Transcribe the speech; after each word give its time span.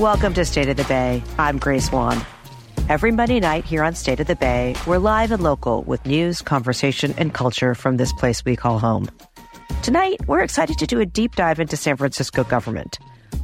Welcome 0.00 0.34
to 0.34 0.44
State 0.44 0.68
of 0.68 0.76
the 0.76 0.82
Bay. 0.82 1.22
I'm 1.38 1.56
Grace 1.56 1.92
Wan. 1.92 2.20
Every 2.88 3.12
Monday 3.12 3.38
night 3.38 3.64
here 3.64 3.84
on 3.84 3.94
State 3.94 4.18
of 4.18 4.26
the 4.26 4.34
Bay, 4.34 4.74
we're 4.88 4.98
live 4.98 5.30
and 5.30 5.40
local 5.40 5.84
with 5.84 6.04
news, 6.04 6.42
conversation, 6.42 7.14
and 7.16 7.32
culture 7.32 7.76
from 7.76 7.96
this 7.96 8.12
place 8.12 8.44
we 8.44 8.56
call 8.56 8.80
home. 8.80 9.08
Tonight, 9.84 10.26
we're 10.26 10.40
excited 10.40 10.78
to 10.78 10.86
do 10.88 10.98
a 10.98 11.06
deep 11.06 11.36
dive 11.36 11.60
into 11.60 11.76
San 11.76 11.96
Francisco 11.96 12.42
government. 12.42 12.98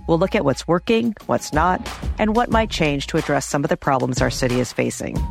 We'll 0.09 0.19
look 0.19 0.35
at 0.35 0.45
what's 0.45 0.67
working, 0.67 1.15
what's 1.27 1.53
not, 1.53 1.89
and 2.19 2.35
what 2.35 2.51
might 2.51 2.69
change 2.69 3.07
to 3.07 3.17
address 3.17 3.47
some 3.47 3.63
of 3.63 3.71
the 3.71 3.77
problems 3.77 4.21
our 4.21 4.29
city 4.29 4.59
is 4.59 4.73
facing. 4.73 5.25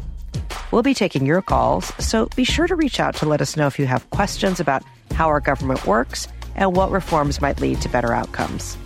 We'll 0.72 0.84
be 0.84 0.94
taking 0.94 1.26
your 1.26 1.42
calls, 1.42 1.92
so 2.02 2.28
be 2.38 2.46
sure 2.46 2.66
to 2.66 2.78
reach 2.78 3.02
out 3.02 3.16
to 3.18 3.28
let 3.28 3.42
us 3.42 3.58
know 3.58 3.68
if 3.68 3.78
you 3.78 3.88
have 3.88 4.10
questions 4.12 4.62
about 4.62 4.84
how 5.16 5.28
our 5.28 5.42
government 5.42 5.86
works 5.86 6.30
and 6.56 6.78
what 6.78 6.92
reforms 6.92 7.42
might 7.42 7.60
lead 7.60 7.82
to 7.82 7.90
better 7.90 8.14
outcomes. 8.14 8.78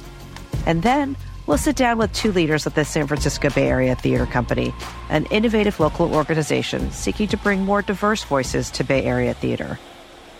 And 0.66 0.82
then 0.82 1.16
we'll 1.46 1.58
sit 1.58 1.76
down 1.76 1.98
with 1.98 2.14
two 2.14 2.32
leaders 2.32 2.66
of 2.66 2.74
the 2.74 2.86
San 2.86 3.08
Francisco 3.08 3.50
Bay 3.50 3.68
Area 3.68 3.96
Theater 3.96 4.26
Company, 4.26 4.74
an 5.10 5.26
innovative 5.26 5.80
local 5.80 6.14
organization 6.14 6.92
seeking 6.92 7.28
to 7.30 7.38
bring 7.38 7.64
more 7.64 7.82
diverse 7.82 8.24
voices 8.24 8.72
to 8.72 8.84
Bay 8.84 9.04
Area 9.04 9.34
theater. 9.34 9.80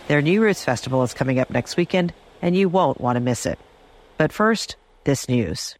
Their 0.08 0.22
New 0.22 0.42
Roots 0.42 0.64
Festival 0.64 1.02
is 1.02 1.14
coming 1.14 1.38
up 1.38 1.50
next 1.50 1.76
weekend, 1.76 2.12
and 2.42 2.56
you 2.56 2.68
won't 2.68 3.00
want 3.00 3.16
to 3.16 3.20
miss 3.20 3.46
it. 3.46 3.58
But 4.18 4.32
first, 4.32 4.76
this 5.04 5.28
news. 5.28 5.76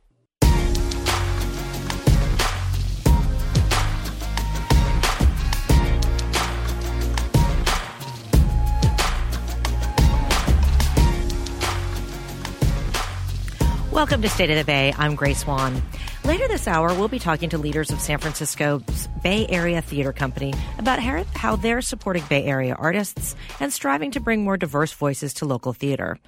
Welcome 13.94 14.22
to 14.22 14.28
State 14.28 14.50
of 14.50 14.56
the 14.56 14.64
Bay. 14.64 14.92
I'm 14.98 15.14
Grace 15.14 15.46
Wan. 15.46 15.80
Later 16.24 16.48
this 16.48 16.66
hour, 16.66 16.88
we'll 16.88 17.06
be 17.06 17.20
talking 17.20 17.48
to 17.50 17.58
leaders 17.58 17.92
of 17.92 18.00
San 18.00 18.18
Francisco's 18.18 19.08
Bay 19.22 19.46
Area 19.48 19.80
Theater 19.80 20.12
Company 20.12 20.52
about 20.78 20.98
how 20.98 21.54
they're 21.54 21.80
supporting 21.80 22.24
Bay 22.28 22.42
Area 22.44 22.74
artists 22.74 23.36
and 23.60 23.72
striving 23.72 24.10
to 24.10 24.20
bring 24.20 24.42
more 24.42 24.56
diverse 24.56 24.92
voices 24.92 25.34
to 25.34 25.44
local 25.44 25.72
theater. 25.72 26.18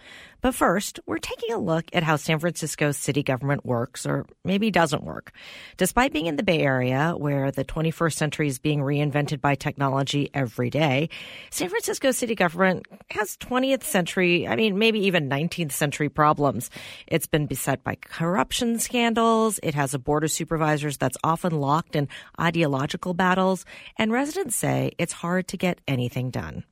But 0.41 0.55
first, 0.55 1.01
we're 1.07 1.19
taking 1.19 1.53
a 1.53 1.59
look 1.59 1.85
at 1.93 2.03
how 2.03 2.17
San 2.17 2.39
Francisco's 2.39 2.97
city 2.97 3.23
government 3.23 3.65
works, 3.65 4.07
or 4.07 4.27
maybe 4.45 4.71
doesn't 4.71 5.05
work. 5.05 5.33
Despite 5.77 6.13
being 6.13 6.27
in 6.27 6.37
the 6.37 6.43
Bay 6.43 6.61
Area, 6.61 7.15
where 7.17 7.51
the 7.51 7.65
21st 7.65 8.13
century 8.13 8.49
is 8.49 8.59
being 8.59 8.81
reinvented 8.81 9.41
by 9.41 9.55
technology 9.55 10.31
every 10.35 10.71
day, 10.71 11.09
San 11.51 11.69
Francisco 11.69 12.11
city 12.11 12.35
government 12.35 12.87
has 13.11 13.37
20th 13.39 13.83
century, 13.83 14.47
I 14.47 14.57
mean, 14.57 14.79
maybe 14.79 15.01
even 15.01 15.29
19th 15.29 15.73
century 15.73 16.09
problems. 16.09 16.71
It's 17.07 17.27
been 17.27 17.47
beset 17.47 17.83
by 17.83 17.97
corruption 17.97 18.79
scandals. 18.79 19.59
It 19.63 19.75
has 19.75 19.95
a 19.95 19.99
board 19.99 20.25
of 20.25 20.31
supervisors 20.31 20.97
that's 20.97 21.19
often 21.25 21.61
locked 21.61 21.97
in 21.97 22.09
ideological 22.41 23.15
battles, 23.15 23.65
and 23.97 24.13
residents 24.13 24.57
say 24.57 24.93
it's 24.99 25.13
hard 25.13 25.49
to 25.49 25.57
get 25.57 25.81
anything 25.89 26.31
done. 26.31 26.65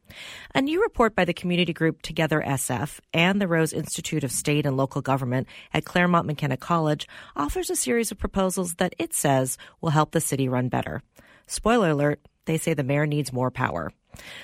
A 0.54 0.62
new 0.62 0.82
report 0.82 1.14
by 1.14 1.24
the 1.24 1.34
community 1.34 1.72
group 1.72 2.02
Together 2.02 2.42
SF 2.46 3.00
and 3.12 3.40
the 3.40 3.48
Rose 3.54 3.72
Institute 3.72 4.24
of 4.24 4.32
State 4.32 4.66
and 4.66 4.76
Local 4.76 5.00
Government 5.00 5.46
at 5.72 5.84
Claremont 5.84 6.26
McKenna 6.26 6.56
College 6.56 7.06
offers 7.36 7.70
a 7.70 7.76
series 7.76 8.10
of 8.10 8.18
proposals 8.18 8.74
that 8.74 8.94
it 8.98 9.14
says 9.14 9.56
will 9.80 9.90
help 9.90 10.10
the 10.10 10.20
city 10.20 10.48
run 10.48 10.68
better. 10.68 11.02
Spoiler 11.46 11.90
alert, 11.90 12.20
they 12.46 12.58
say 12.58 12.74
the 12.74 12.82
mayor 12.82 13.06
needs 13.06 13.32
more 13.32 13.52
power. 13.52 13.92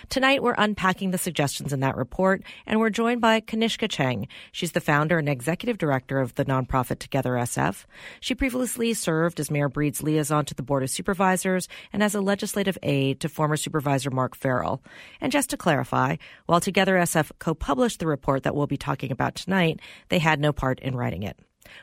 Tonight, 0.09 0.43
we're 0.43 0.55
unpacking 0.59 1.11
the 1.11 1.19
suggestions 1.19 1.73
in 1.73 1.81
that 1.81 1.97
report, 1.97 2.43
and 2.67 2.81
we're 2.81 2.91
joined 2.91 3.21
by 3.21 3.41
Kanishka 3.41 3.89
Cheng. 3.89 4.29
She's 4.53 4.73
the 4.73 4.81
founder 4.81 5.19
and 5.19 5.29
executive 5.29 5.79
director 5.79 6.21
of 6.21 6.35
the 6.35 6.45
nonprofit 6.45 6.99
Together 6.99 7.33
SF. 7.33 7.85
She 8.21 8.35
previously 8.35 8.95
served 8.95 9.41
as 9.41 9.51
Mayor 9.51 9.69
Breed's 9.69 10.03
liaison 10.03 10.45
to 10.47 10.55
the 10.55 10.63
Board 10.63 10.83
of 10.83 10.91
Supervisors 10.91 11.69
and 11.93 12.03
as 12.03 12.15
a 12.15 12.21
legislative 12.21 12.79
aide 12.83 13.21
to 13.21 13.29
former 13.29 13.57
Supervisor 13.57 14.11
Mark 14.11 14.35
Farrell. 14.35 14.83
And 15.21 15.33
just 15.33 15.51
to 15.51 15.57
clarify, 15.57 16.17
while 16.47 16.61
Together 16.61 16.97
SF 16.97 17.33
co 17.39 17.55
published 17.55 18.01
the 18.01 18.07
report 18.07 18.43
that 18.43 18.55
we'll 18.55 18.67
be 18.67 18.77
talking 18.77 19.13
about 19.13 19.35
tonight, 19.35 19.81
they 20.09 20.19
had 20.19 20.41
no 20.41 20.53
part 20.53 20.81
in 20.81 20.97
writing 20.97 21.23
it. 21.23 21.39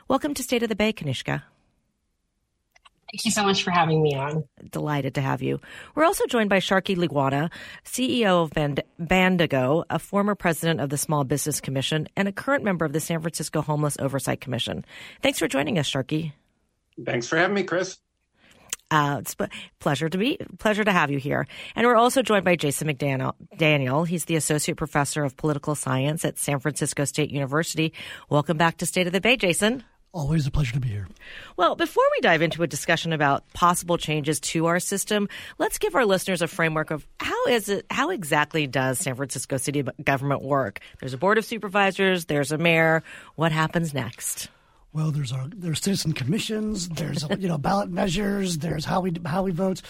Welcome 0.08 0.34
to 0.34 0.42
State 0.42 0.62
of 0.62 0.68
the 0.68 0.76
Bay, 0.76 0.92
Kanishka. 0.92 1.42
Thank 3.10 3.24
you 3.24 3.30
so 3.30 3.42
much 3.42 3.62
for 3.62 3.70
having 3.70 4.02
me 4.02 4.14
on. 4.14 4.44
Delighted 4.70 5.14
to 5.14 5.22
have 5.22 5.40
you. 5.42 5.60
We're 5.94 6.04
also 6.04 6.26
joined 6.26 6.50
by 6.50 6.58
Sharky 6.58 6.94
Laguana, 6.94 7.50
CEO 7.84 8.42
of 8.42 8.50
Band- 8.50 8.82
Bandago, 9.00 9.84
a 9.88 9.98
former 9.98 10.34
president 10.34 10.80
of 10.80 10.90
the 10.90 10.98
Small 10.98 11.24
Business 11.24 11.58
Commission, 11.58 12.06
and 12.16 12.28
a 12.28 12.32
current 12.32 12.64
member 12.64 12.84
of 12.84 12.92
the 12.92 13.00
San 13.00 13.22
Francisco 13.22 13.62
Homeless 13.62 13.96
Oversight 13.98 14.42
Commission. 14.42 14.84
Thanks 15.22 15.38
for 15.38 15.48
joining 15.48 15.78
us, 15.78 15.90
Sharky. 15.90 16.32
Thanks 17.02 17.26
for 17.26 17.38
having 17.38 17.54
me, 17.54 17.62
Chris. 17.62 17.96
Uh, 18.90 19.18
it's 19.20 19.36
a 19.38 19.48
pleasure 19.80 20.08
to 20.08 20.16
be 20.16 20.38
pleasure 20.58 20.84
to 20.84 20.92
have 20.92 21.10
you 21.10 21.18
here. 21.18 21.46
And 21.76 21.86
we're 21.86 21.96
also 21.96 22.22
joined 22.22 22.44
by 22.44 22.56
Jason 22.56 22.88
McDaniel. 22.88 23.34
Daniel, 23.56 24.04
he's 24.04 24.24
the 24.24 24.36
associate 24.36 24.76
professor 24.76 25.24
of 25.24 25.36
political 25.36 25.74
science 25.74 26.24
at 26.24 26.38
San 26.38 26.58
Francisco 26.58 27.04
State 27.04 27.30
University. 27.30 27.92
Welcome 28.30 28.56
back 28.56 28.78
to 28.78 28.86
State 28.86 29.06
of 29.06 29.12
the 29.12 29.20
Bay, 29.20 29.36
Jason. 29.36 29.84
Always 30.12 30.46
a 30.46 30.50
pleasure 30.50 30.72
to 30.72 30.80
be 30.80 30.88
here. 30.88 31.06
Well, 31.56 31.76
before 31.76 32.04
we 32.16 32.20
dive 32.22 32.40
into 32.40 32.62
a 32.62 32.66
discussion 32.66 33.12
about 33.12 33.44
possible 33.52 33.98
changes 33.98 34.40
to 34.40 34.66
our 34.66 34.80
system, 34.80 35.28
let's 35.58 35.76
give 35.78 35.94
our 35.94 36.06
listeners 36.06 36.40
a 36.40 36.48
framework 36.48 36.90
of 36.90 37.06
how 37.20 37.46
is 37.46 37.68
it 37.68 37.84
how 37.90 38.08
exactly 38.08 38.66
does 38.66 38.98
San 38.98 39.16
Francisco 39.16 39.58
city 39.58 39.84
government 40.02 40.42
work? 40.42 40.80
There's 41.00 41.12
a 41.12 41.18
board 41.18 41.36
of 41.36 41.44
supervisors, 41.44 42.24
there's 42.24 42.52
a 42.52 42.58
mayor. 42.58 43.02
What 43.34 43.52
happens 43.52 43.92
next? 43.92 44.48
Well, 44.94 45.10
there's 45.10 45.30
our 45.30 45.46
there's 45.48 45.82
citizen 45.82 46.14
commissions, 46.14 46.88
there's 46.88 47.26
you 47.38 47.48
know 47.48 47.58
ballot 47.58 47.90
measures, 47.90 48.58
there's 48.58 48.86
how 48.86 49.00
we 49.00 49.12
how 49.26 49.42
we 49.42 49.52
vote. 49.52 49.82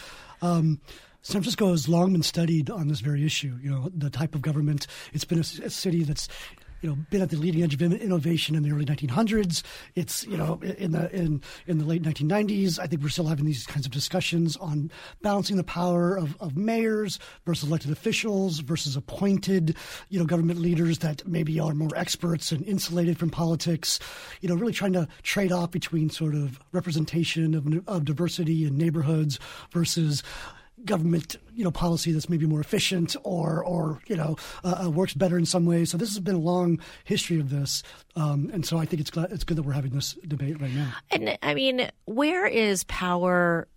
Um, 0.43 0.81
San 1.23 1.43
Francisco 1.43 1.71
has 1.71 1.89
long 1.89 2.13
been 2.13 2.23
studied 2.23 2.71
on 2.71 2.89
this 2.89 3.01
very 3.01 3.25
issue. 3.25 3.57
You 3.63 3.71
know, 3.71 3.91
the 3.95 4.11
type 4.11 4.35
of 4.35 4.43
government. 4.43 4.89
It's 5.13 5.25
been 5.25 5.39
a, 5.39 5.67
a 5.67 5.71
city 5.71 6.03
that's 6.03 6.29
you 6.81 6.89
know 6.89 6.97
been 7.11 7.23
at 7.23 7.31
the 7.31 7.37
leading 7.37 7.63
edge 7.63 7.75
of 7.75 7.83
innovation 7.83 8.55
in 8.55 8.63
the 8.63 8.73
early 8.73 8.85
1900s. 8.85 9.63
It's 9.95 10.25
you 10.27 10.37
know 10.37 10.61
in 10.63 10.93
the 10.93 11.11
in 11.15 11.43
in 11.67 11.79
the 11.79 11.85
late 11.85 12.03
1990s. 12.03 12.79
I 12.79 12.87
think 12.87 13.03
we're 13.03 13.09
still 13.09 13.27
having 13.27 13.45
these 13.45 13.67
kinds 13.67 13.87
of 13.87 13.93
discussions 13.93 14.57
on 14.57 14.91
balancing 15.23 15.57
the 15.57 15.65
power 15.65 16.17
of, 16.17 16.37
of 16.41 16.57
mayors 16.57 17.19
versus 17.45 17.69
elected 17.69 17.91
officials 17.91 18.61
versus 18.61 18.97
appointed 18.97 19.77
you 20.09 20.19
know 20.19 20.25
government 20.25 20.61
leaders 20.61 20.99
that 20.99 21.27
maybe 21.27 21.59
are 21.61 21.75
more 21.75 21.91
experts 21.97 22.53
and 22.53 22.65
insulated 22.67 23.19
from 23.19 23.31
politics. 23.31 23.99
You 24.41 24.49
know, 24.49 24.55
really 24.55 24.73
trying 24.73 24.93
to 24.95 25.09
trade 25.23 25.53
off 25.53 25.71
between 25.71 26.11
sort 26.11 26.35
of 26.35 26.59
representation 26.73 27.55
of, 27.55 27.67
of 27.89 28.05
diversity 28.05 28.67
in 28.67 28.77
neighborhoods 28.77 29.39
versus 29.73 30.23
government 30.85 31.37
you 31.55 31.65
know 31.65 31.71
policy 31.71 32.13
that's 32.13 32.29
maybe 32.29 32.47
more 32.47 32.61
efficient 32.61 33.17
or 33.25 33.65
or 33.65 34.01
you 34.07 34.17
know 34.17 34.37
uh, 34.65 34.85
uh, 34.85 34.91
works 34.91 35.15
better 35.15 35.37
in 35.39 35.47
some 35.47 35.67
ways. 35.67 35.91
So 35.91 35.99
this 35.99 36.11
has 36.11 36.21
been 36.21 36.37
a 36.37 36.41
long 36.41 36.81
history 37.05 37.41
of 37.41 37.51
this, 37.51 37.83
um, 38.17 38.51
and 38.53 38.65
so 38.65 38.79
I 38.79 38.85
think 38.85 39.01
it's 39.01 39.11
glad, 39.11 39.33
it's 39.33 39.45
good 39.45 39.57
that 39.57 39.63
we're 39.63 39.73
having 39.73 39.93
this 39.93 40.15
debate 40.27 40.61
right 40.61 40.73
now. 40.73 40.93
And 41.11 41.39
I 41.43 41.55
mean, 41.55 41.91
where 42.05 42.47
is 42.47 42.85
power? 42.85 43.69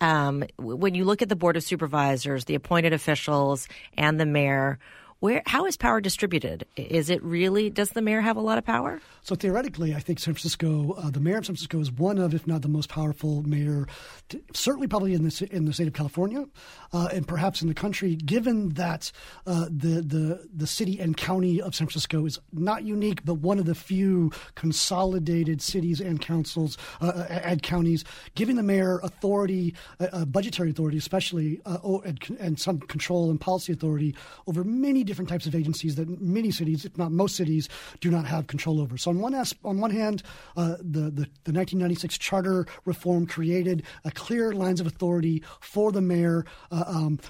Um, 0.00 0.44
when 0.56 0.94
you 0.94 1.04
look 1.04 1.20
at 1.20 1.28
the 1.28 1.36
board 1.36 1.58
of 1.58 1.62
supervisors, 1.62 2.46
the 2.46 2.54
appointed 2.54 2.94
officials, 2.94 3.68
and 3.98 4.18
the 4.18 4.24
mayor, 4.24 4.78
where 5.24 5.42
how 5.46 5.64
is 5.64 5.74
power 5.78 6.02
distributed? 6.02 6.66
Is 6.76 7.08
it 7.08 7.22
really 7.22 7.70
does 7.70 7.88
the 7.92 8.02
mayor 8.02 8.20
have 8.20 8.36
a 8.36 8.42
lot 8.42 8.58
of 8.58 8.64
power? 8.66 9.00
So 9.22 9.34
theoretically, 9.34 9.94
I 9.94 9.98
think 10.00 10.18
San 10.18 10.34
Francisco, 10.34 10.92
uh, 10.98 11.08
the 11.08 11.18
mayor 11.18 11.38
of 11.38 11.46
San 11.46 11.54
Francisco, 11.54 11.80
is 11.80 11.90
one 11.90 12.18
of, 12.18 12.34
if 12.34 12.46
not 12.46 12.60
the 12.60 12.68
most 12.68 12.90
powerful 12.90 13.42
mayor, 13.42 13.86
to, 14.28 14.42
certainly 14.52 14.86
probably 14.86 15.14
in 15.14 15.24
the 15.24 15.48
in 15.50 15.64
the 15.64 15.72
state 15.72 15.86
of 15.86 15.94
California, 15.94 16.44
uh, 16.92 17.08
and 17.10 17.26
perhaps 17.26 17.62
in 17.62 17.68
the 17.68 17.74
country. 17.74 18.16
Given 18.16 18.74
that 18.74 19.10
uh, 19.46 19.64
the 19.70 20.02
the 20.02 20.46
the 20.54 20.66
city 20.66 21.00
and 21.00 21.16
county 21.16 21.58
of 21.58 21.74
San 21.74 21.86
Francisco 21.86 22.26
is 22.26 22.38
not 22.52 22.84
unique, 22.84 23.24
but 23.24 23.36
one 23.36 23.58
of 23.58 23.64
the 23.64 23.74
few 23.74 24.30
consolidated 24.56 25.62
cities 25.62 26.02
and 26.02 26.20
councils 26.20 26.76
uh, 27.00 27.06
uh, 27.06 27.40
and 27.42 27.62
counties, 27.62 28.04
giving 28.34 28.56
the 28.56 28.62
mayor 28.62 29.00
authority, 29.02 29.74
uh, 30.00 30.26
budgetary 30.26 30.68
authority, 30.68 30.98
especially, 30.98 31.62
and, 31.64 32.36
and 32.38 32.60
some 32.60 32.78
control 32.78 33.30
and 33.30 33.40
policy 33.40 33.72
authority 33.72 34.14
over 34.46 34.64
many 34.64 35.02
different 35.02 35.13
types 35.14 35.46
of 35.46 35.54
agencies 35.54 35.96
that 35.96 36.20
many 36.20 36.50
cities, 36.50 36.84
if 36.84 36.96
not 36.98 37.12
most 37.12 37.36
cities, 37.36 37.68
do 38.00 38.10
not 38.10 38.26
have 38.26 38.46
control 38.46 38.80
over. 38.80 38.96
So 38.96 39.10
on 39.10 39.20
one 39.20 39.34
on 39.64 39.80
one 39.80 39.90
hand, 39.90 40.22
uh, 40.56 40.76
the, 40.78 41.10
the, 41.10 41.26
the 41.44 41.52
1996 41.52 42.18
charter 42.18 42.66
reform 42.84 43.26
created 43.26 43.82
a 44.04 44.10
clear 44.10 44.52
lines 44.52 44.80
of 44.80 44.86
authority 44.86 45.42
for 45.60 45.92
the 45.92 46.00
mayor. 46.00 46.44
Uh, 46.70 46.84
um, 46.86 47.20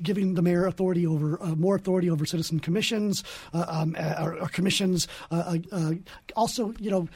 giving 0.00 0.34
the 0.34 0.42
mayor 0.42 0.64
authority 0.64 1.04
over 1.04 1.42
uh, 1.42 1.56
more 1.56 1.74
authority 1.74 2.08
over 2.08 2.24
citizen 2.24 2.60
commissions 2.60 3.24
uh, 3.52 3.64
um, 3.68 3.96
uh, 3.98 4.14
or, 4.20 4.36
or, 4.38 4.48
commissions. 4.48 5.08
Uh, 5.32 5.58
uh, 5.72 5.92
also, 6.36 6.72
you 6.78 6.88
know, 6.88 7.08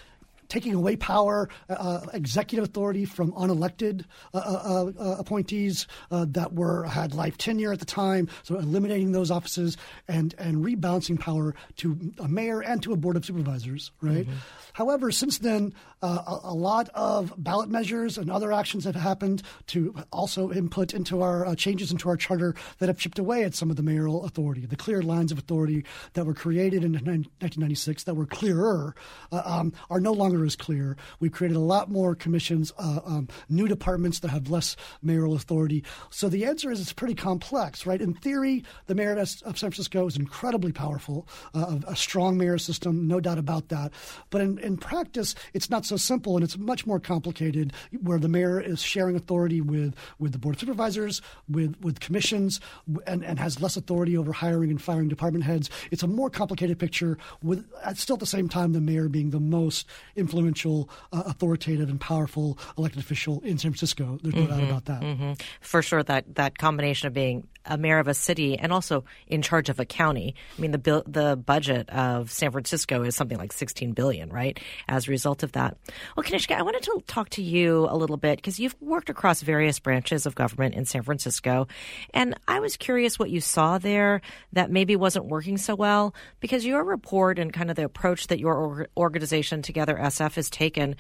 taking 0.53 0.75
away 0.75 0.97
power, 0.97 1.49
uh, 1.71 1.73
uh, 1.73 2.07
executive 2.13 2.63
authority 2.69 3.07
from 3.07 3.33
unelected 3.33 4.05
uh, 4.35 4.37
uh, 4.37 4.93
uh 5.01 5.17
appointees 5.19 5.87
that 6.11 6.53
were 6.53 6.85
had 6.85 7.15
life 7.15 7.39
tenure 7.39 7.73
at 7.73 7.79
the 7.79 7.87
time. 7.87 8.29
So 8.43 8.59
eliminating 8.59 9.13
those 9.13 9.31
offices 9.31 9.79
and 10.09 10.35
and 10.37 10.63
rebalancing 10.63 11.19
power 11.19 11.55
to 11.77 12.13
a 12.19 12.29
mayor 12.29 12.61
and 12.61 12.83
to 12.83 12.93
a 12.93 12.97
board 12.97 13.17
of 13.17 13.25
supervisors. 13.25 13.93
Right. 14.03 14.27
Mm-hmm. 14.27 14.37
However, 14.75 15.11
since 15.11 15.39
then, 15.39 15.73
Uh, 16.03 16.41
a, 16.43 16.49
a, 16.49 16.55
lot 16.55 16.89
of 16.95 17.33
ballot 17.39 17.69
measures 17.69 18.19
and 18.19 18.29
other 18.29 18.53
actions 18.53 18.85
have 18.85 18.97
happened 18.97 19.41
to 19.69 19.95
also 20.13 20.51
input 20.51 20.93
into 20.93 21.23
our 21.23 21.47
uh, 21.47 21.55
changes 21.55 21.93
into 21.93 22.09
our 22.09 22.17
charter 22.17 22.57
that 22.79 22.89
have 22.89 22.99
chipped 22.99 23.21
away 23.21 23.45
at 23.45 23.55
some 23.55 23.71
of 23.71 23.77
the 23.77 23.83
mayoral 23.83 24.25
authority. 24.25 24.67
The 24.67 24.75
clear 24.75 25.01
lines 25.03 25.31
of 25.31 25.39
authority 25.39 25.85
that 26.15 26.27
were 26.27 26.35
created 26.35 26.83
in 26.83 26.93
1996 26.93 28.03
that 28.05 28.15
were 28.15 28.27
clearer 28.27 28.97
uh, 29.31 29.43
um, 29.45 29.73
are 29.91 30.01
no 30.01 30.13
longer 30.13 30.45
as 30.45 30.57
clear. 30.57 30.97
We've 31.21 31.31
created 31.31 31.57
a 31.57 31.61
lot 31.61 31.91
more 31.91 32.17
commissions, 32.17 32.73
uh, 32.79 33.01
um, 33.05 33.29
new 33.49 33.69
departments 33.69 34.19
that 34.21 34.29
have 34.29 34.51
less 34.51 34.77
mayoral 35.03 35.35
authority. 35.35 35.85
So 36.11 36.29
the 36.29 36.45
answer 36.47 36.73
is 36.73 36.81
it's 36.81 36.93
pretty 36.93 37.15
complex, 37.15 37.87
right? 37.87 38.01
In 38.01 38.15
theory, 38.15 38.65
the 38.87 38.97
mayor 38.97 39.13
of 39.13 39.29
San 39.29 39.53
Francisco 39.53 40.07
is 40.09 40.17
incredibly 40.17 40.73
powerful, 40.73 41.29
uh, 41.55 41.79
a 41.87 41.95
strong 41.95 42.37
mayor 42.37 42.59
system, 42.59 43.07
no 43.07 43.21
doubt 43.21 43.39
about 43.39 43.69
that. 43.69 43.93
But 44.31 44.41
in, 44.41 44.59
in 44.59 44.77
practice, 44.77 45.35
it's 45.55 45.71
not 45.71 45.85
so 45.85 45.92
simple 45.97 46.37
and 46.37 46.45
it's 46.45 46.59
much 46.59 46.87
more 46.87 47.01
complicated 47.01 47.73
where 48.03 48.19
the 48.19 48.29
mayor 48.29 48.61
is 48.61 48.81
sharing 48.81 49.17
authority 49.17 49.61
with, 49.61 49.95
with 50.19 50.33
the 50.33 50.39
board 50.39 50.57
of 50.57 50.61
supervisors, 50.61 51.23
with, 51.49 51.77
with 51.81 52.01
commissions, 52.01 52.61
and, 53.07 53.25
and 53.25 53.39
has 53.39 53.61
less 53.61 53.77
authority 53.77 54.17
over 54.17 54.33
hiring 54.33 54.71
and 54.71 54.81
firing 54.81 55.09
department 55.09 55.45
heads. 55.45 55.71
It's 55.91 56.03
a 56.03 56.07
more 56.07 56.31
complicated 56.31 56.79
picture 56.79 57.19
with 57.43 57.67
still 57.95 58.15
at 58.15 58.21
the 58.21 58.27
same 58.27 58.49
time 58.49 58.73
the 58.73 58.81
mayor 58.81 59.09
being 59.09 59.31
the 59.31 59.41
most 59.41 59.87
influential, 60.17 60.89
uh, 61.13 61.23
authoritative, 61.27 61.89
and 61.89 62.01
powerful 62.01 62.59
elected 62.79 63.01
official 63.01 63.41
in 63.41 63.59
San 63.59 63.73
Francisco. 63.73 64.19
There's 64.23 64.35
no 64.35 64.43
mm-hmm, 64.43 64.51
doubt 64.51 64.63
about 64.63 64.85
that. 64.87 65.03
Mm-hmm. 65.03 65.33
For 65.61 65.83
sure, 65.83 66.03
that, 66.05 66.35
that 66.35 66.59
combination 66.59 67.07
of 67.07 67.15
being 67.15 67.47
a 67.67 67.79
mayor 67.79 67.99
of 67.99 68.09
a 68.09 68.15
city 68.15 68.59
and 68.59 68.73
also 68.73 69.05
in 69.27 69.43
charge 69.43 69.69
of 69.69 69.81
a 69.81 69.85
county. 69.85 70.35
I 70.57 70.61
mean, 70.61 70.73
the 70.73 71.03
the 71.07 71.37
budget 71.37 71.89
of 71.91 72.31
San 72.31 72.51
Francisco 72.51 73.03
is 73.03 73.17
something 73.17 73.39
like 73.39 73.53
16 73.53 73.93
billion, 73.93 74.31
right? 74.31 74.59
As 74.89 75.09
a 75.09 75.11
result 75.11 75.43
of 75.43 75.53
that. 75.53 75.77
Well, 76.17 76.25
Kanishka, 76.25 76.57
I 76.57 76.63
wanted 76.63 76.83
to 76.85 77.03
talk 77.07 77.31
to 77.31 77.43
you 77.43 77.87
a 77.91 77.97
little 77.97 78.17
bit 78.17 78.37
because 78.39 78.59
you've 78.59 78.77
worked 78.81 79.11
across 79.11 79.43
various 79.43 79.79
branches 79.79 80.27
of 80.27 80.35
government 80.35 80.75
in 80.75 80.85
San 80.85 81.03
Francisco, 81.03 81.67
and 82.15 82.39
I 82.49 82.61
was 82.61 82.77
curious 82.77 83.19
what 83.19 83.31
you 83.31 83.41
saw 83.41 83.79
there 83.79 84.21
that 84.53 84.71
maybe 84.71 84.97
wasn't 84.97 85.27
working 85.27 85.59
so 85.59 85.75
well 85.75 86.15
because 86.41 86.65
your 86.65 86.85
report 86.85 87.39
and 87.39 87.53
kind 87.53 87.71
of 87.71 87.77
the 87.77 87.85
approach 87.85 88.29
that 88.29 88.39
your 88.39 88.89
organization 88.97 89.63
Together 89.63 89.97
SF 89.97 90.35
has 90.35 90.51
taken, 90.51 90.97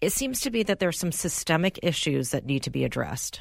it 0.00 0.12
seems 0.12 0.40
to 0.40 0.50
be 0.50 0.62
that 0.62 0.78
there 0.78 0.88
are 0.88 0.92
some 0.92 1.12
systemic 1.12 1.78
issues 1.82 2.30
that 2.30 2.46
need 2.46 2.62
to 2.64 2.70
be 2.70 2.84
addressed. 2.84 3.40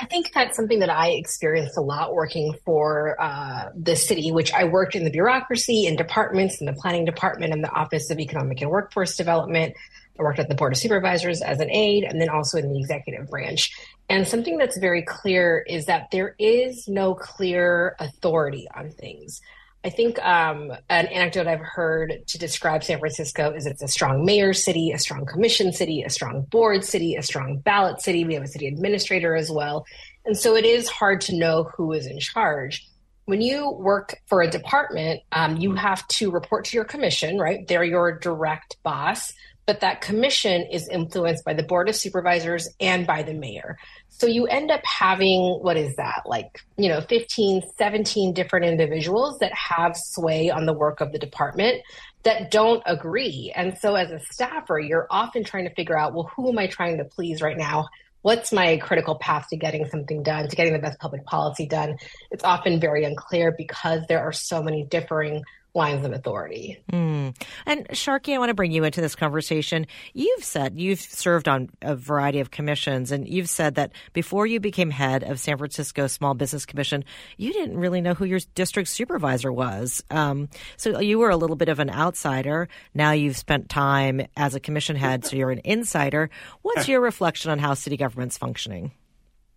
I 0.00 0.06
think 0.06 0.32
that's 0.32 0.56
something 0.56 0.78
that 0.78 0.90
I 0.90 1.10
experienced 1.10 1.76
a 1.76 1.82
lot 1.82 2.14
working 2.14 2.54
for 2.64 3.20
uh, 3.20 3.70
the 3.74 3.94
city, 3.94 4.32
which 4.32 4.52
I 4.52 4.64
worked 4.64 4.94
in 4.94 5.04
the 5.04 5.10
bureaucracy 5.10 5.86
in 5.86 5.96
departments, 5.96 6.60
in 6.60 6.66
the 6.66 6.72
planning 6.72 7.04
department, 7.04 7.52
and 7.52 7.62
the 7.62 7.70
Office 7.70 8.10
of 8.10 8.18
Economic 8.18 8.60
and 8.62 8.70
Workforce 8.70 9.16
Development. 9.16 9.74
I 10.18 10.22
worked 10.22 10.38
at 10.38 10.48
the 10.48 10.54
Board 10.54 10.72
of 10.72 10.78
Supervisors 10.78 11.42
as 11.42 11.60
an 11.60 11.70
aide, 11.70 12.04
and 12.04 12.20
then 12.20 12.30
also 12.30 12.56
in 12.58 12.72
the 12.72 12.78
executive 12.78 13.28
branch. 13.28 13.70
And 14.08 14.26
something 14.26 14.56
that's 14.56 14.78
very 14.78 15.02
clear 15.02 15.58
is 15.58 15.86
that 15.86 16.10
there 16.10 16.34
is 16.38 16.88
no 16.88 17.14
clear 17.14 17.96
authority 17.98 18.66
on 18.74 18.90
things. 18.90 19.42
I 19.86 19.90
think 19.90 20.18
um, 20.18 20.72
an 20.88 21.06
anecdote 21.06 21.46
I've 21.46 21.60
heard 21.60 22.12
to 22.26 22.38
describe 22.38 22.82
San 22.82 22.98
Francisco 22.98 23.52
is 23.52 23.66
it's 23.66 23.84
a 23.84 23.86
strong 23.86 24.24
mayor 24.24 24.52
city, 24.52 24.90
a 24.90 24.98
strong 24.98 25.24
commission 25.24 25.72
city, 25.72 26.02
a 26.02 26.10
strong 26.10 26.42
board 26.42 26.82
city, 26.82 27.14
a 27.14 27.22
strong 27.22 27.58
ballot 27.58 28.00
city. 28.02 28.24
We 28.24 28.34
have 28.34 28.42
a 28.42 28.48
city 28.48 28.66
administrator 28.66 29.36
as 29.36 29.48
well. 29.48 29.86
And 30.24 30.36
so 30.36 30.56
it 30.56 30.64
is 30.64 30.88
hard 30.88 31.20
to 31.22 31.36
know 31.36 31.70
who 31.76 31.92
is 31.92 32.08
in 32.08 32.18
charge. 32.18 32.84
When 33.26 33.40
you 33.40 33.70
work 33.70 34.16
for 34.26 34.42
a 34.42 34.50
department, 34.50 35.20
um, 35.30 35.56
you 35.56 35.76
have 35.76 36.04
to 36.08 36.32
report 36.32 36.64
to 36.64 36.76
your 36.76 36.84
commission, 36.84 37.38
right? 37.38 37.64
They're 37.68 37.84
your 37.84 38.18
direct 38.18 38.78
boss 38.82 39.32
but 39.66 39.80
that 39.80 40.00
commission 40.00 40.62
is 40.62 40.88
influenced 40.88 41.44
by 41.44 41.52
the 41.52 41.62
board 41.62 41.88
of 41.88 41.96
supervisors 41.96 42.68
and 42.80 43.06
by 43.06 43.22
the 43.22 43.34
mayor. 43.34 43.76
So 44.08 44.26
you 44.26 44.46
end 44.46 44.70
up 44.70 44.80
having, 44.84 45.58
what 45.60 45.76
is 45.76 45.96
that, 45.96 46.22
like, 46.24 46.60
you 46.78 46.88
know, 46.88 47.00
15, 47.02 47.62
17 47.76 48.32
different 48.32 48.64
individuals 48.64 49.38
that 49.40 49.52
have 49.52 49.96
sway 49.96 50.50
on 50.50 50.64
the 50.64 50.72
work 50.72 51.00
of 51.00 51.12
the 51.12 51.18
department 51.18 51.82
that 52.22 52.50
don't 52.50 52.82
agree. 52.86 53.52
And 53.54 53.76
so 53.76 53.94
as 53.94 54.10
a 54.10 54.20
staffer, 54.20 54.78
you're 54.78 55.06
often 55.10 55.44
trying 55.44 55.68
to 55.68 55.74
figure 55.74 55.98
out, 55.98 56.14
well, 56.14 56.30
who 56.34 56.48
am 56.48 56.58
I 56.58 56.66
trying 56.66 56.98
to 56.98 57.04
please 57.04 57.42
right 57.42 57.58
now? 57.58 57.88
What's 58.22 58.52
my 58.52 58.78
critical 58.78 59.16
path 59.16 59.46
to 59.50 59.56
getting 59.56 59.86
something 59.86 60.22
done, 60.24 60.48
to 60.48 60.56
getting 60.56 60.72
the 60.72 60.80
best 60.80 60.98
public 60.98 61.24
policy 61.24 61.66
done? 61.66 61.96
It's 62.30 62.42
often 62.42 62.80
very 62.80 63.04
unclear 63.04 63.54
because 63.56 64.02
there 64.08 64.20
are 64.20 64.32
so 64.32 64.62
many 64.62 64.84
differing 64.84 65.44
lines 65.76 66.04
of 66.04 66.12
authority. 66.12 66.82
Mm. 66.92 67.36
And 67.66 67.88
Sharky, 67.90 68.34
I 68.34 68.38
want 68.38 68.48
to 68.48 68.54
bring 68.54 68.72
you 68.72 68.82
into 68.84 69.00
this 69.00 69.14
conversation. 69.14 69.86
You've 70.14 70.42
said 70.42 70.80
you've 70.80 71.00
served 71.00 71.48
on 71.48 71.68
a 71.82 71.94
variety 71.94 72.40
of 72.40 72.50
commissions, 72.50 73.12
and 73.12 73.28
you've 73.28 73.48
said 73.48 73.76
that 73.76 73.92
before 74.12 74.46
you 74.46 74.58
became 74.58 74.90
head 74.90 75.22
of 75.22 75.38
San 75.38 75.58
Francisco 75.58 76.06
Small 76.06 76.34
Business 76.34 76.66
Commission, 76.66 77.04
you 77.36 77.52
didn't 77.52 77.78
really 77.78 78.00
know 78.00 78.14
who 78.14 78.24
your 78.24 78.40
district 78.54 78.88
supervisor 78.88 79.52
was. 79.52 80.02
Um, 80.10 80.48
so 80.76 80.98
you 80.98 81.18
were 81.18 81.30
a 81.30 81.36
little 81.36 81.56
bit 81.56 81.68
of 81.68 81.78
an 81.78 81.90
outsider. 81.90 82.68
Now 82.94 83.12
you've 83.12 83.36
spent 83.36 83.68
time 83.68 84.22
as 84.36 84.54
a 84.54 84.60
commission 84.60 84.96
head, 84.96 85.24
so 85.24 85.36
you're 85.36 85.50
an 85.50 85.60
insider. 85.64 86.30
What's 86.62 86.88
your 86.88 87.00
reflection 87.00 87.50
on 87.50 87.58
how 87.58 87.74
city 87.74 87.96
government's 87.96 88.38
functioning? 88.38 88.92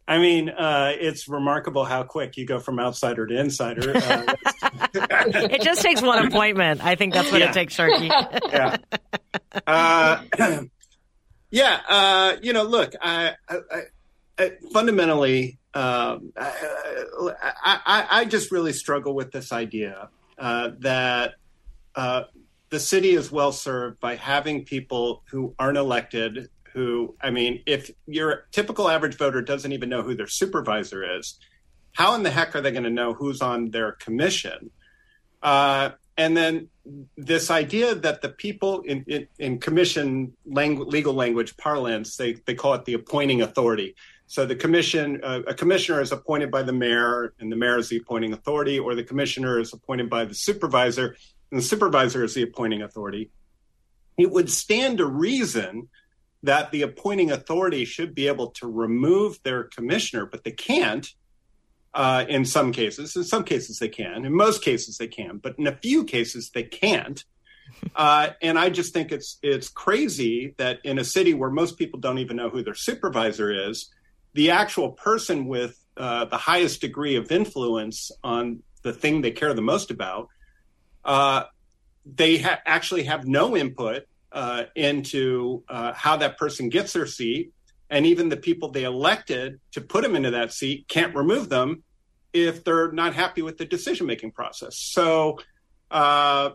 I 0.10 0.18
mean, 0.18 0.50
uh, 0.50 0.94
it's 1.00 1.28
remarkable 1.28 1.86
how 1.86 2.02
quick 2.02 2.36
you 2.36 2.44
go 2.44 2.60
from 2.60 2.80
outsider 2.80 3.28
to 3.28 3.40
insider. 3.40 3.94
Uh, 4.92 5.24
it 5.52 5.62
just 5.62 5.84
takes 5.84 6.02
one 6.02 6.26
appointment. 6.26 6.84
I 6.84 6.96
think 6.96 7.14
that's 7.14 7.32
what 7.32 7.42
yeah. 7.42 7.50
it 7.50 7.54
takes, 7.54 7.78
Sharky. 7.78 8.10
yeah. 8.52 8.78
Uh, 9.68 10.24
yeah. 11.52 11.80
Uh, 11.88 12.36
you 12.42 12.54
know, 12.54 12.64
look, 12.64 12.94
I, 13.00 13.36
I, 13.48 13.82
I 14.40 14.52
fundamentally, 14.74 15.60
um, 15.76 16.34
I, 16.36 18.08
I, 18.10 18.26
just 18.26 18.52
really 18.52 18.74
struggle 18.74 19.14
with 19.14 19.32
this 19.32 19.52
idea 19.52 20.10
uh, 20.40 20.72
that 20.80 21.36
uh, 21.96 22.24
the 22.70 22.80
city 22.80 23.12
is 23.12 23.32
well 23.32 23.52
served 23.52 24.00
by 24.00 24.16
having 24.16 24.66
people 24.66 25.24
who 25.30 25.54
aren't 25.60 25.78
elected 25.78 26.50
who, 26.80 27.14
I 27.22 27.30
mean, 27.30 27.62
if 27.66 27.92
your 28.08 28.48
typical 28.52 28.88
average 28.88 29.18
voter 29.18 29.42
doesn't 29.42 29.74
even 29.74 29.90
know 29.90 30.02
who 30.02 30.16
their 30.16 30.28
supervisor 30.28 31.18
is, 31.18 31.38
how 31.92 32.16
in 32.16 32.24
the 32.24 32.30
heck 32.30 32.56
are 32.56 32.62
they 32.62 32.72
going 32.72 32.86
to 32.86 32.90
know 32.90 33.14
who's 33.14 33.42
on 33.42 33.72
their 33.72 33.92
commission? 33.92 34.72
Uh, 35.44 35.90
and 36.18 36.38
then 36.38 36.70
this 37.18 37.52
idea 37.52 37.96
that 37.96 38.22
the 38.22 38.30
people 38.30 38.80
in, 38.82 39.04
in, 39.08 39.28
in 39.38 39.60
commission 39.60 40.32
legal 40.46 41.14
language 41.14 41.58
parlance, 41.58 42.16
they, 42.16 42.38
they 42.46 42.56
call 42.56 42.76
it 42.76 42.86
the 42.86 42.94
appointing 42.94 43.42
authority. 43.42 43.96
So 44.28 44.46
the 44.46 44.56
commission, 44.56 45.20
uh, 45.22 45.42
a 45.48 45.54
commissioner 45.54 46.00
is 46.00 46.14
appointed 46.14 46.50
by 46.50 46.64
the 46.64 46.72
mayor, 46.72 47.34
and 47.42 47.52
the 47.52 47.58
mayor 47.58 47.78
is 47.78 47.90
the 47.90 47.98
appointing 47.98 48.32
authority, 48.32 48.80
or 48.80 48.96
the 48.96 49.04
commissioner 49.04 49.60
is 49.60 49.74
appointed 49.74 50.10
by 50.10 50.24
the 50.24 50.36
supervisor, 50.36 51.18
and 51.52 51.60
the 51.60 51.66
supervisor 51.66 52.24
is 52.24 52.36
the 52.36 52.44
appointing 52.44 52.84
authority. 52.84 53.32
It 54.18 54.32
would 54.32 54.50
stand 54.50 55.00
to 55.00 55.06
reason 55.06 55.90
that 56.44 56.72
the 56.72 56.84
appointing 56.84 57.32
authority 57.32 57.86
should 57.86 58.16
be 58.16 58.28
able 58.28 58.52
to 58.52 58.68
remove 58.68 59.42
their 59.44 59.64
commissioner, 59.66 60.26
but 60.26 60.44
they 60.44 60.52
can't 60.52 61.08
uh, 61.94 62.26
in 62.30 62.46
some 62.46 62.72
cases. 62.72 63.16
In 63.16 63.24
some 63.24 63.44
cases, 63.44 63.80
they 63.80 63.90
can. 63.90 64.26
In 64.26 64.34
most 64.34 64.64
cases, 64.64 64.98
they 64.98 65.08
can. 65.08 65.38
But 65.38 65.58
in 65.58 65.68
a 65.68 65.76
few 65.76 66.04
cases, 66.04 66.52
they 66.52 66.64
can't. 66.64 67.24
Uh, 67.96 68.32
and 68.42 68.58
I 68.58 68.72
just 68.72 68.94
think 68.94 69.12
it's 69.12 69.38
it's 69.44 69.70
crazy 69.70 70.56
that 70.58 70.80
in 70.84 70.98
a 70.98 71.04
city 71.04 71.36
where 71.36 71.52
most 71.52 71.78
people 71.78 72.00
don't 72.00 72.18
even 72.18 72.36
know 72.36 72.50
who 72.50 72.64
their 72.64 72.74
supervisor 72.74 73.70
is, 73.70 73.92
the 74.34 74.50
actual 74.50 74.94
person 74.94 75.46
with 75.46 75.80
uh, 75.96 76.26
the 76.26 76.36
highest 76.36 76.82
degree 76.82 77.16
of 77.16 77.32
influence 77.32 78.12
on 78.24 78.64
the 78.82 78.92
thing 78.92 79.22
they 79.22 79.32
care 79.32 79.54
the 79.54 79.62
most 79.62 79.92
about, 79.92 80.30
uh, 81.06 81.44
they 82.06 82.40
ha- 82.40 82.60
actually 82.66 83.04
have 83.04 83.28
no 83.28 83.56
input 83.56 84.04
uh, 84.32 84.64
into 84.76 85.64
uh, 85.68 85.94
how 85.94 86.18
that 86.18 86.38
person 86.38 86.70
gets 86.70 86.94
their 86.94 87.08
seat. 87.08 87.52
And 87.90 88.06
even 88.06 88.30
the 88.30 88.38
people 88.38 88.70
they 88.70 88.84
elected 88.84 89.60
to 89.72 89.82
put 89.82 90.04
them 90.04 90.16
into 90.16 90.32
that 90.32 90.54
seat 90.54 90.88
can't 90.88 91.16
remove 91.16 91.50
them 91.50 91.84
if 92.34 92.64
they're 92.64 92.92
not 92.92 93.16
happy 93.16 93.42
with 93.42 93.58
the 93.58 93.66
decision 93.66 94.06
making 94.06 94.32
process. 94.32 94.78
So, 94.78 95.40
uh, 95.90 96.52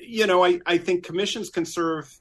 you 0.00 0.26
know, 0.26 0.42
I, 0.44 0.60
I 0.64 0.78
think 0.78 1.04
commissions 1.04 1.50
can 1.50 1.66
serve 1.66 2.18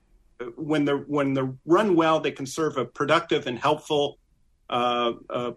when 0.56 0.86
they're 0.86 0.98
when 0.98 1.34
they're 1.34 1.54
run 1.66 1.96
well, 1.96 2.20
they 2.20 2.32
can 2.32 2.46
serve 2.46 2.78
a 2.78 2.86
productive 2.86 3.48
and 3.48 3.58
helpful 3.58 4.20
uh, 4.70 5.14
uh, 5.30 5.52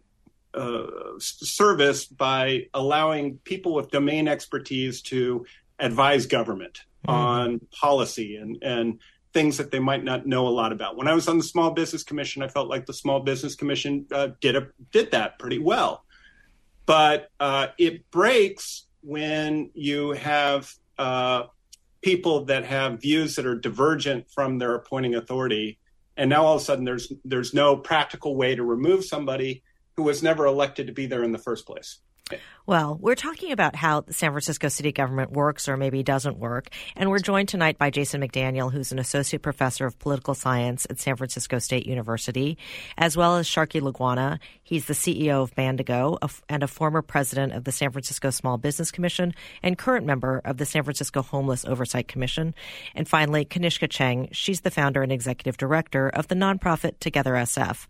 uh, 0.54 0.86
service 1.18 2.06
by 2.06 2.66
allowing 2.74 3.38
people 3.38 3.74
with 3.74 3.90
domain 3.90 4.28
expertise 4.28 5.02
to 5.02 5.44
advise 5.78 6.26
government 6.26 6.80
mm. 7.06 7.12
on 7.12 7.60
policy 7.80 8.36
and 8.36 8.58
and 8.62 9.00
things 9.32 9.58
that 9.58 9.70
they 9.70 9.78
might 9.78 10.02
not 10.02 10.26
know 10.26 10.46
a 10.46 10.50
lot 10.50 10.72
about. 10.72 10.96
When 10.96 11.08
I 11.08 11.14
was 11.14 11.28
on 11.28 11.38
the 11.38 11.44
Small 11.44 11.70
Business 11.70 12.02
Commission, 12.02 12.42
I 12.42 12.48
felt 12.48 12.68
like 12.68 12.86
the 12.86 12.92
Small 12.92 13.20
Business 13.20 13.54
Commission 13.54 14.06
uh, 14.12 14.28
did 14.40 14.56
a, 14.56 14.68
did 14.90 15.12
that 15.12 15.38
pretty 15.38 15.58
well. 15.58 16.04
But 16.86 17.28
uh, 17.38 17.68
it 17.78 18.10
breaks 18.10 18.86
when 19.02 19.70
you 19.74 20.10
have 20.12 20.72
uh, 20.98 21.44
people 22.02 22.46
that 22.46 22.64
have 22.64 23.00
views 23.00 23.36
that 23.36 23.46
are 23.46 23.54
divergent 23.54 24.30
from 24.30 24.58
their 24.58 24.74
appointing 24.74 25.14
authority. 25.14 25.78
And 26.16 26.28
now 26.28 26.44
all 26.44 26.56
of 26.56 26.62
a 26.62 26.64
sudden, 26.64 26.84
there's 26.84 27.12
there's 27.24 27.54
no 27.54 27.76
practical 27.76 28.36
way 28.36 28.54
to 28.54 28.62
remove 28.62 29.04
somebody 29.04 29.62
who 29.96 30.02
was 30.02 30.22
never 30.22 30.46
elected 30.46 30.88
to 30.88 30.92
be 30.92 31.06
there 31.06 31.22
in 31.22 31.32
the 31.32 31.38
first 31.38 31.66
place. 31.66 31.98
Well, 32.66 32.98
we're 33.00 33.14
talking 33.14 33.52
about 33.52 33.74
how 33.74 34.02
the 34.02 34.12
San 34.12 34.32
Francisco 34.32 34.68
city 34.68 34.92
government 34.92 35.32
works 35.32 35.66
or 35.66 35.78
maybe 35.78 36.02
doesn't 36.02 36.38
work. 36.38 36.68
And 36.94 37.08
we're 37.08 37.18
joined 37.18 37.48
tonight 37.48 37.78
by 37.78 37.88
Jason 37.88 38.20
McDaniel, 38.20 38.70
who's 38.70 38.92
an 38.92 38.98
associate 38.98 39.40
professor 39.40 39.86
of 39.86 39.98
political 39.98 40.34
science 40.34 40.86
at 40.90 41.00
San 41.00 41.16
Francisco 41.16 41.58
State 41.58 41.86
University, 41.86 42.58
as 42.98 43.16
well 43.16 43.36
as 43.36 43.48
Sharky 43.48 43.80
Laguana. 43.80 44.38
He's 44.62 44.84
the 44.84 44.92
CEO 44.92 45.42
of 45.42 45.54
Bandago 45.54 46.18
and 46.50 46.62
a 46.62 46.68
former 46.68 47.00
president 47.00 47.54
of 47.54 47.64
the 47.64 47.72
San 47.72 47.92
Francisco 47.92 48.28
Small 48.28 48.58
Business 48.58 48.90
Commission 48.90 49.34
and 49.62 49.78
current 49.78 50.04
member 50.04 50.42
of 50.44 50.58
the 50.58 50.66
San 50.66 50.84
Francisco 50.84 51.22
Homeless 51.22 51.64
Oversight 51.64 52.08
Commission. 52.08 52.54
And 52.94 53.08
finally, 53.08 53.46
Kanishka 53.46 53.88
Cheng. 53.88 54.28
She's 54.32 54.60
the 54.60 54.70
founder 54.70 55.02
and 55.02 55.10
executive 55.10 55.56
director 55.56 56.10
of 56.10 56.28
the 56.28 56.34
nonprofit 56.34 56.98
Together 57.00 57.32
SF. 57.32 57.86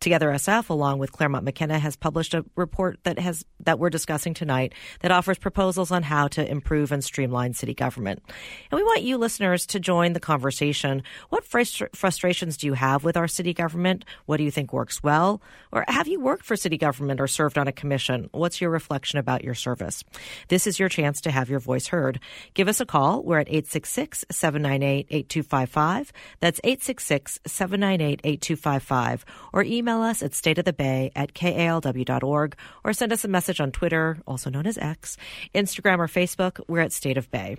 Together 0.00 0.28
SF, 0.28 0.70
along 0.70 1.00
with 1.00 1.10
Claremont 1.10 1.44
McKenna, 1.44 1.76
has 1.78 1.96
published 1.96 2.32
a 2.32 2.44
report 2.54 3.00
that 3.02 3.18
has 3.18 3.44
that 3.60 3.80
we're 3.80 3.90
discussing 3.90 4.07
tonight 4.16 4.72
that 5.00 5.10
offers 5.10 5.36
proposals 5.36 5.90
on 5.90 6.02
how 6.02 6.28
to 6.28 6.50
improve 6.50 6.92
and 6.92 7.04
streamline 7.04 7.52
city 7.52 7.74
government. 7.74 8.22
And 8.70 8.78
we 8.78 8.82
want 8.82 9.02
you 9.02 9.18
listeners 9.18 9.66
to 9.66 9.80
join 9.80 10.14
the 10.14 10.20
conversation. 10.20 11.02
What 11.28 11.44
frustra- 11.44 11.90
frustrations 11.94 12.56
do 12.56 12.66
you 12.66 12.72
have 12.72 13.04
with 13.04 13.16
our 13.16 13.28
city 13.28 13.52
government? 13.52 14.04
What 14.26 14.38
do 14.38 14.44
you 14.44 14.50
think 14.50 14.72
works 14.72 15.02
well? 15.02 15.42
Or 15.72 15.84
have 15.88 16.08
you 16.08 16.20
worked 16.20 16.44
for 16.46 16.56
city 16.56 16.78
government 16.78 17.20
or 17.20 17.26
served 17.26 17.58
on 17.58 17.68
a 17.68 17.72
commission? 17.72 18.30
What's 18.32 18.60
your 18.60 18.70
reflection 18.70 19.18
about 19.18 19.44
your 19.44 19.54
service? 19.54 20.04
This 20.48 20.66
is 20.66 20.78
your 20.78 20.88
chance 20.88 21.20
to 21.22 21.30
have 21.30 21.50
your 21.50 21.60
voice 21.60 21.88
heard. 21.88 22.20
Give 22.54 22.68
us 22.68 22.80
a 22.80 22.86
call. 22.86 23.22
We're 23.22 23.40
at 23.40 23.48
866 23.48 24.24
798 24.30 25.06
8255. 25.10 26.12
That's 26.40 26.60
866 26.64 27.40
798 27.46 28.20
8255. 28.24 29.24
Or 29.52 29.62
email 29.62 29.98
email 29.98 30.02
us 30.02 30.22
at 30.22 30.32
stateofthebay 30.32 31.12
at 31.16 31.34
kalw.org 31.34 32.56
or 32.84 32.92
send 32.92 33.12
us 33.12 33.24
a 33.24 33.28
message 33.28 33.60
on 33.60 33.72
Twitter, 33.72 33.97
also 34.26 34.50
known 34.50 34.66
as 34.66 34.78
X, 34.78 35.16
Instagram, 35.54 35.98
or 35.98 36.06
Facebook. 36.06 36.60
We're 36.68 36.80
at 36.80 36.92
State 36.92 37.16
of 37.16 37.30
Bay. 37.30 37.56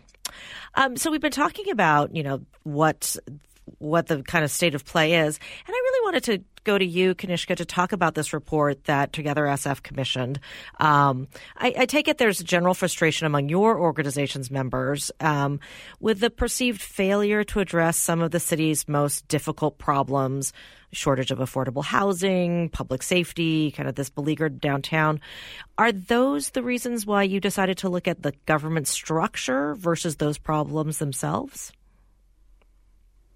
Um, 0.75 0.97
so 0.97 1.11
we've 1.11 1.21
been 1.21 1.31
talking 1.31 1.71
about, 1.71 2.15
you 2.15 2.23
know, 2.23 2.41
what 2.63 3.15
what 3.77 4.07
the 4.07 4.23
kind 4.23 4.43
of 4.43 4.51
state 4.51 4.75
of 4.75 4.85
play 4.85 5.15
is. 5.15 5.39
And 5.67 5.75
I 5.75 5.77
really 5.77 6.05
wanted 6.05 6.23
to 6.25 6.43
go 6.63 6.77
to 6.77 6.85
you, 6.85 7.15
Kanishka, 7.15 7.55
to 7.55 7.65
talk 7.65 7.91
about 7.93 8.15
this 8.15 8.33
report 8.33 8.83
that 8.85 9.13
Together 9.13 9.45
SF 9.45 9.81
commissioned. 9.81 10.39
Um, 10.79 11.27
I, 11.57 11.73
I, 11.79 11.85
take 11.85 12.07
it 12.07 12.17
there's 12.17 12.43
general 12.43 12.73
frustration 12.73 13.25
among 13.25 13.49
your 13.49 13.79
organization's 13.79 14.51
members 14.51 15.11
um, 15.19 15.59
with 15.99 16.19
the 16.19 16.29
perceived 16.29 16.81
failure 16.81 17.43
to 17.45 17.59
address 17.59 17.97
some 17.97 18.21
of 18.21 18.31
the 18.31 18.39
city's 18.39 18.87
most 18.87 19.27
difficult 19.27 19.77
problems 19.77 20.53
shortage 20.91 21.31
of 21.31 21.39
affordable 21.39 21.83
housing, 21.83 22.69
public 22.69 23.03
safety, 23.03 23.71
kind 23.71 23.87
of 23.87 23.95
this 23.95 24.09
beleaguered 24.09 24.59
downtown. 24.59 25.21
Are 25.77 25.91
those 25.91 26.51
the 26.51 26.63
reasons 26.63 27.05
why 27.05 27.23
you 27.23 27.39
decided 27.39 27.77
to 27.79 27.89
look 27.89 28.07
at 28.07 28.21
the 28.21 28.33
government 28.45 28.87
structure 28.87 29.75
versus 29.75 30.15
those 30.15 30.37
problems 30.37 30.97
themselves? 30.97 31.71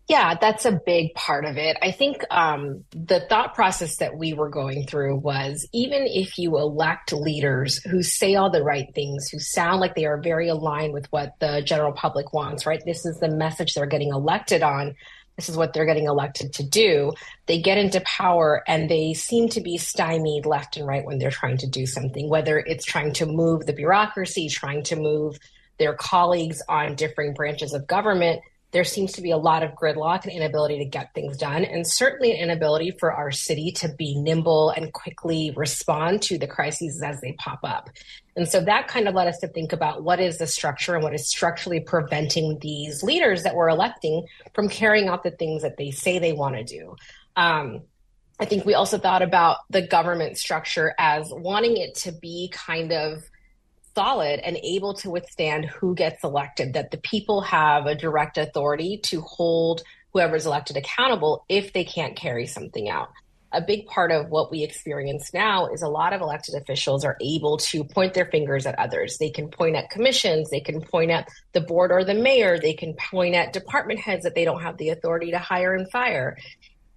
Yeah, 0.10 0.36
that's 0.40 0.66
a 0.66 0.80
big 0.86 1.14
part 1.14 1.46
of 1.46 1.58
it. 1.58 1.78
I 1.82 1.92
think 1.92 2.26
um, 2.30 2.84
the 2.92 3.22
thought 3.22 3.56
process 3.56 3.98
that 3.98 4.18
we 4.18 4.34
were 4.34 4.50
going 4.50 4.86
through 4.86 5.16
was 5.16 5.66
even 5.72 6.04
if 6.06 6.38
you 6.38 6.58
elect 6.58 7.14
leaders 7.14 7.82
who 7.84 8.04
say 8.04 8.36
all 8.36 8.52
the 8.52 8.64
right 8.64 8.94
things, 8.94 9.30
who 9.30 9.40
sound 9.40 9.80
like 9.80 9.96
they 9.96 10.06
are 10.06 10.20
very 10.20 10.50
aligned 10.50 10.94
with 10.94 11.10
what 11.12 11.40
the 11.40 11.62
general 11.66 11.94
public 11.94 12.34
wants, 12.34 12.66
right? 12.66 12.84
This 12.86 13.06
is 13.06 13.18
the 13.20 13.30
message 13.30 13.74
they're 13.74 13.86
getting 13.86 14.10
elected 14.10 14.62
on. 14.62 14.94
This 15.38 15.48
is 15.48 15.56
what 15.56 15.72
they're 15.72 15.86
getting 15.86 16.06
elected 16.06 16.54
to 16.56 16.64
do. 16.64 17.14
They 17.46 17.62
get 17.62 17.78
into 17.78 18.02
power 18.02 18.62
and 18.68 18.90
they 18.90 19.14
seem 19.14 19.48
to 19.50 19.62
be 19.62 19.78
stymied 19.78 20.46
left 20.46 20.76
and 20.76 20.86
right 20.86 21.06
when 21.06 21.18
they're 21.18 21.32
trying 21.32 21.58
to 21.60 21.68
do 21.68 21.86
something, 21.86 22.30
whether 22.30 22.60
it's 22.60 22.86
trying 22.86 23.14
to 23.14 23.26
move 23.26 23.66
the 23.66 23.74
bureaucracy, 23.74 24.50
trying 24.50 24.84
to 24.84 24.98
move 24.98 25.38
their 25.80 25.94
colleagues 25.94 26.62
on 26.68 26.96
different 26.96 27.36
branches 27.36 27.74
of 27.74 27.88
government 27.88 28.42
there 28.74 28.84
seems 28.84 29.12
to 29.14 29.22
be 29.22 29.32
a 29.32 29.38
lot 29.38 29.62
of 29.62 29.72
gridlock 29.76 30.24
and 30.24 30.34
inability 30.34 30.80
to 30.80 30.86
get 30.86 31.14
things 31.14 31.38
done, 31.38 31.64
and 31.64 31.88
certainly 31.88 32.32
an 32.32 32.38
inability 32.38 32.92
for 33.00 33.14
our 33.14 33.32
city 33.32 33.72
to 33.72 33.88
be 33.98 34.16
nimble 34.16 34.72
and 34.72 34.92
quickly 34.92 35.54
respond 35.56 36.24
to 36.24 36.40
the 36.40 36.48
crises 36.48 37.02
as 37.02 37.22
they 37.22 37.34
pop 37.34 37.60
up. 37.64 37.90
And 38.36 38.50
so 38.50 38.62
that 38.62 38.88
kind 38.88 39.08
of 39.08 39.14
led 39.14 39.28
us 39.28 39.38
to 39.40 39.48
think 39.48 39.74
about 39.74 40.04
what 40.04 40.20
is 40.20 40.40
the 40.40 40.48
structure 40.48 40.96
and 40.96 41.04
what 41.04 41.14
is 41.14 41.30
structurally 41.30 41.82
preventing 41.82 42.58
these 42.62 43.04
leaders 43.04 43.44
that 43.44 43.56
we're 43.56 43.70
electing 43.70 44.26
from 44.56 44.70
carrying 44.70 45.08
out 45.08 45.22
the 45.22 45.32
things 45.32 45.62
that 45.62 45.78
they 45.78 45.92
say 45.92 46.18
they 46.18 46.34
want 46.34 46.56
to 46.56 46.64
do. 46.64 46.96
Um, 47.36 47.82
I 48.40 48.46
think 48.46 48.66
we 48.66 48.74
also 48.74 48.98
thought 48.98 49.22
about 49.22 49.58
the 49.70 49.86
government 49.86 50.40
structure 50.40 50.96
as 50.98 51.28
wanting 51.30 51.78
it 51.78 51.94
to 51.98 52.12
be 52.12 52.52
kind 52.52 52.92
of 52.92 53.24
solid 53.96 54.40
and 54.40 54.58
able 54.64 54.94
to 54.96 55.10
withstand 55.10 55.66
who 55.66 55.96
gets 55.96 56.24
elected, 56.24 56.74
that 56.74 56.92
the 56.92 56.98
people 56.98 57.42
have 57.42 57.86
a 57.86 57.96
direct 57.96 58.38
authority 58.38 58.98
to 59.04 59.22
hold 59.22 59.84
whoever's 60.14 60.46
elected 60.46 60.78
accountable 60.78 61.46
if 61.50 61.74
they 61.74 61.84
can't 61.84 62.16
carry 62.16 62.48
something 62.48 62.90
out. 62.90 63.10
A 63.52 63.62
big 63.62 63.86
part 63.86 64.12
of 64.12 64.30
what 64.30 64.50
we 64.50 64.64
experience 64.64 65.32
now 65.32 65.68
is 65.68 65.84
a 65.84 65.88
lot 65.88 66.12
of 66.12 66.22
elected 66.22 66.56
officials 66.56 67.06
are 67.06 67.18
able 67.22 67.58
to 67.58 67.84
point 67.84 68.16
their 68.16 68.26
fingers 68.26 68.66
at 68.66 68.80
others. 68.80 69.20
They 69.20 69.30
can 69.30 69.50
point 69.50 69.76
at 69.76 69.92
commissions, 69.92 70.50
they 70.50 70.60
can 70.60 70.82
point 70.82 71.12
at 71.12 71.30
the 71.54 71.62
board 71.62 71.92
or 71.92 72.04
the 72.04 72.16
mayor, 72.16 72.58
they 72.58 72.74
can 72.74 72.96
point 72.96 73.36
at 73.36 73.54
department 73.54 74.00
heads 74.00 74.24
that 74.24 74.34
they 74.34 74.44
don't 74.44 74.64
have 74.64 74.78
the 74.78 74.90
authority 74.90 75.32
to 75.32 75.38
hire 75.38 75.76
and 75.76 75.90
fire 75.92 76.36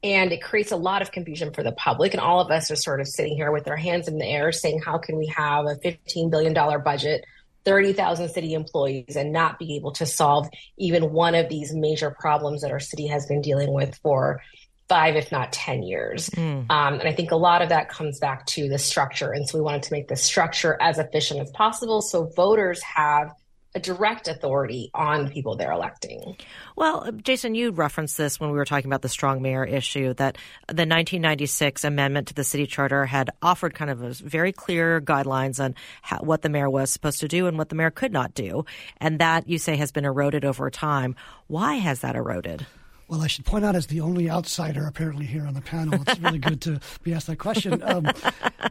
and 0.03 0.33
it 0.33 0.43
creates 0.43 0.73
a 0.73 0.77
lot 0.77 1.03
of 1.03 1.11
confusion 1.11 1.53
for 1.53 1.63
the 1.63 1.73
public 1.73 2.13
and 2.13 2.21
all 2.21 2.41
of 2.41 2.51
us 2.51 2.71
are 2.71 2.77
sort 2.77 3.01
of 3.01 3.07
sitting 3.07 3.35
here 3.35 3.51
with 3.51 3.69
our 3.69 3.77
hands 3.77 4.09
in 4.09 4.19
the 4.19 4.27
air 4.27 4.53
saying 4.53 4.81
how 4.81 4.99
can 4.99 5.17
we 5.17 5.27
have 5.27 5.67
a 5.67 5.75
$15 5.77 6.31
billion 6.31 6.55
budget 6.83 7.25
30,000 7.65 8.29
city 8.29 8.55
employees 8.55 9.17
and 9.17 9.33
not 9.33 9.59
be 9.59 9.75
able 9.77 9.91
to 9.91 10.07
solve 10.07 10.49
even 10.79 11.13
one 11.13 11.35
of 11.35 11.49
these 11.49 11.75
major 11.75 12.13
problems 12.13 12.63
that 12.63 12.71
our 12.71 12.79
city 12.79 13.09
has 13.09 13.27
been 13.27 13.43
dealing 13.43 13.73
with 13.73 13.99
for 14.03 14.41
five, 14.89 15.17
if 15.17 15.33
not 15.33 15.53
10 15.53 15.83
years. 15.83 16.31
Mm. 16.31 16.71
Um, 16.71 16.95
and 17.01 17.09
I 17.09 17.13
think 17.13 17.33
a 17.33 17.37
lot 17.37 17.63
of 17.63 17.71
that 17.71 17.89
comes 17.89 18.21
back 18.21 18.47
to 18.47 18.69
the 18.69 18.79
structure. 18.79 19.33
And 19.33 19.49
so 19.49 19.59
we 19.59 19.63
wanted 19.63 19.83
to 19.83 19.93
make 19.93 20.07
the 20.07 20.15
structure 20.15 20.77
as 20.81 20.99
efficient 20.99 21.41
as 21.41 21.51
possible 21.51 22.03
so 22.03 22.27
voters 22.37 22.81
have 22.83 23.33
a 23.77 23.79
direct 23.79 24.27
authority 24.27 24.91
on 24.95 25.29
people 25.29 25.55
they're 25.55 25.71
electing. 25.71 26.35
Well, 26.77 27.05
uh, 27.07 27.11
Jason, 27.13 27.55
you 27.55 27.73
referenced 27.73 28.17
this 28.17 28.41
when 28.41 28.51
we 28.51 28.57
were 28.57 28.65
talking 28.65 28.89
about 28.89 29.03
the 29.03 29.09
strong 29.11 29.43
mayor 29.43 29.67
issue 29.67 30.15
that 30.15 30.39
the 30.67 30.87
1996 30.87 31.85
amendment 31.85 32.29
to 32.29 32.35
the 32.35 32.43
city 32.43 32.67
charter 32.67 33.05
had 33.05 33.29
offered 33.43 33.75
kind 33.75 33.91
of 33.91 33.99
very 33.99 34.51
clear 34.51 35.03
guidelines 35.03 35.63
on 35.63 35.75
how, 36.01 36.21
what 36.21 36.41
the 36.41 36.49
mayor 36.49 36.71
was 36.71 36.91
supposed 36.91 37.21
to 37.21 37.29
do 37.29 37.47
and 37.47 37.59
what 37.59 37.69
the 37.69 37.75
mayor 37.75 37.91
could 37.91 38.13
not 38.13 38.33
do. 38.33 38.65
And 38.97 39.19
that, 39.19 39.47
you 39.47 39.59
say, 39.59 39.77
has 39.77 39.93
been 39.93 40.07
eroded 40.07 40.47
over 40.47 40.71
time. 40.71 41.15
Why 41.47 41.75
has 41.75 42.01
that 42.01 42.17
eroded? 42.17 42.67
Well, 43.09 43.23
I 43.23 43.29
should 43.29 43.45
point 43.45 43.65
out, 43.65 43.77
as 43.77 43.87
the 43.87 44.01
only 44.01 44.29
outsider 44.29 44.85
apparently 44.85 45.27
here 45.27 45.47
on 45.47 45.55
the 45.55 45.61
panel, 45.61 46.03
it's 46.07 46.19
really 46.19 46.39
good 46.39 46.61
to 46.63 46.81
be 47.05 47.15
asked 47.15 47.29
that 47.29 47.39
question. 47.39 47.81
Um, 47.83 48.09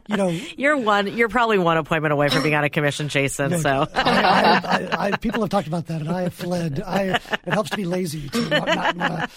you 0.08 0.16
know, 0.16 0.28
you're 0.28 0.76
one. 0.76 1.06
You're 1.16 1.30
probably 1.30 1.56
one 1.58 1.78
appointment 1.78 2.12
away 2.12 2.28
from 2.28 2.42
being 2.42 2.54
on 2.54 2.62
a 2.62 2.68
commission, 2.68 3.08
Jason. 3.08 3.52
No, 3.52 3.58
so 3.58 3.86
I, 3.94 4.60
I, 4.92 5.06
I, 5.06 5.16
people 5.16 5.40
have 5.40 5.48
talked 5.48 5.68
about 5.68 5.86
that, 5.86 6.02
and 6.02 6.10
I 6.10 6.22
have 6.22 6.34
fled. 6.34 6.82
it 6.84 7.52
helps 7.52 7.70
to 7.70 7.76
be 7.76 7.86
lazy. 7.86 8.28
To 8.28 8.48
not, 8.50 8.96
not, 8.96 9.30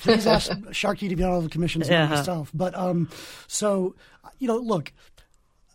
please 0.00 0.26
ask 0.26 0.50
Sharky 0.70 1.08
to 1.08 1.16
be 1.16 1.22
on 1.22 1.30
all 1.30 1.40
the 1.42 1.48
commissions 1.48 1.88
uh-huh. 1.88 2.16
myself. 2.16 2.50
But 2.52 2.76
um, 2.76 3.08
so 3.46 3.94
you 4.40 4.48
know, 4.48 4.56
look, 4.56 4.92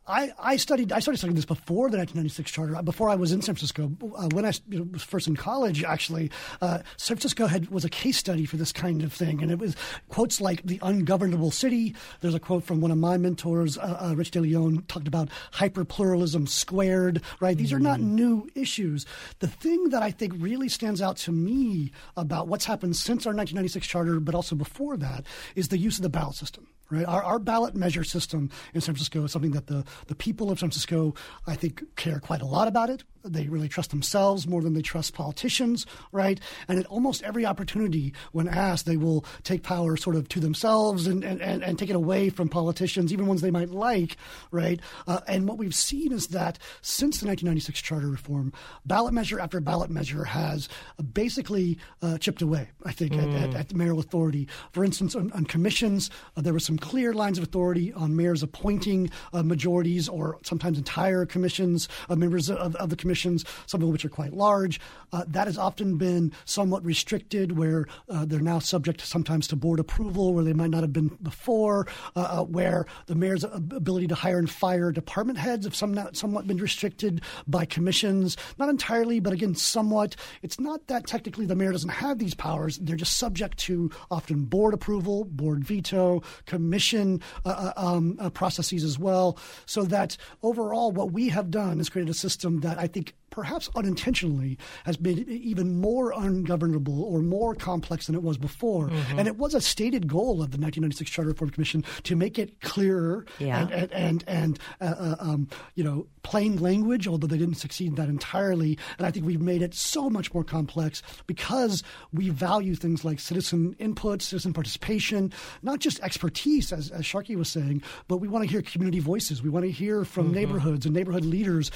I, 0.07 0.33
I 0.37 0.57
studied 0.57 0.91
I 0.91 0.99
started 0.99 1.17
studying 1.17 1.35
this 1.35 1.45
before 1.45 1.89
the 1.89 1.97
1996 1.97 2.51
charter. 2.51 2.81
Before 2.83 3.09
I 3.09 3.15
was 3.15 3.31
in 3.31 3.41
San 3.41 3.55
Francisco, 3.55 3.91
uh, 4.15 4.29
when 4.33 4.45
I 4.45 4.51
you 4.69 4.79
know, 4.79 4.87
was 4.91 5.03
first 5.03 5.27
in 5.27 5.35
college, 5.35 5.83
actually, 5.83 6.29
uh, 6.61 6.79
San 6.97 7.17
Francisco 7.17 7.47
had 7.47 7.69
was 7.71 7.85
a 7.85 7.89
case 7.89 8.17
study 8.17 8.45
for 8.45 8.57
this 8.57 8.71
kind 8.71 9.01
of 9.01 9.11
thing, 9.11 9.41
and 9.41 9.51
it 9.51 9.57
was 9.57 9.75
quotes 10.09 10.39
like 10.39 10.61
the 10.63 10.79
ungovernable 10.83 11.49
city. 11.49 11.95
There's 12.21 12.35
a 12.35 12.39
quote 12.39 12.63
from 12.63 12.81
one 12.81 12.91
of 12.91 12.97
my 12.99 13.17
mentors, 13.17 13.77
uh, 13.77 14.09
uh 14.11 14.15
Rich 14.15 14.31
DeLeon, 14.31 14.87
talked 14.87 15.07
about 15.07 15.29
hyper 15.51 15.83
pluralism 15.83 16.45
squared. 16.45 17.21
Right, 17.39 17.57
these 17.57 17.69
mm-hmm. 17.69 17.77
are 17.77 17.79
not 17.79 17.99
mm-hmm. 17.99 18.15
new 18.15 18.49
issues. 18.53 19.07
The 19.39 19.47
thing 19.47 19.89
that 19.89 20.03
I 20.03 20.11
think 20.11 20.33
really 20.37 20.69
stands 20.69 21.01
out 21.01 21.17
to 21.17 21.31
me 21.31 21.91
about 22.15 22.47
what's 22.47 22.65
happened 22.65 22.95
since 22.95 23.25
our 23.25 23.33
1996 23.33 23.87
charter, 23.87 24.19
but 24.19 24.35
also 24.35 24.55
before 24.55 24.97
that, 24.97 25.25
is 25.55 25.69
the 25.69 25.79
use 25.79 25.97
of 25.97 26.03
the 26.03 26.09
ballot 26.09 26.35
system. 26.35 26.67
Right? 26.89 27.05
Our, 27.05 27.23
our 27.23 27.39
ballot 27.39 27.75
measure 27.75 28.03
system 28.03 28.49
in 28.73 28.81
San 28.81 28.95
Francisco 28.95 29.23
is 29.23 29.31
something 29.31 29.51
that 29.51 29.67
the, 29.67 29.83
the 30.07 30.15
people 30.15 30.51
of 30.51 30.59
San 30.59 30.69
Francisco, 30.69 31.13
I 31.47 31.55
think, 31.55 31.83
care 31.95 32.19
quite 32.19 32.41
a 32.41 32.45
lot 32.45 32.67
about 32.67 32.89
it. 32.89 33.03
They 33.25 33.47
really 33.47 33.67
trust 33.67 33.89
themselves 33.89 34.47
more 34.47 34.61
than 34.61 34.73
they 34.73 34.81
trust 34.81 35.13
politicians, 35.13 35.85
right? 36.11 36.39
And 36.67 36.79
at 36.79 36.85
almost 36.85 37.23
every 37.23 37.45
opportunity, 37.45 38.13
when 38.31 38.47
asked, 38.47 38.85
they 38.85 38.97
will 38.97 39.25
take 39.43 39.63
power 39.63 39.97
sort 39.97 40.15
of 40.15 40.29
to 40.29 40.39
themselves 40.39 41.07
and, 41.07 41.23
and, 41.23 41.41
and, 41.41 41.63
and 41.63 41.79
take 41.79 41.89
it 41.89 41.95
away 41.95 42.29
from 42.29 42.49
politicians, 42.49 43.11
even 43.11 43.27
ones 43.27 43.41
they 43.41 43.51
might 43.51 43.69
like, 43.69 44.17
right? 44.51 44.79
Uh, 45.07 45.21
and 45.27 45.47
what 45.47 45.57
we've 45.57 45.75
seen 45.75 46.11
is 46.11 46.27
that 46.27 46.59
since 46.81 47.19
the 47.19 47.27
1996 47.27 47.81
charter 47.81 48.07
reform, 48.07 48.53
ballot 48.85 49.13
measure 49.13 49.39
after 49.39 49.59
ballot 49.59 49.89
measure 49.89 50.23
has 50.23 50.69
basically 51.13 51.77
uh, 52.01 52.17
chipped 52.19 52.41
away, 52.41 52.69
I 52.85 52.91
think, 52.91 53.13
mm. 53.13 53.43
at, 53.43 53.49
at, 53.49 53.55
at, 53.55 53.75
mayoral 53.75 53.99
authority. 53.99 54.47
For 54.71 54.85
instance, 54.85 55.15
on, 55.15 55.31
on 55.33 55.45
commissions, 55.45 56.09
uh, 56.37 56.41
there 56.41 56.53
were 56.53 56.59
some 56.59 56.77
clear 56.77 57.13
lines 57.13 57.37
of 57.37 57.43
authority 57.43 57.91
on 57.93 58.15
mayors 58.15 58.43
appointing 58.43 59.09
uh, 59.33 59.43
majorities 59.43 60.07
or 60.07 60.37
sometimes 60.43 60.77
entire 60.77 61.25
commissions, 61.25 61.89
uh, 62.09 62.15
members 62.15 62.49
of, 62.49 62.75
of 62.75 62.89
the 62.89 62.95
commission 62.95 63.14
some 63.15 63.81
of 63.81 63.89
which 63.89 64.05
are 64.05 64.09
quite 64.09 64.33
large. 64.33 64.79
Uh, 65.11 65.23
that 65.27 65.47
has 65.47 65.57
often 65.57 65.97
been 65.97 66.31
somewhat 66.45 66.83
restricted, 66.83 67.57
where 67.57 67.85
uh, 68.09 68.25
they're 68.25 68.39
now 68.39 68.59
subject 68.59 69.01
sometimes 69.01 69.47
to 69.47 69.55
board 69.55 69.79
approval, 69.79 70.33
where 70.33 70.43
they 70.43 70.53
might 70.53 70.69
not 70.69 70.81
have 70.81 70.93
been 70.93 71.07
before, 71.21 71.87
uh, 72.15 72.39
uh 72.39 72.43
where 72.43 72.85
the 73.07 73.15
mayor's 73.15 73.43
ability 73.43 74.07
to 74.07 74.15
hire 74.15 74.37
and 74.37 74.49
fire 74.49 74.91
department 74.91 75.37
heads 75.37 75.65
have 75.65 75.75
some, 75.75 75.97
somewhat 76.13 76.47
been 76.47 76.57
restricted 76.57 77.21
by 77.47 77.65
commissions. 77.65 78.37
Not 78.57 78.69
entirely, 78.69 79.19
but 79.19 79.33
again, 79.33 79.55
somewhat. 79.55 80.15
It's 80.41 80.59
not 80.59 80.87
that 80.87 81.07
technically 81.07 81.45
the 81.45 81.55
mayor 81.55 81.71
doesn't 81.71 81.89
have 81.89 82.19
these 82.19 82.33
powers, 82.33 82.77
they're 82.77 82.95
just 82.95 83.17
subject 83.17 83.57
to 83.59 83.89
often 84.11 84.45
board 84.45 84.73
approval, 84.73 85.25
board 85.25 85.63
veto, 85.63 86.21
commission 86.45 87.21
uh, 87.45 87.71
uh, 87.75 87.95
um, 87.95 88.31
processes 88.33 88.83
as 88.83 88.99
well. 88.99 89.37
So 89.65 89.83
that 89.83 90.17
overall, 90.43 90.91
what 90.91 91.11
we 91.11 91.29
have 91.29 91.51
done 91.51 91.79
is 91.79 91.89
created 91.89 92.11
a 92.11 92.15
system 92.15 92.61
that 92.61 92.79
I 92.79 92.87
think 92.87 93.04
week 93.05 93.24
perhaps 93.35 93.69
unintentionally, 93.75 94.57
has 94.85 94.95
been 94.95 95.27
even 95.29 95.81
more 95.81 96.13
ungovernable 96.15 97.03
or 97.03 97.19
more 97.19 97.53
complex 97.53 98.07
than 98.07 98.15
it 98.15 98.23
was 98.23 98.37
before. 98.37 98.87
Mm-hmm. 98.87 99.19
And 99.19 99.27
it 99.27 99.37
was 99.37 99.53
a 99.53 99.59
stated 99.59 100.07
goal 100.07 100.41
of 100.41 100.51
the 100.51 100.57
1996 100.57 101.11
Charter 101.11 101.31
Reform 101.31 101.49
Commission 101.49 101.83
to 102.03 102.15
make 102.15 102.39
it 102.39 102.61
clearer 102.61 103.25
yeah. 103.39 103.59
and 103.59 103.71
and 103.71 103.91
and, 103.91 104.23
and 104.27 104.59
uh, 104.79 104.95
uh, 104.97 105.15
um, 105.19 105.49
you 105.75 105.83
know 105.83 106.07
plain 106.23 106.55
language. 106.61 107.09
Although 107.09 107.27
they 107.27 107.37
didn't 107.37 107.55
succeed 107.55 107.97
that 107.97 108.07
entirely, 108.07 108.79
and 108.97 109.05
I 109.05 109.11
think 109.11 109.25
we've 109.25 109.41
made 109.41 109.61
it 109.61 109.73
so 109.73 110.09
much 110.09 110.33
more 110.33 110.45
complex 110.45 111.03
because 111.27 111.83
we 112.13 112.29
value 112.29 112.73
things 112.75 113.03
like 113.03 113.19
citizen 113.19 113.75
input, 113.79 114.21
citizen 114.21 114.53
participation, 114.53 115.33
not 115.61 115.79
just 115.79 115.99
expertise, 115.99 116.71
as, 116.71 116.89
as 116.89 117.01
Sharky 117.01 117.35
was 117.35 117.49
saying, 117.49 117.83
but 118.07 118.17
we 118.17 118.29
want 118.29 118.45
to 118.45 118.49
hear 118.49 118.61
community 118.61 118.99
voices. 118.99 119.43
We 119.43 119.49
want 119.49 119.65
to 119.65 119.71
hear 119.71 120.05
from 120.05 120.27
mm-hmm. 120.27 120.35
neighborhoods 120.35 120.85
and 120.85 120.95
neighborhood 120.95 121.25
leaders, 121.25 121.69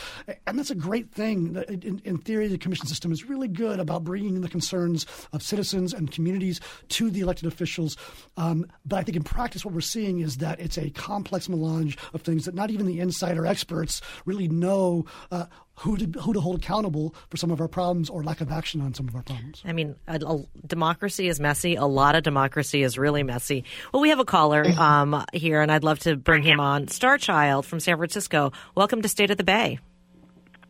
and 0.48 0.58
that's 0.58 0.72
a 0.72 0.76
great 0.76 1.12
thing 1.12 1.49
in, 1.58 2.02
in, 2.04 2.18
theory, 2.18 2.48
the 2.48 2.58
commission 2.58 2.88
system 2.88 3.12
is 3.12 3.28
really 3.28 3.48
good 3.48 3.80
about 3.80 4.04
bringing 4.04 4.40
the 4.42 4.50
concerns 4.50 5.06
of 5.34 5.42
citizens 5.42 5.94
and 5.94 6.12
communities 6.12 6.60
to 6.90 7.10
the 7.10 7.22
elected 7.22 7.48
officials. 7.48 7.98
Um, 8.38 8.66
but 8.86 8.98
I 8.98 9.04
think 9.04 9.16
in 9.16 9.24
practice, 9.24 9.66
what 9.66 9.74
we're 9.74 9.82
seeing 9.82 10.20
is 10.20 10.38
that 10.38 10.60
it's 10.60 10.78
a 10.78 10.90
complex 10.92 11.50
melange 11.50 11.98
of 12.14 12.22
things 12.22 12.46
that 12.46 12.56
not 12.56 12.72
even 12.72 12.86
the 12.86 13.00
insider 13.00 13.46
experts 13.46 14.02
really 14.26 14.48
know. 14.48 15.06
Uh, 15.32 15.46
who 15.80 15.96
to, 15.96 16.20
who 16.20 16.34
to 16.34 16.42
hold 16.42 16.58
accountable 16.58 17.16
for 17.30 17.38
some 17.38 17.52
of 17.52 17.62
our 17.62 17.68
problems 17.68 18.10
or 18.10 18.22
lack 18.22 18.42
of 18.42 18.52
action 18.52 18.82
on 18.82 18.94
some 18.94 19.08
of 19.08 19.16
our 19.16 19.24
problems. 19.24 19.62
I 19.66 19.72
mean, 19.72 19.96
a, 20.08 20.16
a 20.16 20.44
democracy 20.68 21.30
is 21.30 21.40
messy. 21.40 21.76
A 21.76 21.86
lot 21.86 22.16
of 22.16 22.24
democracy 22.24 22.84
is 22.84 22.98
really 22.98 23.24
messy. 23.24 23.64
Well, 23.94 24.02
we 24.02 24.10
have 24.10 24.20
a 24.20 24.26
caller 24.26 24.66
um, 24.78 25.24
here, 25.32 25.62
and 25.62 25.72
I'd 25.72 25.86
love 25.86 26.00
to 26.00 26.18
bring 26.18 26.44
him 26.44 26.60
on. 26.60 26.88
Starchild 26.88 27.64
from 27.64 27.80
San 27.80 27.96
Francisco. 27.96 28.52
Welcome 28.76 29.02
to 29.04 29.08
State 29.08 29.32
of 29.32 29.38
the 29.38 29.44
Bay. 29.46 29.80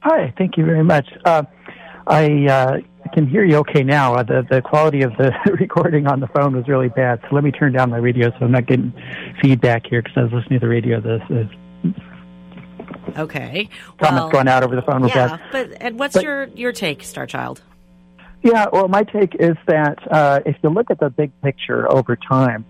Hi, 0.01 0.33
thank 0.37 0.57
you 0.57 0.65
very 0.65 0.83
much. 0.83 1.07
Uh, 1.25 1.43
I 2.07 2.45
uh, 2.47 2.77
can 3.13 3.27
hear 3.27 3.43
you 3.43 3.57
okay 3.57 3.83
now. 3.83 4.15
Uh, 4.15 4.23
the 4.23 4.45
the 4.49 4.61
quality 4.61 5.01
of 5.01 5.11
the 5.17 5.31
recording 5.59 6.07
on 6.07 6.19
the 6.19 6.27
phone 6.27 6.55
was 6.55 6.67
really 6.67 6.89
bad, 6.89 7.19
so 7.21 7.35
let 7.35 7.43
me 7.43 7.51
turn 7.51 7.73
down 7.73 7.89
my 7.89 7.97
radio 7.97 8.29
so 8.31 8.45
I'm 8.45 8.51
not 8.51 8.65
getting 8.65 8.93
feedback 9.41 9.85
here 9.87 10.01
because 10.01 10.17
I 10.17 10.23
was 10.23 10.33
listening 10.33 10.59
to 10.59 10.65
the 10.65 10.69
radio. 10.69 11.01
This 11.01 11.21
is 11.29 11.47
okay. 13.17 13.69
Comments 13.99 14.21
well, 14.23 14.29
going 14.29 14.47
out 14.47 14.63
over 14.63 14.75
the 14.75 14.81
phone 14.83 15.05
yeah, 15.07 15.37
bad. 15.37 15.41
but 15.51 15.81
and 15.81 15.99
what's 15.99 16.13
but, 16.13 16.23
your 16.23 16.45
your 16.49 16.71
take, 16.71 17.01
Starchild? 17.01 17.61
Yeah, 18.41 18.67
well, 18.71 18.87
my 18.87 19.03
take 19.03 19.35
is 19.35 19.57
that 19.67 19.97
uh, 20.09 20.39
if 20.45 20.55
you 20.63 20.69
look 20.69 20.89
at 20.89 20.99
the 20.99 21.09
big 21.09 21.31
picture 21.41 21.91
over 21.91 22.15
time, 22.15 22.65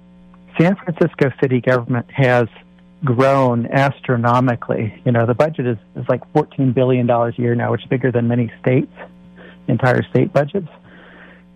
San 0.59 0.75
Francisco 0.75 1.31
city 1.39 1.61
government 1.61 2.09
has 2.11 2.47
grown 3.03 3.65
astronomically. 3.67 5.01
You 5.05 5.11
know, 5.11 5.25
the 5.25 5.33
budget 5.33 5.65
is, 5.65 5.77
is 5.95 6.05
like 6.09 6.21
$14 6.33 6.73
billion 6.73 7.09
a 7.09 7.31
year 7.37 7.55
now, 7.55 7.71
which 7.71 7.81
is 7.81 7.87
bigger 7.87 8.11
than 8.11 8.27
many 8.27 8.51
states, 8.61 8.91
entire 9.67 10.03
state 10.09 10.33
budgets. 10.33 10.67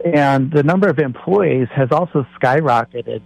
And 0.06 0.52
the 0.52 0.64
number 0.64 0.90
of 0.90 1.00
employees 1.00 1.68
has 1.74 1.92
also 1.92 2.26
skyrocketed. 2.40 3.22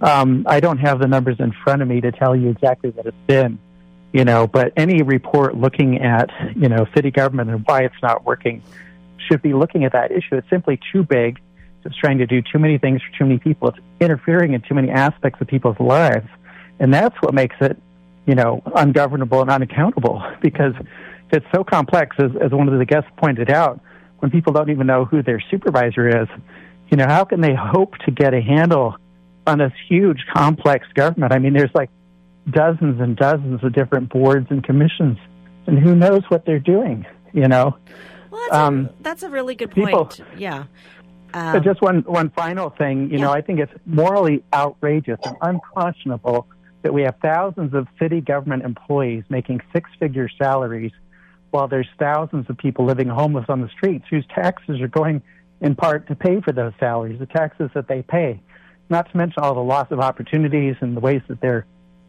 Um, 0.00 0.44
I 0.46 0.60
don't 0.60 0.78
have 0.78 0.98
the 0.98 1.08
numbers 1.08 1.36
in 1.40 1.52
front 1.64 1.82
of 1.82 1.88
me 1.88 2.00
to 2.02 2.12
tell 2.12 2.36
you 2.36 2.50
exactly 2.50 2.90
what 2.90 3.06
it's 3.06 3.16
been, 3.26 3.58
you 4.12 4.24
know, 4.24 4.46
but 4.46 4.72
any 4.76 5.02
report 5.02 5.56
looking 5.56 6.00
at, 6.02 6.30
you 6.54 6.68
know, 6.68 6.86
city 6.94 7.10
government 7.10 7.50
and 7.50 7.64
why 7.66 7.82
it's 7.82 8.02
not 8.02 8.24
working 8.24 8.62
should 9.28 9.42
be 9.42 9.54
looking 9.54 9.84
at 9.84 9.92
that 9.92 10.12
issue. 10.12 10.36
It's 10.36 10.48
simply 10.48 10.78
too 10.92 11.02
big. 11.02 11.38
It's 11.84 11.96
trying 11.96 12.18
to 12.18 12.26
do 12.26 12.42
too 12.42 12.58
many 12.58 12.76
things 12.78 13.00
for 13.02 13.18
too 13.18 13.24
many 13.24 13.38
people. 13.38 13.68
It's 13.68 13.78
interfering 14.00 14.52
in 14.52 14.60
too 14.60 14.74
many 14.74 14.90
aspects 14.90 15.40
of 15.40 15.46
people's 15.46 15.80
lives 15.80 16.28
and 16.80 16.92
that's 16.92 17.16
what 17.20 17.34
makes 17.34 17.56
it, 17.60 17.80
you 18.26 18.34
know, 18.34 18.62
ungovernable 18.76 19.40
and 19.40 19.50
unaccountable 19.50 20.22
because 20.42 20.74
it's 21.32 21.46
so 21.54 21.64
complex, 21.64 22.16
as, 22.18 22.30
as 22.40 22.52
one 22.52 22.68
of 22.68 22.78
the 22.78 22.84
guests 22.84 23.10
pointed 23.16 23.50
out, 23.50 23.80
when 24.18 24.30
people 24.30 24.52
don't 24.52 24.70
even 24.70 24.86
know 24.86 25.04
who 25.04 25.22
their 25.22 25.40
supervisor 25.50 26.22
is, 26.22 26.28
you 26.90 26.96
know, 26.96 27.06
how 27.06 27.24
can 27.24 27.40
they 27.40 27.54
hope 27.54 27.96
to 27.98 28.10
get 28.10 28.34
a 28.34 28.40
handle 28.40 28.96
on 29.46 29.58
this 29.58 29.72
huge, 29.88 30.24
complex 30.32 30.86
government? 30.94 31.32
I 31.32 31.38
mean, 31.38 31.52
there's 31.52 31.74
like 31.74 31.90
dozens 32.50 33.00
and 33.00 33.16
dozens 33.16 33.62
of 33.62 33.72
different 33.72 34.08
boards 34.08 34.46
and 34.50 34.64
commissions, 34.64 35.18
and 35.66 35.78
who 35.78 35.94
knows 35.94 36.22
what 36.28 36.46
they're 36.46 36.58
doing, 36.58 37.06
you 37.32 37.46
know? 37.46 37.76
Well, 38.30 38.40
that's, 38.40 38.54
um, 38.54 38.86
a, 38.86 39.02
that's 39.02 39.22
a 39.22 39.28
really 39.28 39.54
good 39.54 39.70
point. 39.70 39.86
People, 39.86 40.10
yeah. 40.36 40.64
Um, 41.34 41.52
but 41.52 41.62
just 41.62 41.82
one, 41.82 42.00
one 42.02 42.30
final 42.30 42.70
thing, 42.70 43.10
you 43.10 43.18
yeah. 43.18 43.24
know, 43.24 43.32
I 43.32 43.42
think 43.42 43.60
it's 43.60 43.72
morally 43.84 44.42
outrageous 44.52 45.18
and 45.24 45.36
unconscionable 45.42 46.46
that 46.82 46.94
we 46.94 47.02
have 47.02 47.16
thousands 47.22 47.74
of 47.74 47.86
city 47.98 48.20
government 48.20 48.64
employees 48.64 49.24
making 49.28 49.60
six 49.72 49.90
figure 49.98 50.28
salaries 50.40 50.92
while 51.50 51.68
there's 51.68 51.88
thousands 51.98 52.48
of 52.48 52.58
people 52.58 52.84
living 52.84 53.08
homeless 53.08 53.46
on 53.48 53.60
the 53.60 53.68
streets 53.68 54.04
whose 54.10 54.24
taxes 54.34 54.80
are 54.80 54.88
going 54.88 55.22
in 55.60 55.74
part 55.74 56.06
to 56.08 56.14
pay 56.14 56.40
for 56.40 56.52
those 56.52 56.72
salaries, 56.78 57.18
the 57.18 57.26
taxes 57.26 57.70
that 57.74 57.88
they 57.88 58.02
pay. 58.02 58.40
Not 58.90 59.10
to 59.10 59.16
mention 59.16 59.42
all 59.42 59.54
the 59.54 59.60
loss 59.60 59.88
of 59.90 60.00
opportunities 60.00 60.76
and 60.80 60.96
the 60.96 61.00
ways 61.00 61.22
that 61.28 61.40
they're 61.40 61.66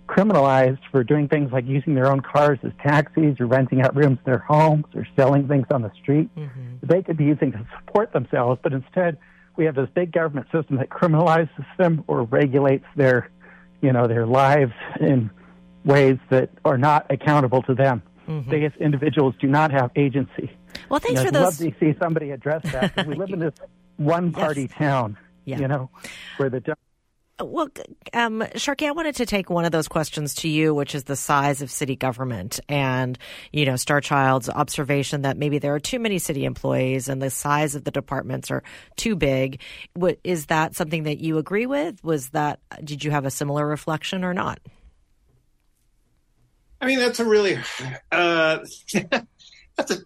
criminalized 0.08 0.80
for 0.92 1.04
doing 1.04 1.28
things 1.28 1.52
like 1.52 1.66
using 1.68 1.94
their 1.94 2.12
own 2.12 2.20
cars 2.20 2.58
as 2.64 2.72
taxis 2.82 3.40
or 3.40 3.46
renting 3.46 3.82
out 3.82 3.96
rooms 3.96 4.18
in 4.26 4.32
their 4.32 4.40
homes 4.40 4.86
or 4.96 5.08
selling 5.16 5.48
things 5.48 5.68
on 5.72 5.82
the 5.82 5.92
street. 6.02 6.30
Mm-hmm. 6.36 6.78
They 6.82 7.04
could 7.04 7.18
be 7.18 7.26
using 7.26 7.52
to 7.52 7.68
support 7.78 8.12
themselves, 8.12 8.60
but 8.64 8.74
instead 8.74 9.18
we 9.56 9.66
have 9.66 9.76
this 9.76 9.90
big 9.94 10.12
government 10.12 10.48
system 10.52 10.78
that 10.78 10.90
criminalizes 10.90 11.66
them 11.78 12.04
or 12.08 12.24
regulates 12.24 12.86
their 12.96 13.30
you 13.82 13.94
know, 13.94 14.08
their 14.08 14.26
lives 14.26 14.74
in 15.00 15.30
ways 15.86 16.18
that 16.30 16.50
are 16.66 16.78
not 16.78 17.06
accountable 17.10 17.62
to 17.64 17.74
them. 17.74 18.02
Mm-hmm. 18.28 18.50
They, 18.50 18.66
as 18.66 18.74
individuals, 18.80 19.36
do 19.40 19.48
not 19.48 19.72
have 19.72 19.92
agency. 19.96 20.52
Well, 20.90 21.00
thanks 21.00 21.24
you 21.24 21.26
know, 21.26 21.26
for 21.26 21.32
those. 21.32 21.62
Love 21.62 21.74
to 21.74 21.80
see 21.80 21.98
somebody 22.00 22.32
address 22.32 22.62
that. 22.72 23.08
we 23.08 23.16
live 23.16 23.30
in 23.30 23.40
this 23.40 23.54
one-party 23.98 24.64
yes. 24.64 24.72
town, 24.72 25.18
yeah. 25.46 25.60
you 25.60 25.68
know, 25.68 25.90
where 26.38 26.50
the 26.50 26.60
well, 27.42 27.70
um, 28.14 28.42
Sharky, 28.56 28.88
I 28.88 28.92
wanted 28.92 29.16
to 29.16 29.26
take 29.26 29.50
one 29.50 29.66
of 29.66 29.72
those 29.72 29.88
questions 29.88 30.36
to 30.36 30.50
you, 30.50 30.74
which 30.74 30.94
is 30.94 31.06
the 31.06 31.16
size 31.16 31.62
of 31.62 31.72
city 31.72 31.96
government, 31.96 32.60
and 32.68 33.18
you 33.52 33.66
know, 33.66 33.74
Starchild's 33.74 34.50
observation 34.50 35.22
that 35.24 35.38
maybe 35.38 35.60
there 35.60 35.74
are 35.74 35.80
too 35.80 36.00
many 36.00 36.20
city 36.20 36.46
employees 36.46 37.08
and 37.10 37.22
the 37.22 37.30
size 37.30 37.76
of 37.76 37.84
the 37.84 37.92
departments 37.92 38.52
are 38.52 38.64
too 38.96 39.16
big. 39.16 39.62
What, 39.94 40.20
is 40.24 40.48
that 40.48 40.76
something 40.76 41.04
that 41.04 41.20
you 41.20 41.38
agree 41.38 41.66
with? 41.66 42.04
Was 42.04 42.30
that 42.30 42.60
did 42.84 43.04
you 43.04 43.12
have 43.12 43.26
a 43.26 43.32
similar 43.32 43.66
reflection 43.66 44.24
or 44.24 44.34
not? 44.34 44.60
I 46.82 46.86
mean, 46.86 47.00
that's 47.00 47.20
a 47.20 47.26
really 47.26 47.58
uh, 48.12 48.60
that's 49.78 49.92
a 49.92 49.98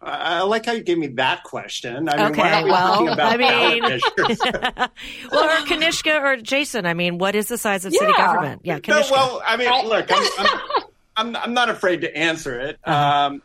I 0.00 0.42
like 0.42 0.64
how 0.64 0.72
you 0.72 0.82
gave 0.82 0.98
me 0.98 1.08
that 1.08 1.42
question. 1.42 2.08
I 2.08 2.16
mean, 2.16 2.26
okay, 2.32 2.62
we 2.62 2.70
well, 2.70 3.20
I 3.20 3.36
mean, 3.36 3.82
well, 5.32 5.44
or 5.44 5.66
Kanishka 5.66 6.22
or 6.22 6.36
Jason. 6.36 6.86
I 6.86 6.94
mean, 6.94 7.18
what 7.18 7.34
is 7.34 7.48
the 7.48 7.58
size 7.58 7.84
of 7.84 7.92
yeah. 7.92 7.98
city 8.00 8.12
government? 8.12 8.60
Yeah, 8.64 8.78
Kanishka. 8.78 9.10
No, 9.10 9.16
well, 9.16 9.42
I 9.44 9.56
mean, 9.56 9.88
look, 9.88 10.06
I'm, 10.10 10.28
I'm, 10.38 10.60
I'm, 11.16 11.36
I'm, 11.36 11.54
not 11.54 11.68
afraid 11.68 12.02
to 12.02 12.16
answer 12.16 12.60
it. 12.60 12.78
Uh-huh. 12.84 13.26
Um, 13.26 13.42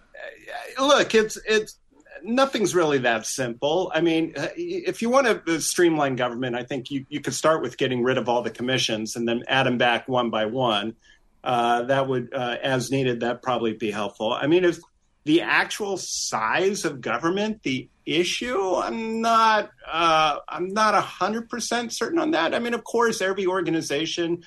look, 0.80 1.16
it's 1.16 1.40
it's 1.48 1.78
nothing's 2.24 2.76
really 2.76 3.00
that 3.00 3.26
simple. 3.26 3.92
I 3.94 4.02
mean, 4.02 4.34
uh, 4.38 4.50
if 4.56 5.02
you 5.02 5.10
want 5.10 5.46
to 5.46 5.60
streamline 5.60 6.16
government, 6.16 6.56
I 6.56 6.64
think 6.64 6.92
you, 6.92 7.06
you 7.10 7.20
could 7.20 7.34
start 7.34 7.64
with 7.64 7.78
getting 7.78 8.04
rid 8.04 8.20
of 8.20 8.30
all 8.30 8.44
the 8.44 8.52
commissions 8.52 9.16
and 9.16 9.28
then 9.28 9.44
add 9.48 9.66
them 9.66 9.80
back 9.80 10.08
one 10.08 10.30
by 10.30 10.46
one. 10.46 10.96
Uh, 11.44 11.82
that 11.84 12.08
would, 12.08 12.34
uh, 12.34 12.58
as 12.62 12.90
needed, 12.92 13.20
that 13.20 13.42
probably 13.42 13.74
be 13.74 13.92
helpful. 13.92 14.32
I 14.32 14.48
mean, 14.48 14.64
if 14.64 14.80
the 15.26 15.42
actual 15.42 15.98
size 15.98 16.86
of 16.86 17.00
government, 17.02 17.64
the 17.64 17.90
issue, 18.06 18.76
I'm 18.76 19.22
not, 19.22 19.72
uh, 19.90 20.40
I'm 20.48 20.74
not 20.74 21.02
hundred 21.02 21.50
percent 21.50 21.94
certain 21.94 22.20
on 22.20 22.32
that. 22.32 22.54
I 22.54 22.60
mean, 22.60 22.74
of 22.74 22.84
course, 22.84 23.22
every 23.22 23.46
organization, 23.46 24.44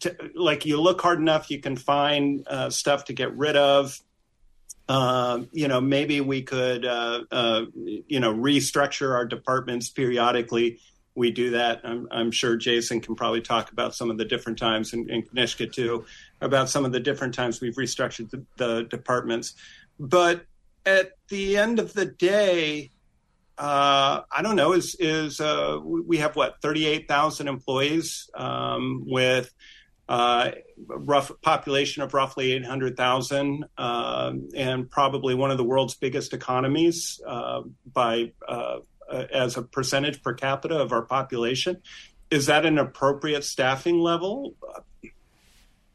to, 0.00 0.16
like 0.34 0.66
you 0.66 0.80
look 0.80 1.00
hard 1.00 1.18
enough, 1.18 1.50
you 1.50 1.60
can 1.60 1.76
find 1.76 2.46
uh, 2.46 2.70
stuff 2.70 3.06
to 3.06 3.12
get 3.12 3.36
rid 3.36 3.56
of. 3.56 3.98
Uh, 4.88 5.42
you 5.52 5.68
know, 5.68 5.80
maybe 5.80 6.20
we 6.20 6.42
could, 6.42 6.84
uh, 6.84 7.22
uh, 7.30 7.64
you 7.74 8.18
know, 8.18 8.34
restructure 8.34 9.14
our 9.14 9.24
departments 9.24 9.88
periodically. 9.88 10.80
We 11.14 11.30
do 11.30 11.50
that. 11.50 11.80
I'm, 11.84 12.08
I'm, 12.10 12.30
sure 12.32 12.56
Jason 12.56 13.00
can 13.00 13.14
probably 13.14 13.40
talk 13.40 13.70
about 13.70 13.94
some 13.94 14.10
of 14.10 14.18
the 14.18 14.24
different 14.24 14.58
times, 14.58 14.92
in, 14.92 15.08
and 15.08 15.28
Kanishka 15.28 15.72
too, 15.72 16.06
about 16.40 16.68
some 16.68 16.84
of 16.84 16.92
the 16.92 17.00
different 17.00 17.34
times 17.34 17.60
we've 17.60 17.74
restructured 17.74 18.30
the, 18.30 18.44
the 18.56 18.82
departments. 18.84 19.54
But 19.98 20.44
at 20.86 21.12
the 21.28 21.56
end 21.56 21.78
of 21.78 21.92
the 21.92 22.06
day, 22.06 22.90
uh, 23.58 24.22
I 24.32 24.42
don't 24.42 24.56
know. 24.56 24.72
Is 24.72 24.96
is 24.98 25.38
uh, 25.40 25.78
we 25.82 26.18
have 26.18 26.34
what 26.34 26.62
thirty 26.62 26.86
eight 26.86 27.08
thousand 27.08 27.48
employees 27.48 28.30
um, 28.34 29.04
with 29.06 29.52
uh, 30.08 30.50
rough 30.88 31.30
population 31.40 32.02
of 32.02 32.12
roughly 32.14 32.50
800,000 32.52 33.64
uh, 33.78 34.32
and 34.56 34.90
probably 34.90 35.36
one 35.36 35.52
of 35.52 35.56
the 35.56 35.62
world's 35.62 35.94
biggest 35.94 36.34
economies 36.34 37.20
uh, 37.24 37.62
by 37.92 38.32
uh, 38.48 38.78
uh, 39.08 39.24
as 39.32 39.56
a 39.56 39.62
percentage 39.62 40.20
per 40.20 40.34
capita 40.34 40.76
of 40.76 40.92
our 40.92 41.02
population. 41.02 41.80
Is 42.28 42.46
that 42.46 42.66
an 42.66 42.78
appropriate 42.78 43.44
staffing 43.44 44.00
level? 44.00 44.54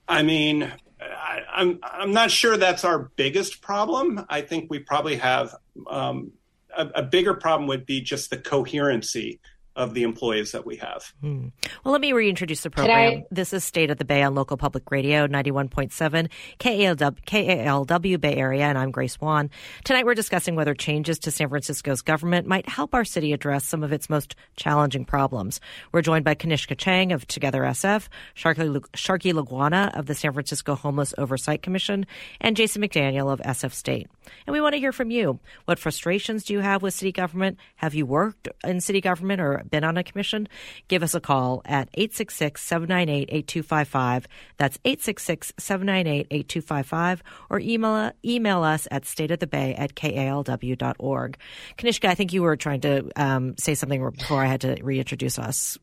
I 0.08 0.24
mean, 0.24 0.72
I, 1.02 1.42
am 1.56 1.80
I'm, 1.84 2.02
I'm 2.02 2.14
not 2.14 2.32
sure 2.32 2.58
that's 2.58 2.84
our 2.84 3.12
biggest 3.16 3.62
problem. 3.62 4.26
I 4.30 4.42
think 4.42 4.70
we 4.70 4.80
probably 4.80 5.18
have 5.18 5.56
um, 5.88 6.32
a, 6.76 6.88
a 6.96 7.04
bigger 7.04 7.34
problem 7.34 7.68
would 7.68 7.86
be 7.86 8.02
just 8.02 8.30
the 8.30 8.38
coherency 8.38 9.40
of 9.76 9.94
the 9.94 10.04
employees 10.04 10.54
that 10.54 10.66
we 10.66 10.78
have. 10.78 11.14
Hmm. 11.22 11.48
Well, 11.84 11.92
let 11.92 12.02
me 12.02 12.14
reintroduce 12.14 12.62
the 12.62 12.70
program. 12.70 13.24
This 13.32 13.54
is 13.54 13.64
State 13.64 13.92
of 13.92 13.98
the 13.98 14.06
Bay 14.06 14.24
on 14.24 14.34
local 14.36 14.58
public 14.58 14.90
radio, 14.90 15.28
91.7 15.28 16.30
KALW, 16.60 17.26
KALW 17.26 18.22
Bay 18.22 18.36
Area, 18.36 18.64
and 18.64 18.78
I'm 18.78 18.92
Grace 18.92 19.20
Wan. 19.20 19.50
Tonight 19.84 20.06
we're 20.06 20.16
discussing 20.16 20.56
whether 20.56 20.74
changes 20.74 21.20
to 21.20 21.32
San 21.32 21.50
Francisco's 21.50 22.02
government 22.02 22.48
might 22.48 22.68
help 22.70 22.94
our 22.94 23.04
city 23.04 23.34
address 23.34 23.66
some 23.66 23.84
of 23.84 23.92
its 23.92 24.10
most 24.10 24.36
challenging 24.56 25.06
problems. 25.06 25.60
We're 25.92 26.02
joined 26.02 26.26
by 26.26 26.36
Kanishka 26.36 26.78
Cheng 26.78 27.12
of 27.12 27.28
Together 27.28 27.62
SF, 27.62 28.08
Sharky, 28.36 28.80
Sharky 28.94 29.34
Laguana 29.34 29.98
of 29.98 30.06
the 30.06 30.16
San 30.16 30.34
Francisco 30.34 30.76
Homeless 30.76 31.14
Oversight 31.18 31.62
Commission, 31.62 32.06
and 32.40 32.56
Jason 32.56 32.82
McDaniel 32.82 33.32
of 33.32 33.40
SF 33.42 33.74
State. 33.74 34.08
And 34.46 34.54
we 34.54 34.62
want 34.62 34.74
to 34.74 34.80
hear 34.80 34.92
from 34.92 35.12
you. 35.12 35.40
What 35.66 35.80
frustrations 35.80 36.44
do 36.44 36.54
you 36.54 36.60
have 36.60 36.82
with 36.82 36.94
city 36.94 37.12
government? 37.12 37.58
Have 37.76 37.94
you 37.94 38.06
worked 38.06 38.48
in 38.64 38.82
city 38.82 39.02
government 39.02 39.42
or 39.42 39.64
been 39.70 39.84
on 39.84 39.98
a 39.98 40.04
commission, 40.04 40.48
give 40.88 41.04
us 41.04 41.14
a 41.14 41.20
call 41.20 41.62
at 41.66 41.90
866 41.94 42.62
798 42.62 43.30
8255. 43.30 44.28
That's 44.58 44.78
866 44.86 45.54
798 45.58 46.28
8255 46.32 47.24
or 47.50 47.60
email, 47.60 48.12
email 48.24 48.64
us 48.64 48.88
at 48.92 49.04
stateofthebay 49.04 49.80
at 49.80 49.96
kalw.org. 49.96 51.38
Kanishka, 51.78 52.08
I 52.08 52.16
think 52.16 52.34
you 52.34 52.44
were 52.44 52.56
trying 52.56 52.82
to 52.82 53.12
um, 53.16 53.58
say 53.58 53.76
something 53.76 54.10
before 54.12 54.44
I 54.44 54.48
had 54.48 54.62
to 54.62 54.78
reintroduce 54.82 55.40
us. 55.40 55.78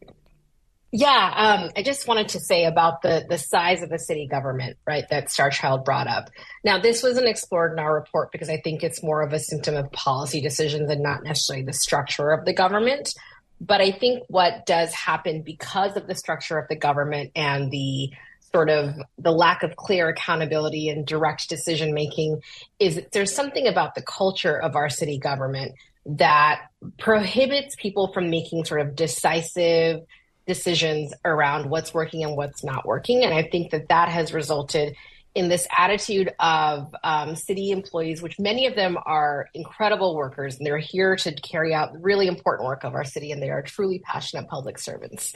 Yeah, 0.94 1.32
um, 1.34 1.70
I 1.74 1.82
just 1.82 2.06
wanted 2.06 2.28
to 2.28 2.40
say 2.40 2.66
about 2.66 3.00
the 3.00 3.24
the 3.26 3.38
size 3.38 3.82
of 3.82 3.88
the 3.88 3.98
city 3.98 4.26
government, 4.26 4.76
right? 4.86 5.04
That 5.08 5.28
Starchild 5.28 5.86
brought 5.86 6.06
up. 6.06 6.28
Now, 6.64 6.78
this 6.78 7.02
wasn't 7.02 7.28
explored 7.28 7.72
in 7.72 7.78
our 7.78 7.94
report 7.94 8.30
because 8.30 8.50
I 8.50 8.58
think 8.58 8.82
it's 8.82 9.02
more 9.02 9.22
of 9.22 9.32
a 9.32 9.38
symptom 9.38 9.74
of 9.74 9.90
policy 9.90 10.42
decisions 10.42 10.90
and 10.90 11.02
not 11.02 11.24
necessarily 11.24 11.64
the 11.64 11.72
structure 11.72 12.30
of 12.30 12.44
the 12.44 12.52
government. 12.52 13.14
But 13.58 13.80
I 13.80 13.90
think 13.90 14.24
what 14.28 14.66
does 14.66 14.92
happen 14.92 15.40
because 15.40 15.96
of 15.96 16.06
the 16.06 16.14
structure 16.14 16.58
of 16.58 16.68
the 16.68 16.76
government 16.76 17.30
and 17.34 17.70
the 17.70 18.10
sort 18.52 18.68
of 18.68 18.94
the 19.16 19.32
lack 19.32 19.62
of 19.62 19.76
clear 19.76 20.10
accountability 20.10 20.90
and 20.90 21.06
direct 21.06 21.48
decision 21.48 21.94
making 21.94 22.42
is 22.78 23.00
there's 23.12 23.34
something 23.34 23.66
about 23.66 23.94
the 23.94 24.02
culture 24.02 24.60
of 24.60 24.76
our 24.76 24.90
city 24.90 25.18
government 25.18 25.72
that 26.04 26.62
prohibits 26.98 27.76
people 27.76 28.12
from 28.12 28.28
making 28.28 28.66
sort 28.66 28.82
of 28.82 28.94
decisive 28.94 30.02
decisions 30.46 31.12
around 31.24 31.70
what's 31.70 31.94
working 31.94 32.24
and 32.24 32.36
what's 32.36 32.64
not 32.64 32.86
working 32.86 33.24
and 33.24 33.32
i 33.32 33.42
think 33.42 33.70
that 33.70 33.88
that 33.88 34.08
has 34.08 34.32
resulted 34.32 34.94
in 35.34 35.48
this 35.48 35.66
attitude 35.76 36.32
of 36.38 36.94
um, 37.04 37.34
city 37.34 37.70
employees, 37.70 38.20
which 38.20 38.38
many 38.38 38.66
of 38.66 38.74
them 38.74 38.98
are 39.06 39.48
incredible 39.54 40.14
workers 40.14 40.58
and 40.58 40.66
they're 40.66 40.78
here 40.78 41.16
to 41.16 41.32
carry 41.36 41.72
out 41.72 41.90
really 42.02 42.26
important 42.26 42.66
work 42.66 42.84
of 42.84 42.94
our 42.94 43.04
city 43.04 43.32
and 43.32 43.42
they 43.42 43.50
are 43.50 43.62
truly 43.62 43.98
passionate 43.98 44.46
public 44.48 44.78
servants. 44.78 45.34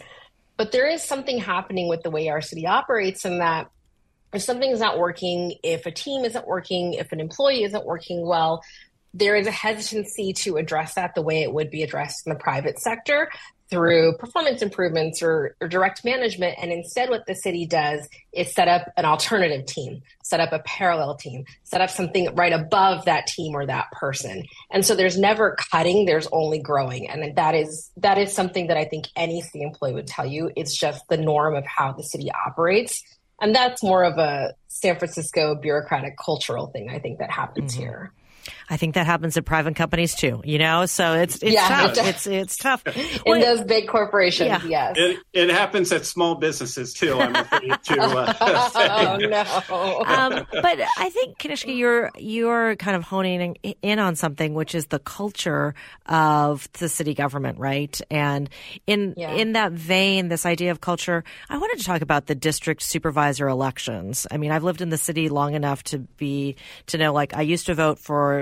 But 0.56 0.72
there 0.72 0.86
is 0.86 1.02
something 1.02 1.38
happening 1.38 1.88
with 1.88 2.02
the 2.02 2.10
way 2.10 2.28
our 2.28 2.42
city 2.42 2.66
operates 2.66 3.24
in 3.24 3.38
that 3.38 3.70
if 4.32 4.42
something's 4.42 4.80
not 4.80 4.98
working, 4.98 5.54
if 5.62 5.86
a 5.86 5.90
team 5.90 6.24
isn't 6.24 6.46
working, 6.46 6.94
if 6.94 7.12
an 7.12 7.20
employee 7.20 7.62
isn't 7.64 7.86
working 7.86 8.26
well, 8.26 8.62
there 9.14 9.34
is 9.36 9.46
a 9.46 9.50
hesitancy 9.50 10.34
to 10.34 10.56
address 10.56 10.94
that 10.94 11.14
the 11.14 11.22
way 11.22 11.42
it 11.42 11.52
would 11.52 11.70
be 11.70 11.82
addressed 11.82 12.26
in 12.26 12.32
the 12.32 12.38
private 12.38 12.78
sector 12.78 13.30
through 13.70 14.16
performance 14.18 14.62
improvements 14.62 15.22
or, 15.22 15.56
or, 15.60 15.68
direct 15.68 16.04
management. 16.04 16.56
And 16.60 16.70
instead, 16.70 17.10
what 17.10 17.26
the 17.26 17.34
city 17.34 17.66
does 17.66 18.08
is 18.32 18.52
set 18.54 18.68
up 18.68 18.92
an 18.96 19.04
alternative 19.04 19.66
team, 19.66 20.02
set 20.22 20.40
up 20.40 20.52
a 20.52 20.60
parallel 20.60 21.16
team, 21.16 21.44
set 21.64 21.80
up 21.80 21.90
something 21.90 22.32
right 22.34 22.52
above 22.52 23.04
that 23.06 23.26
team 23.26 23.54
or 23.54 23.66
that 23.66 23.90
person. 23.90 24.44
And 24.70 24.84
so 24.84 24.94
there's 24.94 25.18
never 25.18 25.56
cutting, 25.70 26.06
there's 26.06 26.28
only 26.32 26.60
growing. 26.60 27.08
And 27.10 27.36
that 27.36 27.54
is 27.54 27.90
that 27.96 28.18
is 28.18 28.32
something 28.32 28.68
that 28.68 28.76
I 28.76 28.84
think 28.84 29.06
any 29.16 29.42
city 29.42 29.62
employee 29.62 29.94
would 29.94 30.06
tell 30.06 30.26
you. 30.26 30.50
It's 30.56 30.76
just 30.76 31.06
the 31.08 31.16
norm 31.16 31.54
of 31.56 31.66
how 31.66 31.92
the 31.92 32.04
city 32.04 32.30
operates. 32.30 33.02
And 33.40 33.54
that's 33.54 33.82
more 33.82 34.04
of 34.04 34.16
a 34.18 34.54
San 34.68 34.98
Francisco 34.98 35.54
bureaucratic 35.54 36.16
cultural 36.22 36.68
thing, 36.68 36.88
I 36.88 36.98
think, 36.98 37.18
that 37.18 37.30
happens 37.30 37.72
mm-hmm. 37.72 37.82
here. 37.82 38.12
I 38.68 38.76
think 38.76 38.94
that 38.94 39.06
happens 39.06 39.36
at 39.36 39.44
private 39.44 39.76
companies 39.76 40.14
too, 40.14 40.40
you 40.44 40.58
know? 40.58 40.86
So 40.86 41.14
it's, 41.14 41.36
it's 41.36 41.54
yeah, 41.54 41.68
tough. 41.68 41.98
It 41.98 42.06
it's, 42.06 42.26
it's 42.26 42.56
tough. 42.56 42.82
in 43.26 43.40
those 43.40 43.62
big 43.62 43.88
corporations, 43.88 44.48
yeah. 44.48 44.92
yes. 44.94 44.94
It, 44.98 45.18
it, 45.32 45.50
happens 45.50 45.90
at 45.92 46.04
small 46.04 46.34
businesses 46.34 46.92
too, 46.92 47.18
I'm 47.18 47.34
afraid 47.34 47.72
to 47.84 48.00
uh, 48.00 48.34
Oh, 48.76 49.16
no. 49.16 50.04
Um, 50.04 50.46
but 50.50 50.80
I 50.98 51.10
think, 51.10 51.38
Kanishka, 51.38 51.76
you're, 51.76 52.10
you're 52.18 52.76
kind 52.76 52.96
of 52.96 53.04
honing 53.04 53.56
in 53.82 53.98
on 53.98 54.16
something, 54.16 54.54
which 54.54 54.74
is 54.74 54.86
the 54.86 54.98
culture 54.98 55.74
of 56.06 56.70
the 56.74 56.88
city 56.88 57.14
government, 57.14 57.58
right? 57.58 57.98
And 58.10 58.50
in, 58.86 59.14
yeah. 59.16 59.32
in 59.32 59.52
that 59.52 59.72
vein, 59.72 60.28
this 60.28 60.44
idea 60.44 60.70
of 60.70 60.80
culture, 60.80 61.24
I 61.48 61.58
wanted 61.58 61.78
to 61.78 61.84
talk 61.84 62.02
about 62.02 62.26
the 62.26 62.34
district 62.34 62.82
supervisor 62.82 63.48
elections. 63.48 64.26
I 64.30 64.36
mean, 64.36 64.50
I've 64.50 64.64
lived 64.64 64.80
in 64.80 64.90
the 64.90 64.98
city 64.98 65.28
long 65.28 65.54
enough 65.54 65.82
to 65.84 65.98
be, 65.98 66.56
to 66.86 66.98
know, 66.98 67.12
like, 67.12 67.34
I 67.34 67.42
used 67.42 67.66
to 67.66 67.74
vote 67.74 67.98
for 67.98 68.35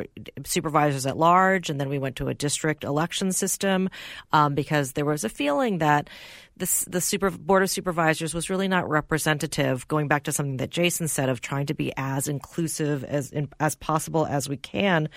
supervisors 0.44 1.06
at 1.06 1.16
large, 1.16 1.70
and 1.70 1.80
then 1.80 1.88
we 1.88 1.98
went 1.98 2.16
to 2.16 2.28
a 2.28 2.34
district 2.34 2.84
election 2.84 3.32
system 3.32 3.88
um, 4.32 4.54
because 4.54 4.92
there 4.92 5.04
was 5.04 5.24
a 5.24 5.28
feeling 5.28 5.78
that 5.78 6.08
this, 6.56 6.84
the 6.84 7.00
super 7.00 7.30
board 7.30 7.62
of 7.62 7.70
supervisors 7.70 8.34
was 8.34 8.48
really 8.48 8.68
not 8.68 8.88
representative. 8.88 9.86
Going 9.88 10.08
back 10.08 10.24
to 10.24 10.32
something 10.32 10.58
that 10.58 10.70
Jason 10.70 11.08
said 11.08 11.28
of 11.28 11.40
trying 11.40 11.66
to 11.66 11.74
be 11.74 11.92
as 11.96 12.28
inclusive 12.28 13.04
as 13.04 13.32
as 13.58 13.74
possible 13.74 14.26
as 14.26 14.48
we 14.48 14.56
can. 14.56 15.08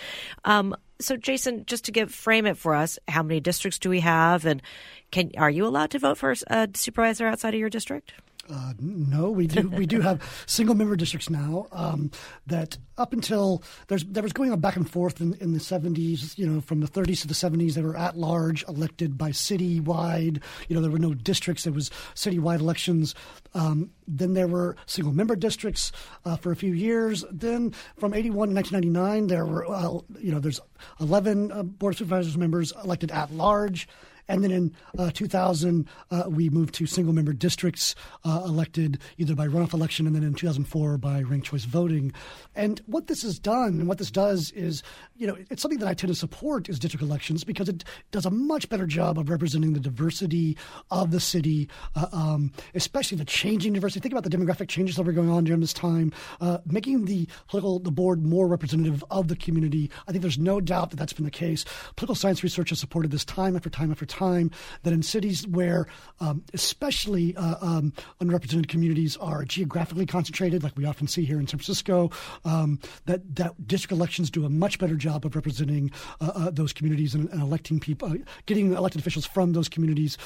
Um, 0.46 0.76
so, 1.00 1.16
Jason, 1.16 1.66
just 1.66 1.86
to 1.86 1.92
give 1.92 2.12
frame 2.12 2.46
it 2.46 2.58
for 2.58 2.74
us, 2.74 2.98
how 3.08 3.22
many 3.22 3.40
districts 3.40 3.78
do 3.78 3.90
we 3.90 4.00
have, 4.00 4.46
and 4.46 4.62
can 5.12 5.32
are 5.38 5.50
you 5.50 5.68
allowed 5.68 5.92
to 5.92 6.00
vote 6.00 6.18
for 6.18 6.34
a 6.48 6.70
supervisor 6.74 7.28
outside 7.28 7.54
of 7.54 7.60
your 7.60 7.70
district? 7.70 8.14
Uh, 8.50 8.74
no, 8.80 9.30
we 9.30 9.48
do. 9.48 9.70
we 9.70 9.86
do 9.86 10.02
have 10.02 10.22
single 10.46 10.76
member 10.76 10.96
districts 10.96 11.30
now. 11.30 11.68
Um, 11.72 12.12
that 12.48 12.78
up 12.98 13.14
until 13.14 13.64
there's 13.88 14.04
there 14.06 14.24
was 14.24 14.34
going 14.34 14.52
on 14.52 14.60
back 14.60 14.76
and 14.76 14.90
forth 14.90 15.22
in, 15.22 15.34
in 15.36 15.54
the 15.54 15.60
70s. 15.60 16.38
You 16.38 16.48
know, 16.48 16.62
from 16.62 16.80
the 16.80 16.88
30s 16.88 17.22
to 17.22 17.28
the 17.28 17.34
70s, 17.34 17.74
they 17.74 17.82
were 17.82 17.98
at 17.98 18.18
large, 18.18 18.64
elected 18.68 19.18
by 19.18 19.32
citywide. 19.32 20.42
You 20.68 20.76
know, 20.76 20.82
there 20.82 20.92
were 20.92 21.00
no 21.00 21.14
districts. 21.14 21.64
There 21.64 21.74
was 21.74 21.90
citywide 22.16 22.60
elections. 22.60 23.16
Um, 23.54 23.92
then 24.08 24.34
there 24.34 24.48
were 24.48 24.76
single 24.86 25.14
member 25.14 25.36
districts 25.36 25.92
uh, 26.26 26.38
for 26.38 26.52
a 26.52 26.56
few 26.56 26.74
years. 26.74 27.26
Then 27.32 27.74
from 27.98 28.14
81 28.14 28.50
to 28.50 28.56
1999, 28.56 29.28
there 29.28 29.46
were 29.46 29.68
uh, 29.68 30.00
you 30.20 30.32
know 30.32 30.40
there's 30.40 30.60
11 31.00 31.52
uh, 31.52 31.64
board 31.64 31.94
of 31.94 31.98
supervisors 31.98 32.38
members 32.38 32.74
elected 32.84 33.12
at 33.12 33.32
large 33.32 33.88
And 34.28 34.44
then 34.44 34.52
in 34.52 34.76
uh, 34.98 35.12
2000, 35.12 35.88
uh, 36.12 36.24
we 36.28 36.50
moved 36.50 36.74
to 36.76 36.86
single 36.86 37.14
member 37.14 37.34
districts 37.34 37.96
uh, 38.26 38.44
elected 38.46 39.00
either 39.18 39.36
by 39.36 39.48
runoff 39.48 39.74
election 39.74 40.06
and 40.06 40.16
then 40.16 40.24
in 40.24 40.34
2004 40.34 40.98
by 40.98 41.22
ranked 41.22 41.48
choice 41.48 41.66
voting. 41.66 42.14
And 42.56 42.82
what 42.86 43.08
this 43.08 43.22
has 43.24 43.40
done 43.40 43.80
and 43.80 43.88
what 43.88 43.98
this 43.98 44.12
does 44.12 44.52
is, 44.52 44.84
you 45.16 45.28
know, 45.28 45.38
it's 45.50 45.62
something 45.62 45.80
that 45.80 45.88
I 45.88 45.94
tend 45.94 46.12
to 46.12 46.20
support 46.20 46.70
is 46.70 46.80
district 46.80 47.04
elections 47.04 47.44
because 47.44 47.70
it 47.70 47.84
does 48.12 48.26
a 48.26 48.32
much 48.32 48.70
better 48.70 48.86
job 48.86 49.18
of 49.18 49.30
representing 49.30 49.74
the 49.74 49.80
diversity 49.80 50.58
of 50.92 51.12
the 51.12 51.20
city, 51.20 51.70
uh, 51.96 52.08
um, 52.12 52.52
especially 52.76 53.18
the 53.18 53.26
changing 53.26 53.74
diversity. 53.74 54.02
Think 54.02 54.14
about 54.14 54.30
the 54.30 54.36
demographic 54.36 54.68
changes 54.68 54.96
that 54.96 55.04
were 55.04 55.14
going 55.14 55.30
on 55.30 55.44
during 55.44 55.62
this 55.62 55.74
time, 55.74 56.12
uh, 56.42 56.60
making 56.66 57.06
the 57.06 57.28
political 57.48 57.80
the 57.80 57.92
board 57.92 58.26
more 58.26 58.48
representative 58.48 59.04
of 59.10 59.28
the 59.28 59.36
community. 59.36 59.90
I 60.08 60.12
think 60.12 60.22
there's 60.22 60.38
no 60.38 60.60
doubt 60.60 60.90
that 60.90 60.98
that's 60.98 61.14
been 61.14 61.26
the 61.26 61.32
case. 61.32 61.64
Political 61.96 62.16
science 62.16 62.44
research 62.44 62.70
has 62.70 62.80
supported 62.80 63.12
this 63.12 63.26
time 63.26 63.56
after 63.56 63.70
time 63.70 63.92
after 63.92 64.06
time. 64.06 64.17
Time 64.18 64.50
that 64.84 64.94
in 64.94 65.04
cities 65.04 65.46
where, 65.48 65.86
um, 66.20 66.44
especially 66.54 67.36
uh, 67.36 67.56
um, 67.62 67.94
underrepresented 68.20 68.68
communities 68.68 69.16
are 69.18 69.46
geographically 69.46 70.08
concentrated, 70.08 70.64
like 70.64 70.76
we 70.76 70.86
often 70.86 71.08
see 71.08 71.24
here 71.24 71.40
in 71.40 71.46
San 71.48 71.60
Francisco, 71.60 72.10
um, 72.44 72.80
that 73.06 73.36
that 73.36 73.68
district 73.68 73.92
elections 73.92 74.32
do 74.32 74.44
a 74.44 74.50
much 74.50 74.80
better 74.80 74.96
job 74.96 75.26
of 75.26 75.36
representing 75.36 75.92
uh, 76.20 76.32
uh, 76.34 76.50
those 76.50 76.74
communities 76.74 77.14
and, 77.14 77.30
and 77.30 77.42
electing 77.42 77.80
people, 77.80 78.12
uh, 78.12 78.16
getting 78.48 78.74
elected 78.74 79.00
officials 79.00 79.26
from 79.26 79.54
those 79.54 79.70
communities. 79.70 80.18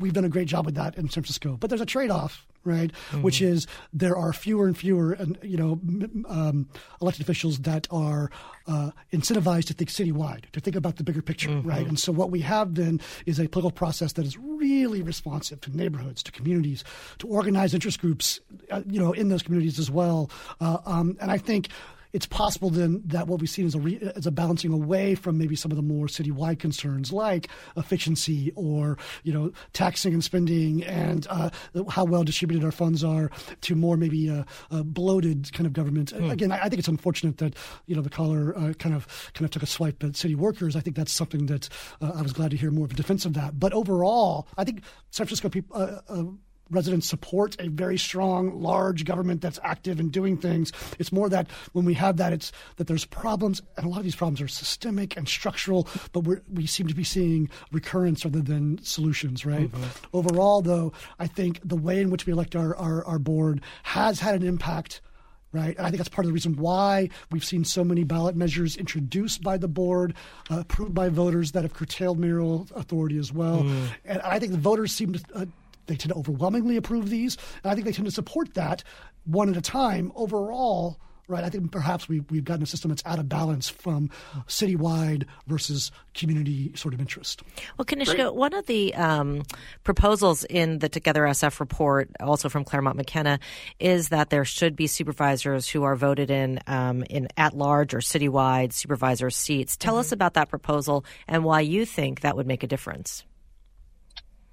We've 0.00 0.12
done 0.12 0.24
a 0.24 0.28
great 0.28 0.48
job 0.48 0.66
with 0.66 0.74
that 0.74 0.96
in 0.96 1.04
San 1.04 1.22
Francisco, 1.22 1.56
but 1.60 1.70
there's 1.70 1.80
a 1.80 1.86
trade-off 1.86 2.46
right? 2.66 2.92
Mm-hmm. 3.10 3.22
Which 3.22 3.40
is 3.40 3.66
there 3.92 4.16
are 4.16 4.32
fewer 4.32 4.66
and 4.66 4.76
fewer, 4.76 5.12
and 5.12 5.38
you 5.42 5.56
know, 5.56 5.80
um, 6.28 6.68
elected 7.00 7.22
officials 7.22 7.60
that 7.60 7.86
are 7.90 8.30
uh, 8.66 8.90
incentivized 9.12 9.66
to 9.66 9.74
think 9.74 9.90
citywide, 9.90 10.50
to 10.52 10.60
think 10.60 10.76
about 10.76 10.96
the 10.96 11.04
bigger 11.04 11.22
picture, 11.22 11.48
mm-hmm. 11.48 11.68
right? 11.68 11.86
And 11.86 11.98
so 11.98 12.12
what 12.12 12.30
we 12.30 12.40
have 12.40 12.74
then 12.74 13.00
is 13.24 13.38
a 13.38 13.48
political 13.48 13.70
process 13.70 14.12
that 14.14 14.26
is 14.26 14.36
really 14.38 15.02
responsive 15.02 15.60
to 15.62 15.76
neighborhoods, 15.76 16.22
to 16.24 16.32
communities, 16.32 16.84
to 17.18 17.28
organized 17.28 17.74
interest 17.74 18.00
groups, 18.00 18.40
uh, 18.70 18.82
you 18.88 19.00
know, 19.00 19.12
in 19.12 19.28
those 19.28 19.42
communities 19.42 19.78
as 19.78 19.90
well. 19.90 20.30
Uh, 20.60 20.78
um, 20.84 21.16
and 21.20 21.30
I 21.30 21.38
think 21.38 21.68
it's 22.12 22.26
possible 22.26 22.70
then 22.70 23.02
that 23.04 23.26
what 23.26 23.40
we've 23.40 23.50
seen 23.50 23.66
is 23.66 23.74
a, 23.74 23.80
re, 23.80 23.94
is 23.94 24.26
a 24.26 24.30
balancing 24.30 24.72
away 24.72 25.14
from 25.14 25.38
maybe 25.38 25.56
some 25.56 25.70
of 25.70 25.76
the 25.76 25.82
more 25.82 26.06
citywide 26.06 26.58
concerns 26.58 27.12
like 27.12 27.48
efficiency 27.76 28.52
or 28.54 28.98
you 29.22 29.32
know 29.32 29.52
taxing 29.72 30.12
and 30.12 30.24
spending 30.24 30.84
and 30.84 31.26
uh, 31.30 31.50
how 31.88 32.04
well 32.04 32.24
distributed 32.24 32.64
our 32.64 32.72
funds 32.72 33.02
are 33.04 33.30
to 33.60 33.74
more 33.74 33.96
maybe 33.96 34.28
a, 34.28 34.44
a 34.70 34.84
bloated 34.84 35.52
kind 35.52 35.66
of 35.66 35.72
government. 35.72 36.10
Hmm. 36.10 36.30
Again, 36.30 36.52
I, 36.52 36.64
I, 36.64 36.68
think 36.68 36.78
it's 36.78 36.88
unfortunate 36.88 37.38
that 37.38 37.54
you 37.86 37.94
know 37.94 38.02
the 38.02 38.10
caller 38.10 38.56
uh, 38.56 38.72
kind 38.74 38.94
of 38.94 39.06
kind 39.34 39.44
of 39.44 39.50
took 39.50 39.62
a 39.62 39.66
swipe 39.66 40.02
at 40.02 40.16
city 40.16 40.34
workers. 40.34 40.76
I 40.76 40.80
think 40.80 40.96
that's 40.96 41.12
something 41.12 41.46
that 41.46 41.68
uh, 42.00 42.12
I 42.14 42.22
was 42.22 42.32
glad 42.32 42.50
to 42.52 42.56
hear 42.56 42.70
more 42.70 42.84
of 42.84 42.92
a 42.92 42.94
defense 42.94 43.24
of 43.24 43.34
that. 43.34 43.58
But 43.58 43.72
overall, 43.72 44.48
I 44.56 44.64
think 44.64 44.82
San 45.10 45.26
Francisco 45.26 45.48
people 45.48 45.76
uh, 45.76 46.00
uh, 46.08 46.24
residents 46.70 47.08
support 47.08 47.56
a 47.60 47.68
very 47.68 47.98
strong, 47.98 48.60
large 48.60 49.04
government 49.04 49.40
that's 49.40 49.58
active 49.62 50.00
and 50.00 50.10
doing 50.10 50.36
things. 50.36 50.72
It's 50.98 51.12
more 51.12 51.28
that 51.28 51.48
when 51.72 51.84
we 51.84 51.94
have 51.94 52.16
that, 52.16 52.32
it's 52.32 52.52
that 52.76 52.86
there's 52.86 53.04
problems, 53.04 53.62
and 53.76 53.86
a 53.86 53.88
lot 53.88 53.98
of 53.98 54.04
these 54.04 54.16
problems 54.16 54.40
are 54.40 54.48
systemic 54.48 55.16
and 55.16 55.28
structural, 55.28 55.88
but 56.12 56.20
we 56.20 56.36
we 56.52 56.66
seem 56.66 56.88
to 56.88 56.94
be 56.94 57.04
seeing 57.04 57.48
recurrence 57.72 58.24
rather 58.24 58.40
than 58.40 58.82
solutions, 58.82 59.46
right? 59.46 59.70
Mm-hmm. 59.70 60.16
Overall, 60.16 60.62
though, 60.62 60.92
I 61.18 61.26
think 61.26 61.60
the 61.64 61.76
way 61.76 62.00
in 62.00 62.10
which 62.10 62.26
we 62.26 62.32
elect 62.32 62.56
our, 62.56 62.76
our, 62.76 63.04
our 63.04 63.18
board 63.18 63.60
has 63.82 64.20
had 64.20 64.34
an 64.34 64.46
impact 64.46 65.00
right? 65.52 65.76
And 65.76 65.86
I 65.86 65.90
think 65.90 65.98
that's 65.98 66.08
part 66.08 66.24
of 66.24 66.28
the 66.28 66.34
reason 66.34 66.56
why 66.56 67.08
we've 67.30 67.44
seen 67.44 67.64
so 67.64 67.82
many 67.82 68.04
ballot 68.04 68.36
measures 68.36 68.76
introduced 68.76 69.42
by 69.42 69.56
the 69.56 69.68
board, 69.68 70.14
uh, 70.50 70.60
approved 70.60 70.94
by 70.94 71.08
voters 71.08 71.52
that 71.52 71.62
have 71.62 71.72
curtailed 71.72 72.18
mayoral 72.18 72.66
authority 72.74 73.16
as 73.16 73.32
well. 73.32 73.62
Mm. 73.62 73.88
And 74.04 74.20
I 74.22 74.38
think 74.38 74.52
the 74.52 74.58
voters 74.58 74.92
seem 74.92 75.14
to. 75.14 75.20
Uh, 75.34 75.46
they 75.86 75.96
tend 75.96 76.12
to 76.12 76.18
overwhelmingly 76.18 76.76
approve 76.76 77.10
these, 77.10 77.36
and 77.62 77.70
I 77.70 77.74
think 77.74 77.86
they 77.86 77.92
tend 77.92 78.06
to 78.06 78.12
support 78.12 78.54
that 78.54 78.82
one 79.24 79.48
at 79.48 79.56
a 79.56 79.62
time. 79.62 80.12
Overall, 80.14 80.98
right? 81.28 81.44
I 81.44 81.50
think 81.50 81.72
perhaps 81.72 82.08
we, 82.08 82.20
we've 82.30 82.44
gotten 82.44 82.62
a 82.62 82.66
system 82.66 82.90
that's 82.90 83.02
out 83.04 83.18
of 83.18 83.28
balance 83.28 83.68
from 83.68 84.10
citywide 84.46 85.24
versus 85.46 85.90
community 86.14 86.72
sort 86.74 86.94
of 86.94 87.00
interest. 87.00 87.42
Well, 87.76 87.84
Kanishka, 87.84 88.34
one 88.34 88.54
of 88.54 88.66
the 88.66 88.94
um, 88.94 89.42
proposals 89.84 90.44
in 90.44 90.78
the 90.78 90.88
Together 90.88 91.22
SF 91.22 91.60
report, 91.60 92.10
also 92.20 92.48
from 92.48 92.64
Claremont 92.64 92.96
McKenna, 92.96 93.38
is 93.80 94.10
that 94.10 94.30
there 94.30 94.44
should 94.44 94.76
be 94.76 94.86
supervisors 94.86 95.68
who 95.68 95.82
are 95.82 95.96
voted 95.96 96.30
in 96.30 96.60
um, 96.66 97.02
in 97.10 97.28
at 97.36 97.56
large 97.56 97.94
or 97.94 97.98
citywide 97.98 98.72
supervisor 98.72 99.30
seats. 99.30 99.76
Tell 99.76 99.94
mm-hmm. 99.94 100.00
us 100.00 100.12
about 100.12 100.34
that 100.34 100.48
proposal 100.48 101.04
and 101.28 101.44
why 101.44 101.60
you 101.60 101.84
think 101.84 102.20
that 102.20 102.36
would 102.36 102.46
make 102.46 102.62
a 102.62 102.66
difference. 102.66 103.24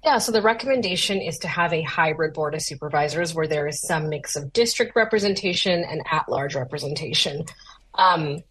Yeah, 0.04 0.18
so 0.18 0.32
the 0.32 0.42
recommendation 0.42 1.22
is 1.22 1.38
to 1.38 1.48
have 1.48 1.72
a 1.72 1.80
hybrid 1.80 2.34
board 2.34 2.54
of 2.54 2.60
supervisors 2.60 3.34
where 3.34 3.46
there 3.46 3.66
is 3.66 3.80
some 3.80 4.10
mix 4.10 4.36
of 4.36 4.52
district 4.52 4.94
representation 4.96 5.82
and 5.82 6.02
at 6.10 6.28
large 6.28 6.54
representation. 6.54 7.46
Um, 7.94 8.42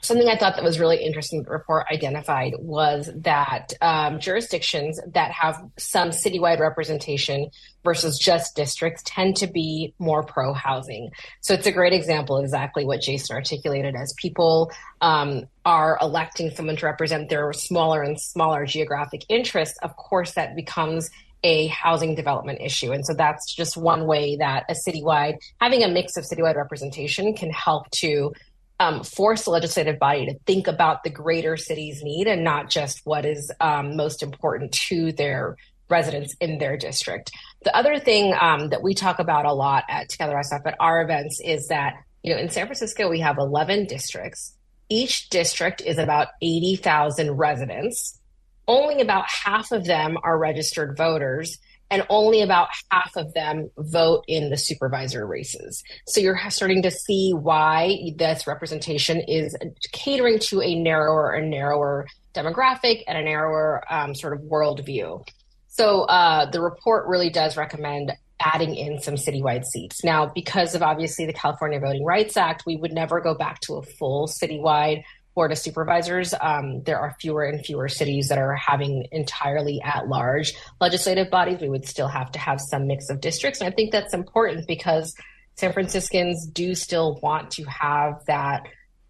something 0.00 0.28
I 0.28 0.36
thought 0.36 0.54
that 0.56 0.64
was 0.64 0.78
really 0.78 1.02
interesting 1.02 1.42
the 1.42 1.50
report 1.50 1.86
identified 1.92 2.54
was 2.58 3.10
that 3.16 3.72
um, 3.80 4.20
jurisdictions 4.20 5.00
that 5.14 5.32
have 5.32 5.60
some 5.76 6.10
citywide 6.10 6.60
representation 6.60 7.50
versus 7.84 8.18
just 8.18 8.54
districts 8.54 9.02
tend 9.04 9.36
to 9.36 9.46
be 9.46 9.94
more 9.98 10.22
pro 10.22 10.52
housing. 10.52 11.10
So 11.40 11.54
it's 11.54 11.66
a 11.66 11.72
great 11.72 11.92
example 11.92 12.38
exactly 12.38 12.84
what 12.84 13.00
Jason 13.00 13.34
articulated 13.34 13.94
as 13.96 14.14
people 14.18 14.70
um, 15.00 15.46
are 15.64 15.98
electing 16.00 16.50
someone 16.50 16.76
to 16.76 16.86
represent 16.86 17.28
their 17.28 17.52
smaller 17.52 18.02
and 18.02 18.20
smaller 18.20 18.66
geographic 18.66 19.22
interests. 19.28 19.78
Of 19.82 19.96
course, 19.96 20.32
that 20.34 20.54
becomes 20.54 21.10
a 21.44 21.68
housing 21.68 22.14
development 22.14 22.60
issue. 22.60 22.92
And 22.92 23.04
so 23.06 23.14
that's 23.14 23.54
just 23.54 23.76
one 23.76 24.06
way 24.06 24.36
that 24.36 24.64
a 24.68 24.74
citywide, 24.88 25.36
having 25.60 25.84
a 25.84 25.88
mix 25.88 26.16
of 26.16 26.24
citywide 26.24 26.56
representation 26.56 27.34
can 27.34 27.50
help 27.50 27.88
to 28.00 28.32
um, 28.80 29.02
force 29.02 29.44
the 29.44 29.50
legislative 29.50 29.98
body 29.98 30.26
to 30.26 30.38
think 30.46 30.66
about 30.66 31.02
the 31.02 31.10
greater 31.10 31.56
city's 31.56 32.02
need 32.02 32.26
and 32.26 32.44
not 32.44 32.70
just 32.70 33.00
what 33.04 33.24
is 33.24 33.52
um, 33.60 33.96
most 33.96 34.22
important 34.22 34.72
to 34.72 35.12
their 35.12 35.56
residents 35.88 36.36
in 36.40 36.58
their 36.58 36.76
district. 36.76 37.32
The 37.64 37.74
other 37.74 37.98
thing 37.98 38.34
um, 38.38 38.68
that 38.70 38.82
we 38.82 38.94
talk 38.94 39.18
about 39.18 39.46
a 39.46 39.52
lot 39.52 39.84
at 39.88 40.08
Together 40.08 40.34
SF 40.34 40.66
at 40.66 40.76
our 40.78 41.02
events 41.02 41.40
is 41.42 41.68
that 41.68 41.94
you 42.22 42.34
know 42.34 42.40
in 42.40 42.50
San 42.50 42.66
Francisco 42.66 43.08
we 43.08 43.20
have 43.20 43.38
11 43.38 43.86
districts. 43.86 44.54
Each 44.88 45.28
district 45.28 45.82
is 45.82 45.98
about 45.98 46.28
80,000 46.40 47.32
residents. 47.32 48.18
Only 48.66 49.00
about 49.00 49.24
half 49.28 49.72
of 49.72 49.84
them 49.84 50.16
are 50.22 50.38
registered 50.38 50.96
voters, 50.96 51.58
and 51.90 52.04
only 52.08 52.42
about 52.42 52.68
half 52.90 53.16
of 53.16 53.32
them 53.34 53.70
vote 53.78 54.24
in 54.28 54.50
the 54.50 54.56
supervisor 54.56 55.26
races. 55.26 55.82
So 56.06 56.20
you're 56.20 56.38
starting 56.50 56.82
to 56.82 56.90
see 56.90 57.32
why 57.32 58.12
this 58.16 58.46
representation 58.46 59.20
is 59.20 59.56
catering 59.92 60.38
to 60.40 60.60
a 60.60 60.74
narrower 60.74 61.32
and 61.32 61.50
narrower 61.50 62.06
demographic 62.34 63.02
and 63.06 63.16
a 63.16 63.22
narrower 63.22 63.82
um, 63.90 64.14
sort 64.14 64.34
of 64.34 64.40
worldview. 64.40 65.26
So 65.68 66.02
uh, 66.02 66.50
the 66.50 66.60
report 66.60 67.06
really 67.06 67.30
does 67.30 67.56
recommend 67.56 68.12
adding 68.40 68.74
in 68.76 69.00
some 69.00 69.14
citywide 69.14 69.64
seats. 69.64 70.04
Now, 70.04 70.30
because 70.32 70.74
of 70.74 70.82
obviously 70.82 71.26
the 71.26 71.32
California 71.32 71.80
Voting 71.80 72.04
Rights 72.04 72.36
Act, 72.36 72.64
we 72.66 72.76
would 72.76 72.92
never 72.92 73.20
go 73.20 73.34
back 73.34 73.60
to 73.62 73.74
a 73.74 73.82
full 73.82 74.28
citywide 74.28 75.02
Board 75.38 75.52
of 75.52 75.58
Supervisors, 75.58 76.34
um, 76.40 76.82
there 76.82 76.98
are 76.98 77.14
fewer 77.20 77.44
and 77.44 77.64
fewer 77.64 77.86
cities 77.86 78.26
that 78.26 78.38
are 78.38 78.56
having 78.56 79.06
entirely 79.12 79.80
at 79.84 80.08
large 80.08 80.52
legislative 80.80 81.30
bodies. 81.30 81.60
We 81.60 81.68
would 81.68 81.86
still 81.86 82.08
have 82.08 82.32
to 82.32 82.40
have 82.40 82.60
some 82.60 82.88
mix 82.88 83.08
of 83.08 83.20
districts. 83.20 83.60
And 83.60 83.72
I 83.72 83.76
think 83.76 83.92
that's 83.92 84.12
important 84.12 84.66
because 84.66 85.14
San 85.54 85.72
Franciscans 85.72 86.44
do 86.44 86.74
still 86.74 87.20
want 87.22 87.52
to 87.52 87.62
have 87.66 88.14
that 88.26 88.64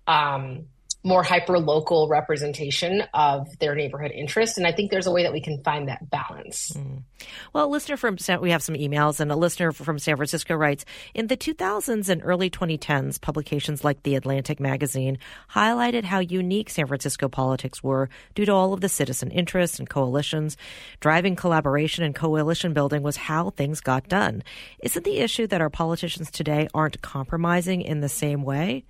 um, 0.07 0.67
more 1.05 1.23
hyper 1.23 1.59
local 1.59 2.09
representation 2.09 3.03
of 3.15 3.47
their 3.61 3.75
neighborhood 3.75 4.11
interest. 4.11 4.59
And 4.59 4.67
I 4.67 4.73
think 4.73 4.91
there's 4.91 5.07
a 5.07 5.13
way 5.13 5.23
that 5.23 5.33
we 5.33 5.41
can 5.41 5.63
find 5.63 5.89
that 5.89 6.11
balance. 6.11 6.73
Mm. 6.73 7.05
Well, 7.53 7.67
a 7.67 7.71
listener 7.71 7.97
from 7.97 8.17
we 8.41 8.51
have 8.51 8.63
some 8.63 8.75
emails, 8.75 9.21
and 9.21 9.31
a 9.31 9.37
listener 9.37 9.73
from 9.73 9.99
San 9.99 10.17
Francisco 10.17 10.55
writes 10.55 10.85
In 11.15 11.29
the 11.29 11.37
2000s 11.37 12.09
and 12.09 12.21
early 12.25 12.51
2010s, 12.51 13.21
publications 13.21 13.85
like 13.85 14.03
The 14.03 14.17
Atlantic 14.17 14.59
magazine 14.59 15.19
highlighted 15.53 16.05
how 16.05 16.19
unique 16.19 16.69
San 16.69 16.87
Francisco 16.87 17.29
politics 17.29 17.83
were 17.83 18.09
due 18.35 18.45
to 18.45 18.53
all 18.53 18.73
of 18.73 18.81
the 18.81 18.89
citizen 18.89 19.31
interests 19.31 19.79
and 19.79 19.89
coalitions. 19.89 20.57
Driving 21.01 21.37
collaboration 21.37 22.05
and 22.05 22.15
coalition 22.15 22.73
building 22.75 23.03
was 23.03 23.17
how 23.17 23.51
things 23.51 23.81
got 23.81 24.09
done. 24.09 24.43
Isn't 24.81 25.05
the 25.05 25.19
issue 25.19 25.47
that 25.47 25.61
our 25.61 25.71
politicians 25.71 26.31
today 26.31 26.69
aren't 26.75 27.03
compromising 27.03 27.83
in 27.83 28.01
the 28.01 28.09
same 28.09 28.43
way? 28.43 28.85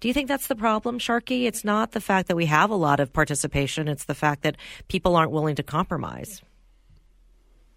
Do 0.00 0.08
you 0.08 0.14
think 0.14 0.28
that's 0.28 0.46
the 0.46 0.56
problem, 0.56 0.98
Sharky? 0.98 1.46
It's 1.46 1.64
not 1.64 1.92
the 1.92 2.00
fact 2.00 2.28
that 2.28 2.36
we 2.36 2.46
have 2.46 2.70
a 2.70 2.76
lot 2.76 3.00
of 3.00 3.12
participation, 3.12 3.88
it's 3.88 4.04
the 4.04 4.14
fact 4.14 4.42
that 4.42 4.56
people 4.88 5.16
aren't 5.16 5.32
willing 5.32 5.56
to 5.56 5.62
compromise. 5.62 6.42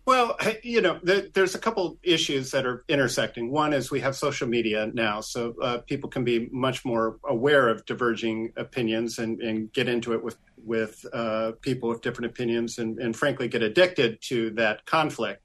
Well, 0.05 0.37
you 0.63 0.81
know, 0.81 0.99
there's 1.03 1.55
a 1.55 1.59
couple 1.59 1.97
issues 2.03 2.51
that 2.51 2.65
are 2.65 2.83
intersecting. 2.87 3.51
One 3.51 3.73
is 3.73 3.91
we 3.91 4.01
have 4.01 4.15
social 4.15 4.47
media 4.47 4.91
now, 4.93 5.21
so 5.21 5.55
uh, 5.61 5.79
people 5.79 6.09
can 6.09 6.23
be 6.23 6.49
much 6.51 6.85
more 6.85 7.17
aware 7.23 7.69
of 7.69 7.85
diverging 7.85 8.53
opinions 8.57 9.19
and, 9.19 9.41
and 9.41 9.71
get 9.73 9.87
into 9.87 10.13
it 10.13 10.23
with 10.23 10.37
with 10.63 11.03
uh, 11.11 11.53
people 11.61 11.89
with 11.89 12.01
different 12.01 12.29
opinions, 12.31 12.77
and, 12.77 12.99
and, 12.99 13.15
frankly, 13.15 13.47
get 13.47 13.63
addicted 13.63 14.21
to 14.21 14.51
that 14.51 14.85
conflict. 14.85 15.41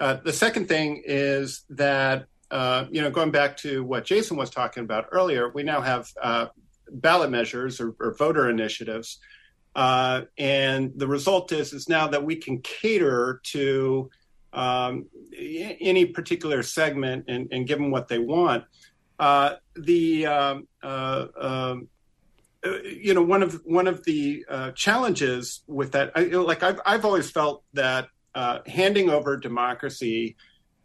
Uh, 0.00 0.14
the 0.14 0.32
second 0.32 0.66
thing 0.66 1.00
is 1.06 1.64
that 1.70 2.26
uh, 2.50 2.86
you 2.90 3.02
know, 3.02 3.10
going 3.10 3.30
back 3.30 3.56
to 3.58 3.84
what 3.84 4.04
Jason 4.04 4.36
was 4.36 4.50
talking 4.50 4.82
about 4.82 5.06
earlier, 5.12 5.50
we 5.50 5.62
now 5.62 5.80
have 5.80 6.08
uh, 6.22 6.46
ballot 6.90 7.30
measures 7.30 7.80
or, 7.80 7.94
or 8.00 8.14
voter 8.14 8.48
initiatives 8.48 9.18
uh, 9.78 10.22
and 10.36 10.92
the 10.96 11.06
result 11.06 11.52
is 11.52 11.72
is 11.72 11.88
now 11.88 12.08
that 12.08 12.24
we 12.24 12.34
can 12.34 12.60
cater 12.62 13.40
to 13.44 14.10
um, 14.52 15.06
any 15.38 16.04
particular 16.06 16.64
segment 16.64 17.26
and, 17.28 17.48
and, 17.52 17.66
give 17.66 17.78
them 17.78 17.90
what 17.90 18.08
they 18.08 18.18
want. 18.18 18.64
Uh, 19.20 19.54
the 19.76 20.26
um, 20.26 20.66
uh, 20.82 21.26
um, 21.38 21.88
uh, 22.66 22.78
you 22.82 23.14
know 23.14 23.22
one 23.22 23.44
of 23.44 23.60
one 23.64 23.86
of 23.86 24.02
the 24.04 24.44
challenges 24.74 25.62
with 25.68 25.92
that, 25.92 26.10
I, 26.16 26.22
like 26.24 26.64
I've 26.64 26.80
I've 26.84 27.04
always 27.04 27.30
felt 27.30 27.62
that 27.74 28.08
handing 28.66 29.10
over 29.10 29.36
democracy 29.36 30.34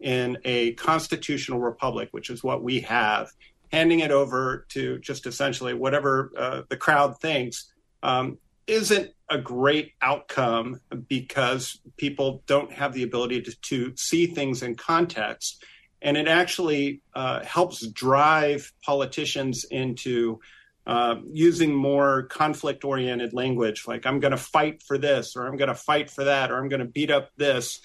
in 0.04 0.38
a 0.44 0.74
constitutional 0.74 1.60
republic, 1.60 2.10
which 2.12 2.30
is 2.30 2.44
what 2.44 2.62
we 2.62 2.82
have, 2.82 3.32
handing 3.72 4.02
it 4.02 4.12
over 4.12 4.66
to 4.70 5.00
just 5.00 5.26
essentially 5.26 5.74
whatever 5.74 6.66
the 6.70 6.78
crowd 6.78 7.20
thinks. 7.20 7.72
Um, 8.04 8.38
isn't 8.68 9.12
a 9.30 9.38
great 9.38 9.94
outcome 10.02 10.80
because 11.08 11.80
people 11.98 12.44
don't 12.46 12.72
have 12.72 12.94
the 12.94 13.04
ability 13.04 13.42
to, 13.42 13.56
to 13.62 13.94
see 13.98 14.28
things 14.28 14.62
in 14.62 14.76
context. 14.76 15.64
And 16.02 16.18
it 16.18 16.28
actually 16.28 17.02
uh, 17.16 17.44
helps 17.44 17.86
drive 17.88 18.72
politicians 18.84 19.66
into 19.66 20.40
uh, 20.86 21.16
using 21.32 21.74
more 21.74 22.24
conflict 22.24 22.84
oriented 22.84 23.34
language, 23.34 23.86
like 23.88 24.06
I'm 24.06 24.20
going 24.20 24.32
to 24.32 24.38
fight 24.38 24.84
for 24.84 24.98
this, 24.98 25.36
or 25.38 25.48
I'm 25.48 25.56
going 25.56 25.70
to 25.70 25.76
fight 25.76 26.10
for 26.10 26.26
that, 26.26 26.52
or 26.52 26.58
I'm 26.58 26.68
going 26.68 26.82
to 26.82 26.86
beat 26.86 27.10
up 27.10 27.32
this. 27.38 27.80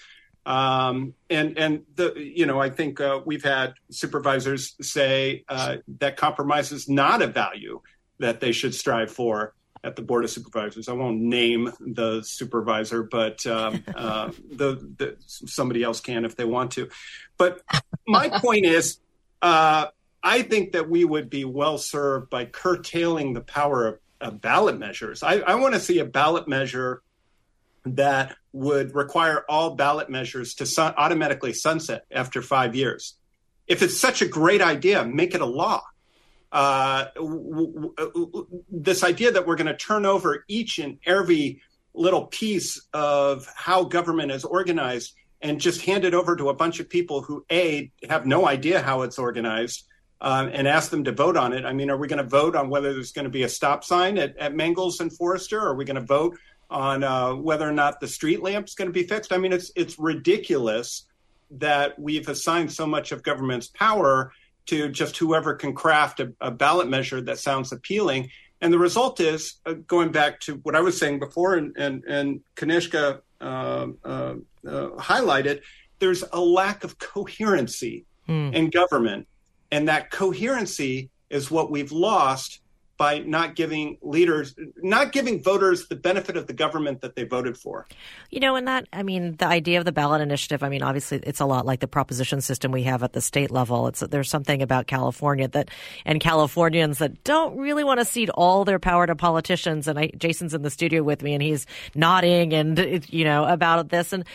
Um, 0.45 1.13
and 1.29 1.57
and 1.57 1.83
the 1.95 2.13
you 2.15 2.45
know 2.45 2.59
I 2.59 2.69
think 2.69 2.99
uh, 2.99 3.21
we've 3.25 3.43
had 3.43 3.73
supervisors 3.91 4.75
say 4.81 5.43
uh, 5.47 5.77
that 5.99 6.17
compromise 6.17 6.71
is 6.71 6.89
not 6.89 7.21
a 7.21 7.27
value 7.27 7.81
that 8.19 8.39
they 8.39 8.51
should 8.51 8.73
strive 8.73 9.11
for 9.11 9.53
at 9.83 9.95
the 9.95 10.01
board 10.01 10.23
of 10.23 10.29
supervisors. 10.29 10.89
I 10.89 10.93
won't 10.93 11.21
name 11.21 11.71
the 11.79 12.21
supervisor, 12.21 13.03
but 13.03 13.45
um, 13.47 13.83
uh, 13.95 14.31
the, 14.51 14.75
the, 14.97 15.15
somebody 15.25 15.83
else 15.83 16.01
can 16.01 16.25
if 16.25 16.35
they 16.35 16.45
want 16.45 16.71
to. 16.71 16.89
But 17.37 17.61
my 18.07 18.29
point 18.29 18.65
is, 18.65 18.99
uh, 19.41 19.87
I 20.21 20.41
think 20.41 20.73
that 20.73 20.89
we 20.89 21.05
would 21.05 21.29
be 21.29 21.45
well 21.45 21.77
served 21.77 22.29
by 22.29 22.45
curtailing 22.45 23.33
the 23.33 23.41
power 23.41 23.87
of, 23.87 23.99
of 24.19 24.41
ballot 24.41 24.77
measures. 24.77 25.23
I, 25.23 25.35
I 25.39 25.55
want 25.55 25.75
to 25.75 25.79
see 25.79 25.99
a 25.99 26.05
ballot 26.05 26.47
measure 26.47 27.01
that 27.85 28.35
would 28.51 28.95
require 28.95 29.45
all 29.47 29.75
ballot 29.75 30.09
measures 30.09 30.55
to 30.55 30.93
automatically 30.97 31.53
sunset 31.53 32.05
after 32.11 32.41
five 32.41 32.75
years. 32.75 33.15
If 33.67 33.81
it's 33.81 33.97
such 33.97 34.21
a 34.21 34.27
great 34.27 34.61
idea, 34.61 35.05
make 35.05 35.35
it 35.35 35.41
a 35.41 35.45
law 35.45 35.83
uh, 36.51 37.05
w- 37.15 37.93
w- 37.97 38.63
this 38.71 39.03
idea 39.03 39.31
that 39.31 39.45
we're 39.45 39.55
going 39.55 39.67
to 39.67 39.75
turn 39.75 40.05
over 40.05 40.45
each 40.47 40.79
and 40.79 40.97
every 41.05 41.61
little 41.93 42.25
piece 42.25 42.81
of 42.93 43.47
how 43.55 43.83
government 43.83 44.31
is 44.31 44.45
organized 44.45 45.13
and 45.41 45.61
just 45.61 45.81
hand 45.81 46.05
it 46.05 46.13
over 46.13 46.35
to 46.35 46.49
a 46.49 46.53
bunch 46.53 46.79
of 46.79 46.89
people 46.89 47.21
who 47.21 47.45
a 47.51 47.91
have 48.09 48.25
no 48.25 48.47
idea 48.47 48.81
how 48.81 49.03
it's 49.03 49.19
organized 49.19 49.85
um, 50.21 50.49
and 50.51 50.67
ask 50.67 50.91
them 50.91 51.03
to 51.05 51.11
vote 51.11 51.37
on 51.37 51.53
it. 51.53 51.65
I 51.65 51.71
mean, 51.71 51.89
are 51.89 51.97
we 51.97 52.07
going 52.07 52.21
to 52.21 52.29
vote 52.29 52.55
on 52.55 52.69
whether 52.69 52.93
there's 52.93 53.11
going 53.11 53.23
to 53.23 53.29
be 53.29 53.43
a 53.43 53.49
stop 53.49 53.83
sign 53.83 54.17
at, 54.17 54.35
at 54.37 54.53
Mangels 54.53 54.99
and 54.99 55.15
Foerster? 55.15 55.59
Are 55.59 55.75
we 55.75 55.85
going 55.85 55.95
to 55.95 56.01
vote 56.01 56.37
on 56.69 57.03
uh, 57.03 57.33
whether 57.33 57.67
or 57.67 57.73
not 57.73 57.99
the 57.99 58.07
street 58.07 58.41
lamp's 58.41 58.75
going 58.75 58.87
to 58.87 58.93
be 58.93 59.03
fixed? 59.03 59.33
I 59.33 59.37
mean, 59.37 59.53
it's 59.53 59.71
it's 59.75 59.97
ridiculous 59.97 61.05
that 61.51 61.97
we've 61.97 62.27
assigned 62.29 62.71
so 62.71 62.85
much 62.85 63.11
of 63.11 63.23
government's 63.23 63.67
power 63.67 64.31
to 64.67 64.89
just 64.89 65.17
whoever 65.17 65.55
can 65.55 65.73
craft 65.73 66.19
a, 66.19 66.31
a 66.39 66.51
ballot 66.51 66.87
measure 66.87 67.21
that 67.21 67.39
sounds 67.39 67.71
appealing. 67.71 68.29
And 68.61 68.71
the 68.71 68.77
result 68.77 69.19
is 69.19 69.55
uh, 69.65 69.73
going 69.87 70.11
back 70.11 70.41
to 70.41 70.55
what 70.57 70.75
I 70.75 70.81
was 70.81 70.97
saying 70.97 71.19
before, 71.19 71.55
and 71.55 71.75
and, 71.77 72.03
and 72.05 72.41
Kanishka 72.55 73.21
uh, 73.41 73.87
uh, 74.03 74.35
highlighted. 74.63 75.61
There's 75.99 76.23
a 76.31 76.39
lack 76.39 76.83
of 76.83 76.99
coherency 76.99 78.05
hmm. 78.25 78.51
in 78.53 78.69
government, 78.69 79.27
and 79.71 79.87
that 79.87 80.11
coherency 80.11 81.09
is 81.29 81.51
what 81.51 81.71
we've 81.71 81.91
lost 81.91 82.61
by 82.99 83.19
not 83.19 83.55
giving 83.55 83.97
leaders, 84.01 84.53
not 84.75 85.13
giving 85.13 85.41
voters 85.41 85.87
the 85.87 85.95
benefit 85.95 86.35
of 86.35 86.47
the 86.47 86.53
government 86.53 86.99
that 86.99 87.15
they 87.15 87.23
voted 87.23 87.57
for. 87.57 87.87
You 88.29 88.41
know, 88.41 88.57
and 88.57 88.67
that, 88.67 88.89
I 88.91 89.03
mean, 89.03 89.37
the 89.37 89.47
idea 89.47 89.79
of 89.79 89.85
the 89.85 89.93
ballot 89.93 90.19
initiative, 90.19 90.63
I 90.63 90.69
mean, 90.69 90.83
obviously 90.83 91.21
it's 91.23 91.39
a 91.39 91.45
lot 91.45 91.65
like 91.65 91.79
the 91.79 91.87
proposition 91.87 92.41
system 92.41 92.73
we 92.73 92.83
have 92.83 93.01
at 93.01 93.13
the 93.13 93.21
state 93.21 93.51
level. 93.51 93.87
It's 93.87 94.01
there's 94.01 94.29
something 94.29 94.61
about 94.61 94.87
California 94.87 95.47
that, 95.47 95.69
and 96.05 96.19
Californians 96.19 96.97
that 96.97 97.23
don't 97.23 97.57
really 97.57 97.85
want 97.85 98.01
to 98.01 98.05
cede 98.05 98.31
all 98.31 98.65
their 98.65 98.79
power 98.79 99.07
to 99.07 99.15
politicians. 99.15 99.87
And 99.87 99.97
I, 99.97 100.11
Jason's 100.17 100.53
in 100.53 100.61
the 100.61 100.69
studio 100.69 101.01
with 101.01 101.23
me 101.23 101.33
and 101.33 101.41
he's 101.41 101.67
nodding 101.95 102.53
and, 102.53 103.07
you 103.09 103.23
know, 103.23 103.45
about 103.45 103.87
this. 103.87 104.11
And, 104.11 104.25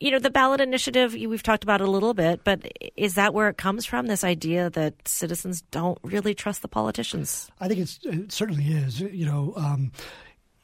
you 0.00 0.12
know, 0.12 0.20
the 0.20 0.30
ballot 0.30 0.60
initiative, 0.60 1.14
we've 1.14 1.42
talked 1.42 1.64
about 1.64 1.80
it 1.80 1.88
a 1.88 1.90
little 1.90 2.14
bit, 2.14 2.44
but 2.44 2.70
is 2.94 3.16
that 3.16 3.34
where 3.34 3.48
it 3.48 3.56
comes 3.56 3.84
from? 3.84 4.06
This 4.06 4.22
idea 4.22 4.70
that 4.70 4.94
citizens 5.08 5.62
don't 5.72 5.98
really 6.04 6.34
trust 6.34 6.62
the 6.62 6.68
politicians? 6.68 7.50
I 7.58 7.66
think 7.66 7.80
it's 7.80 7.98
it 8.12 8.32
certainly 8.32 8.66
is. 8.66 9.00
You 9.00 9.26
know, 9.26 9.52
um, 9.56 9.92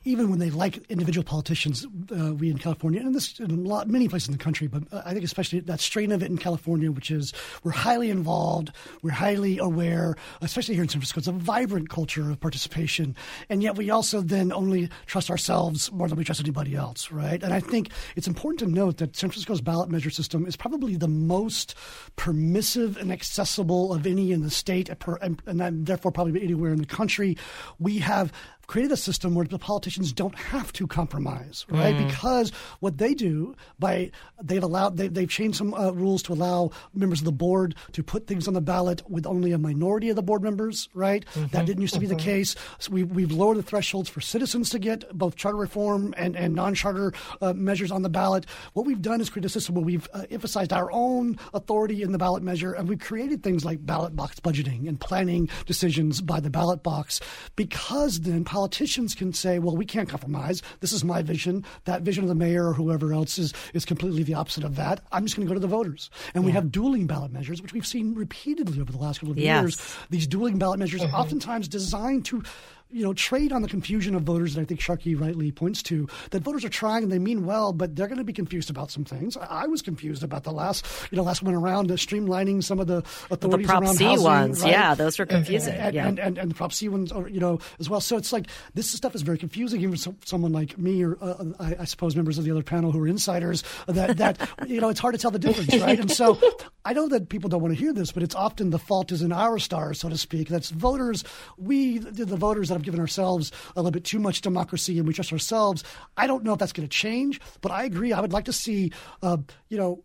even 0.05 0.31
when 0.31 0.39
they 0.39 0.51
like 0.51 0.79
individual 0.89 1.25
politicians, 1.25 1.87
uh, 2.17 2.33
we 2.33 2.51
in 2.51 2.59
California, 2.59 3.01
and 3.01 3.15
this 3.15 3.39
in 3.41 3.51
a 3.51 3.55
lot, 3.55 3.89
many 3.89 4.09
places 4.09 4.29
in 4.29 4.33
the 4.33 4.43
country, 4.43 4.69
but 4.69 4.85
I 4.93 5.13
think 5.13 5.25
especially 5.25 5.61
that 5.61 5.81
strain 5.81 6.13
of 6.13 6.23
it 6.23 6.31
in 6.31 6.39
California, 6.39 6.91
which 6.91 7.11
is 7.11 7.33
we're 7.65 7.73
highly 7.73 8.09
involved, 8.09 8.71
we're 9.03 9.11
highly 9.11 9.59
aware, 9.59 10.17
especially 10.41 10.75
here 10.75 10.85
in 10.85 10.89
San 10.89 11.01
Francisco. 11.01 11.19
It's 11.19 11.29
a 11.29 11.33
vibrant 11.33 11.89
culture 11.89 12.31
of 12.31 12.41
participation, 12.41 13.17
and 13.51 13.63
yet 13.63 13.77
we 13.77 13.91
also 13.91 14.21
then 14.21 14.53
only 14.53 14.89
trust 15.07 15.31
ourselves 15.31 15.91
more 15.91 16.09
than 16.09 16.17
we 16.17 16.25
trust 16.25 16.41
anybody 16.41 16.77
else, 16.77 17.11
right? 17.11 17.43
And 17.43 17.53
I 17.53 17.61
think 17.61 17.91
it's 18.15 18.29
important 18.29 18.61
to 18.61 18.67
note 18.67 18.99
that 18.99 19.17
San 19.17 19.31
Francisco's 19.31 19.61
ballot 19.61 19.91
measure 19.91 20.11
system 20.11 20.47
is 20.47 20.57
probably 20.57 20.95
the 20.97 21.09
most 21.09 21.75
permissive 22.15 22.97
and 22.97 23.13
accessible 23.13 23.93
of 23.93 24.07
any 24.07 24.31
in 24.31 24.43
the 24.43 24.51
state, 24.51 24.89
and, 25.21 25.43
and 25.47 25.87
therefore 25.87 26.13
probably 26.13 26.41
anywhere 26.41 26.73
in 26.73 26.79
the 26.79 26.87
country. 26.87 27.37
We 27.81 27.99
have 27.99 28.33
created 28.69 28.93
a 28.93 28.97
system 28.97 29.35
where 29.35 29.47
the 29.47 29.59
politicians 29.59 30.13
don't 30.13 30.35
have 30.37 30.73
to 30.75 30.87
compromise, 30.87 31.65
right? 31.71 31.95
Mm. 31.95 32.07
Because 32.07 32.53
what 32.81 32.99
they 32.99 33.15
do 33.15 33.57
by 33.79 34.11
they've 34.43 34.63
allowed 34.63 34.99
they, 34.99 35.09
they've 35.09 35.29
changed 35.29 35.57
some 35.57 35.73
uh, 35.75 35.91
rules 35.91 36.23
to 36.23 36.35
allow 36.35 36.71
members 36.95 37.21
of 37.21 37.25
the 37.25 37.33
board 37.33 37.75
to 37.93 38.03
put 38.03 38.27
things 38.27 38.47
on 38.47 38.53
the 38.53 38.61
ballot 38.61 39.03
with 39.11 39.27
only 39.27 39.53
a 39.53 39.59
minority 39.59 40.11
of 40.11 40.17
the 40.17 40.23
board 40.23 40.43
members, 40.43 40.89
right? 40.93 41.25
Mm-hmm. 41.35 41.47
That 41.49 41.65
didn't 41.65 41.81
used 41.81 41.95
to 41.95 42.01
be 42.01 42.07
the 42.07 42.15
mm-hmm. 42.15 42.25
case. 42.25 42.57
So 42.79 42.93
we, 42.93 43.05
we've 43.05 43.33
lowered 43.33 43.57
the 43.57 43.63
thresholds 43.63 44.11
for 44.11 44.21
citizens 44.21 44.69
to 44.71 44.79
get 44.79 45.11
both 45.17 45.37
charter 45.37 45.57
reform 45.57 46.15
and, 46.19 46.37
and 46.37 46.55
non-charter 46.55 47.15
uh, 47.41 47.55
measures 47.55 47.91
on 47.91 48.03
the 48.03 48.11
ballot. 48.11 48.45
What 48.75 48.85
we've 48.85 49.01
done 49.01 49.23
is 49.23 49.31
create 49.31 49.47
a 49.47 49.49
system 49.49 49.77
where 49.77 49.85
we've 49.85 50.09
uh, 50.13 50.25
emphasized 50.31 50.75
our 50.75 50.93
own 50.93 51.39
authority 51.55 52.03
in 52.03 52.13
the 52.13 52.19
ballot 52.19 52.43
measure, 52.43 52.75
and 52.75 52.87
we've 52.87 53.01
created 53.01 53.43
things 53.43 53.65
like 53.65 53.85
ballot 53.85 54.15
box 54.15 54.39
budgeting 54.41 54.89
and 54.89 55.01
planning 55.01 55.49
decisions 55.65 56.21
by 56.21 56.39
the 56.39 56.51
ballot 56.51 56.83
box 56.83 57.21
because 57.57 58.21
then 58.21 58.45
politicians 58.59 59.15
can 59.15 59.33
say, 59.33 59.61
well, 59.61 59.77
we 59.77 59.87
can't 59.87 60.09
compromise. 60.09 60.63
This 60.81 60.93
is 60.93 61.05
my 61.05 61.23
vision. 61.23 61.65
That 61.85 62.03
vision 62.03 62.25
of 62.25 62.29
the 62.29 62.35
mayor 62.35 62.67
or 62.67 62.73
whoever 62.73 63.13
else 63.13 63.39
is, 63.39 63.55
is 63.73 63.85
completely 63.85 64.25
the 64.25 64.35
opposite 64.35 64.65
of 64.65 64.75
that. 64.75 65.01
I'm 65.13 65.25
just 65.25 65.37
going 65.37 65.47
to 65.47 65.49
go 65.49 65.55
to 65.55 65.61
the 65.61 65.69
voters. 65.69 66.11
And 66.35 66.43
yeah. 66.43 66.47
we 66.47 66.53
have 66.55 66.73
dueling 66.73 67.07
ballot 67.07 67.31
measures, 67.31 67.63
which 67.63 67.73
we've 67.73 67.87
seen 67.87 68.17
repeatedly 68.17 68.81
over 68.81 68.91
the 68.91 68.99
last 68.99 69.21
couple 69.21 69.31
of 69.31 69.39
yes. 69.39 69.63
years. 69.63 69.97
These 70.11 70.27
dueling 70.27 70.59
ballot 70.59 70.81
measures 70.81 71.03
mm-hmm. 71.03 71.15
are 71.15 71.21
oftentimes 71.21 71.69
designed 71.69 72.25
to 72.25 72.43
you 72.91 73.03
know, 73.03 73.13
trade 73.13 73.53
on 73.53 73.63
the 73.63 73.69
confusion 73.69 74.15
of 74.15 74.23
voters 74.23 74.55
that 74.55 74.63
I 74.63 74.65
think 74.65 74.81
Sharky 74.81 75.19
rightly 75.19 75.53
points 75.53 75.83
to. 75.85 76.09
That 76.31 76.43
voters 76.43 76.65
are 76.65 76.71
trying 76.71 77.03
and 77.03 77.13
they 77.13 77.19
mean 77.19 77.45
well, 77.45 77.73
but 77.73 77.95
they're 77.95 78.07
going 78.07 78.19
to 78.19 78.25
be 78.25 78.33
confused 78.33 78.71
about 78.71 78.91
some 78.91 79.05
things. 79.05 79.37
I, 79.37 79.67
was 79.67 79.83
confused 79.83 80.23
about 80.23 80.45
the 80.45 80.53
last, 80.53 80.87
you 81.11 81.17
know, 81.17 81.23
last 81.23 81.43
one 81.43 81.55
around 81.55 81.91
uh, 81.91 81.95
streamlining 81.95 82.65
some 82.65 82.81
of 82.81 82.87
the 82.87 82.99
authorities 83.31 83.67
the 83.67 83.71
Prop 83.71 83.83
around 83.83 83.97
C 83.97 84.05
housing, 84.05 84.25
ones. 84.25 84.63
Right? 84.63 84.71
Yeah, 84.71 84.95
those 84.95 85.19
were 85.19 85.27
confusing. 85.27 85.75
And, 85.75 85.83
and, 85.83 85.95
yeah. 85.95 86.09
and, 86.09 86.19
and, 86.19 86.39
and, 86.39 86.51
the 86.51 86.55
Prop 86.55 86.73
C 86.73 86.89
ones, 86.89 87.13
are, 87.13 87.29
you 87.29 87.41
know, 87.41 87.59
as 87.79 87.91
well. 87.91 88.01
So 88.01 88.17
it's 88.17 88.33
like 88.33 88.47
this 88.73 88.91
stuff 88.91 89.15
is 89.15 89.21
very 89.21 89.37
confusing, 89.37 89.83
even 89.83 89.97
for 89.97 90.15
someone 90.25 90.53
like 90.53 90.79
me 90.79 91.05
or 91.05 91.19
uh, 91.21 91.45
I, 91.61 91.77
I, 91.81 91.85
suppose 91.85 92.17
members 92.17 92.39
of 92.39 92.45
the 92.45 92.51
other 92.51 92.63
panel 92.63 92.91
who 92.91 93.01
are 93.01 93.09
insiders. 93.09 93.63
That 93.87 94.17
that 94.17 94.49
you 94.67 94.81
know, 94.81 94.89
it's 94.89 95.01
hard 95.01 95.15
to 95.15 95.21
tell 95.21 95.31
the 95.31 95.39
difference, 95.39 95.77
right? 95.83 96.01
And 96.01 96.11
so 96.11 96.41
I 96.87 96.95
know 96.95 97.07
that 97.09 97.29
people 97.29 97.51
don't 97.51 97.61
want 97.61 97.75
to 97.75 97.79
hear 97.79 97.93
this, 97.93 98.13
but 98.13 98.23
it's 98.23 98.35
often 98.35 98.71
the 98.71 98.79
fault 98.79 99.13
is 99.13 99.21
in 99.21 99.33
our 99.33 99.59
stars, 99.59 100.01
so 100.01 100.09
to 100.09 100.17
speak. 100.17 100.49
That's 100.49 100.71
voters. 100.71 101.23
We, 101.59 101.99
the 101.99 102.25
voters 102.37 102.71
that 102.71 102.78
have 102.79 102.85
given 102.85 103.01
ourselves 103.01 103.53
a 103.77 103.81
little 103.81 103.91
bit 103.91 104.05
too 104.05 104.19
much 104.19 104.41
democracy 104.41 104.99
and 104.99 105.07
we 105.07 105.15
trust 105.15 105.33
ourselves. 105.33 105.85
I 106.17 106.27
don't 106.27 106.45
know 106.45 106.53
if 106.53 106.59
that's 106.59 106.73
going 106.73 106.89
to 106.89 106.97
change, 106.97 107.41
but 107.61 107.73
I 107.73 107.85
agree. 107.85 108.13
I 108.13 108.21
would 108.21 108.33
like 108.33 108.47
to 108.47 108.53
see, 108.53 108.93
uh, 109.23 109.39
you 109.69 109.79
know, 109.79 110.03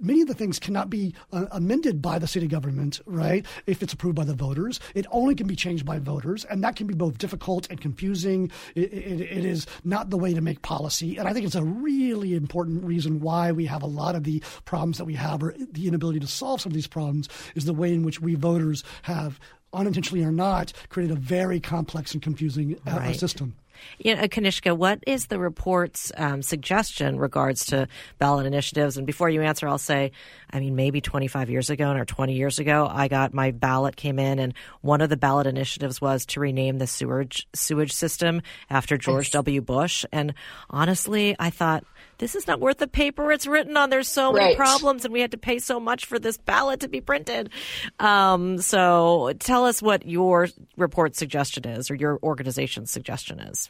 many 0.00 0.22
of 0.22 0.28
the 0.28 0.34
things 0.34 0.58
cannot 0.58 0.90
be 0.90 1.14
uh, 1.32 1.46
amended 1.52 2.02
by 2.02 2.18
the 2.18 2.26
city 2.26 2.46
government, 2.46 3.00
right? 3.06 3.46
If 3.66 3.82
it's 3.82 3.92
approved 3.92 4.16
by 4.16 4.24
the 4.24 4.34
voters, 4.34 4.80
it 4.94 5.06
only 5.10 5.34
can 5.34 5.46
be 5.46 5.56
changed 5.56 5.86
by 5.86 5.98
voters, 5.98 6.44
and 6.44 6.62
that 6.64 6.76
can 6.76 6.86
be 6.86 6.94
both 6.94 7.18
difficult 7.18 7.68
and 7.70 7.80
confusing. 7.80 8.50
it, 8.74 8.92
it, 8.92 9.20
it 9.20 9.44
is 9.44 9.66
not 9.84 10.10
the 10.10 10.18
way 10.18 10.34
to 10.34 10.40
make 10.40 10.62
policy, 10.62 11.16
and 11.16 11.28
I 11.28 11.32
think 11.32 11.46
it's 11.46 11.54
a 11.54 11.64
really 11.64 12.34
important 12.34 12.84
reason 12.84 13.20
why 13.20 13.52
we 13.52 13.66
have 13.66 13.82
a 13.82 13.86
lot 13.86 14.14
of 14.14 14.24
the 14.24 14.42
problems 14.64 14.98
that 14.98 15.04
we 15.04 15.14
have, 15.14 15.42
or 15.42 15.54
the 15.72 15.88
inability 15.88 16.20
to 16.20 16.26
solve 16.26 16.60
some 16.60 16.70
of 16.70 16.74
these 16.74 16.86
problems, 16.86 17.28
is 17.54 17.64
the 17.64 17.74
way 17.74 17.92
in 17.92 18.02
which 18.02 18.20
we 18.20 18.34
voters 18.34 18.84
have 19.02 19.38
unintentionally 19.74 20.24
or 20.24 20.32
not, 20.32 20.72
created 20.88 21.16
a 21.16 21.20
very 21.20 21.60
complex 21.60 22.14
and 22.14 22.22
confusing 22.22 22.78
uh, 22.86 22.96
right. 22.96 23.16
system. 23.16 23.54
You 23.98 24.16
know, 24.16 24.22
Kanishka, 24.22 24.76
what 24.76 25.02
is 25.06 25.26
the 25.26 25.38
report's 25.38 26.12
um, 26.16 26.42
suggestion 26.42 27.18
regards 27.18 27.66
to 27.66 27.88
ballot 28.18 28.46
initiatives? 28.46 28.96
And 28.96 29.06
before 29.06 29.28
you 29.28 29.42
answer, 29.42 29.68
I'll 29.68 29.78
say, 29.78 30.12
I 30.50 30.60
mean, 30.60 30.76
maybe 30.76 31.00
25 31.00 31.50
years 31.50 31.70
ago 31.70 31.92
or 31.92 32.04
20 32.04 32.34
years 32.34 32.58
ago, 32.58 32.88
I 32.90 33.08
got 33.08 33.34
my 33.34 33.50
ballot 33.50 33.96
came 33.96 34.18
in, 34.18 34.38
and 34.38 34.54
one 34.80 35.00
of 35.00 35.10
the 35.10 35.16
ballot 35.16 35.46
initiatives 35.46 36.00
was 36.00 36.26
to 36.26 36.40
rename 36.40 36.78
the 36.78 36.86
sewage 36.86 37.46
sewage 37.54 37.92
system 37.92 38.42
after 38.70 38.96
George 38.96 39.30
W. 39.32 39.60
Bush. 39.60 40.04
And 40.12 40.34
honestly, 40.70 41.36
I 41.38 41.50
thought 41.50 41.84
this 42.18 42.34
is 42.34 42.46
not 42.46 42.60
worth 42.60 42.78
the 42.78 42.88
paper 42.88 43.32
it's 43.32 43.46
written 43.46 43.76
on. 43.76 43.90
There's 43.90 44.08
so 44.08 44.32
many 44.32 44.46
right. 44.46 44.56
problems, 44.56 45.04
and 45.04 45.12
we 45.12 45.20
had 45.20 45.32
to 45.32 45.38
pay 45.38 45.58
so 45.58 45.80
much 45.80 46.06
for 46.06 46.18
this 46.18 46.36
ballot 46.36 46.80
to 46.80 46.88
be 46.88 47.00
printed. 47.00 47.50
Um, 47.98 48.58
so 48.58 49.32
tell 49.38 49.66
us 49.66 49.82
what 49.82 50.06
your 50.06 50.48
report 50.76 51.16
suggestion 51.16 51.66
is, 51.66 51.90
or 51.90 51.94
your 51.94 52.18
organization's 52.22 52.90
suggestion 52.90 53.40
is. 53.40 53.68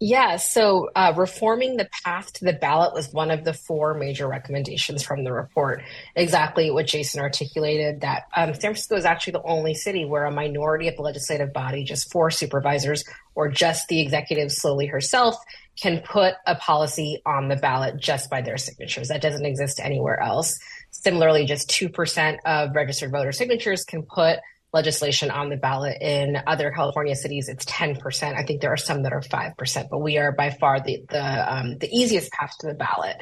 Yeah, 0.00 0.36
so 0.36 0.90
uh, 0.94 1.14
reforming 1.16 1.76
the 1.76 1.88
path 2.04 2.32
to 2.34 2.44
the 2.44 2.52
ballot 2.52 2.94
was 2.94 3.12
one 3.12 3.30
of 3.30 3.44
the 3.44 3.54
four 3.54 3.94
major 3.94 4.26
recommendations 4.26 5.04
from 5.04 5.22
the 5.22 5.32
report. 5.32 5.82
Exactly 6.16 6.70
what 6.70 6.86
Jason 6.86 7.22
articulated 7.22 8.00
that 8.00 8.24
um, 8.36 8.52
San 8.54 8.60
Francisco 8.60 8.96
is 8.96 9.04
actually 9.04 9.34
the 9.34 9.44
only 9.44 9.72
city 9.72 10.04
where 10.04 10.24
a 10.24 10.32
minority 10.32 10.88
of 10.88 10.96
the 10.96 11.02
legislative 11.02 11.52
body, 11.52 11.84
just 11.84 12.10
four 12.10 12.30
supervisors, 12.30 13.04
or 13.36 13.48
just 13.48 13.86
the 13.88 14.00
executive 14.00 14.50
slowly 14.50 14.86
herself, 14.86 15.36
can 15.80 16.00
put 16.00 16.34
a 16.46 16.54
policy 16.54 17.20
on 17.26 17.48
the 17.48 17.56
ballot 17.56 17.96
just 17.98 18.30
by 18.30 18.40
their 18.40 18.56
signatures. 18.56 19.08
That 19.08 19.22
doesn't 19.22 19.44
exist 19.44 19.80
anywhere 19.80 20.20
else. 20.20 20.58
Similarly, 20.90 21.46
just 21.46 21.68
2% 21.68 22.38
of 22.44 22.74
registered 22.74 23.10
voter 23.10 23.32
signatures 23.32 23.84
can 23.84 24.02
put 24.02 24.38
legislation 24.72 25.30
on 25.30 25.50
the 25.50 25.56
ballot. 25.56 25.96
In 26.00 26.36
other 26.46 26.70
California 26.70 27.14
cities, 27.14 27.48
it's 27.48 27.64
10%. 27.64 28.36
I 28.36 28.42
think 28.42 28.60
there 28.60 28.72
are 28.72 28.76
some 28.76 29.02
that 29.02 29.12
are 29.12 29.20
5%, 29.20 29.88
but 29.88 29.98
we 29.98 30.18
are 30.18 30.32
by 30.32 30.50
far 30.50 30.80
the, 30.80 31.04
the, 31.08 31.54
um, 31.54 31.78
the 31.78 31.88
easiest 31.88 32.30
path 32.32 32.52
to 32.60 32.66
the 32.66 32.74
ballot. 32.74 33.16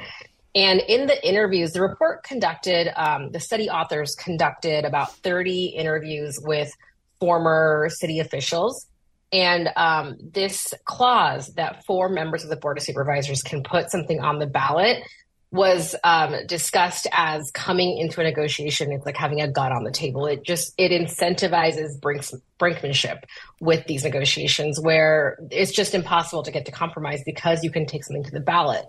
And 0.54 0.80
in 0.80 1.06
the 1.06 1.26
interviews, 1.26 1.72
the 1.72 1.80
report 1.80 2.24
conducted, 2.24 2.92
um, 2.96 3.32
the 3.32 3.40
study 3.40 3.70
authors 3.70 4.14
conducted 4.14 4.84
about 4.84 5.14
30 5.16 5.66
interviews 5.66 6.38
with 6.42 6.70
former 7.20 7.88
city 7.90 8.18
officials. 8.18 8.86
And 9.32 9.70
um, 9.76 10.18
this 10.20 10.74
clause 10.84 11.54
that 11.54 11.84
four 11.86 12.08
members 12.08 12.44
of 12.44 12.50
the 12.50 12.56
Board 12.56 12.76
of 12.76 12.84
Supervisors 12.84 13.42
can 13.42 13.62
put 13.62 13.90
something 13.90 14.20
on 14.20 14.38
the 14.38 14.46
ballot 14.46 15.02
was 15.52 15.94
um, 16.02 16.34
discussed 16.46 17.06
as 17.12 17.50
coming 17.50 17.98
into 17.98 18.20
a 18.20 18.24
negotiation. 18.24 18.90
It's 18.90 19.04
like 19.04 19.16
having 19.16 19.42
a 19.42 19.48
gun 19.48 19.70
on 19.70 19.84
the 19.84 19.90
table. 19.90 20.26
It 20.26 20.42
just 20.42 20.72
it 20.78 20.90
incentivizes 20.90 22.00
brinks, 22.00 22.34
brinkmanship 22.58 23.24
with 23.60 23.86
these 23.86 24.02
negotiations, 24.02 24.80
where 24.80 25.38
it's 25.50 25.72
just 25.72 25.94
impossible 25.94 26.42
to 26.44 26.50
get 26.50 26.64
to 26.66 26.72
compromise 26.72 27.22
because 27.24 27.62
you 27.62 27.70
can 27.70 27.84
take 27.84 28.02
something 28.02 28.24
to 28.24 28.30
the 28.30 28.40
ballot. 28.40 28.86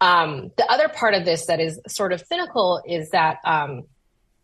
Um, 0.00 0.50
the 0.56 0.68
other 0.68 0.88
part 0.88 1.14
of 1.14 1.24
this 1.24 1.46
that 1.46 1.60
is 1.60 1.78
sort 1.86 2.12
of 2.12 2.20
cynical 2.20 2.82
is 2.84 3.10
that 3.10 3.38
um, 3.44 3.84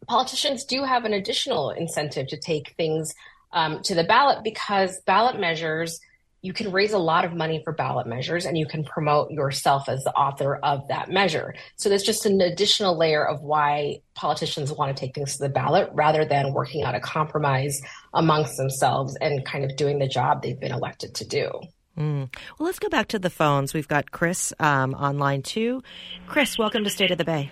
politicians 0.07 0.65
do 0.65 0.85
have 0.85 1.05
an 1.05 1.13
additional 1.13 1.71
incentive 1.71 2.29
to 2.29 2.37
take 2.37 2.75
things 2.77 3.13
um, 3.53 3.83
to 3.83 3.95
the 3.95 4.05
ballot 4.05 4.45
because 4.45 5.01
ballot 5.03 5.39
measures 5.41 6.01
you 6.41 6.53
can 6.53 6.71
raise 6.71 6.93
a 6.93 6.99
lot 6.99 7.25
of 7.25 7.33
money 7.33 7.61
for 7.65 7.73
ballot 7.73 8.07
measures 8.07 8.47
and 8.47 8.57
you 8.57 8.67
can 8.67 8.85
promote 8.85 9.31
yourself 9.31 9.89
as 9.89 10.05
the 10.05 10.13
author 10.13 10.57
of 10.57 10.87
that 10.89 11.11
measure. 11.11 11.55
So 11.77 11.89
there's 11.89 12.05
just 12.05 12.27
an 12.27 12.41
additional 12.41 12.97
layer 12.97 13.27
of 13.27 13.43
why 13.43 14.03
politicians 14.15 14.73
want 14.73 14.97
to 14.97 15.01
take 15.01 15.15
things 15.15 15.37
to 15.37 15.43
the 15.43 15.49
ballot 15.49 15.91
rather 15.93 16.25
than 16.25 16.53
working 16.53 16.85
out 16.85 16.95
a 16.95 17.01
compromise 17.01 17.81
amongst 18.15 18.57
themselves 18.57 19.17
and 19.21 19.45
kind 19.45 19.65
of 19.65 19.77
doing 19.77 19.99
the 19.99 20.07
job 20.07 20.43
they've 20.43 20.59
been 20.59 20.73
elected 20.73 21.15
to 21.17 21.27
do. 21.27 21.51
Mm. 21.99 22.33
Well, 22.59 22.67
let's 22.67 22.79
go 22.79 22.89
back 22.89 23.09
to 23.09 23.19
the 23.19 23.31
phones. 23.31 23.75
We've 23.75 23.89
got 23.89 24.13
Chris 24.13 24.53
um, 24.61 24.95
online 24.95 25.43
too. 25.43 25.83
Chris, 26.29 26.57
welcome 26.57 26.85
to 26.85 26.91
State 26.91 27.11
of 27.11 27.19
the 27.19 27.25
Bay. 27.25 27.51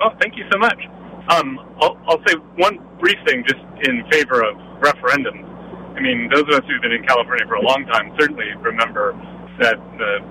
Oh, 0.00 0.10
thank 0.20 0.36
you 0.36 0.44
so 0.50 0.58
much. 0.58 0.80
Um, 1.28 1.60
I'll, 1.80 1.96
I'll 2.08 2.22
say 2.26 2.34
one 2.56 2.78
brief 2.98 3.18
thing 3.24 3.44
just 3.46 3.60
in 3.88 4.02
favor 4.10 4.42
of 4.42 4.56
referendums 4.80 5.48
I 5.98 6.00
mean, 6.00 6.30
those 6.30 6.46
of 6.46 6.62
us 6.62 6.64
who've 6.70 6.80
been 6.80 6.94
in 6.94 7.02
California 7.02 7.42
for 7.50 7.58
a 7.58 7.66
long 7.66 7.82
time 7.90 8.14
certainly 8.14 8.46
remember 8.62 9.18
that 9.58 9.74
the 9.98 10.22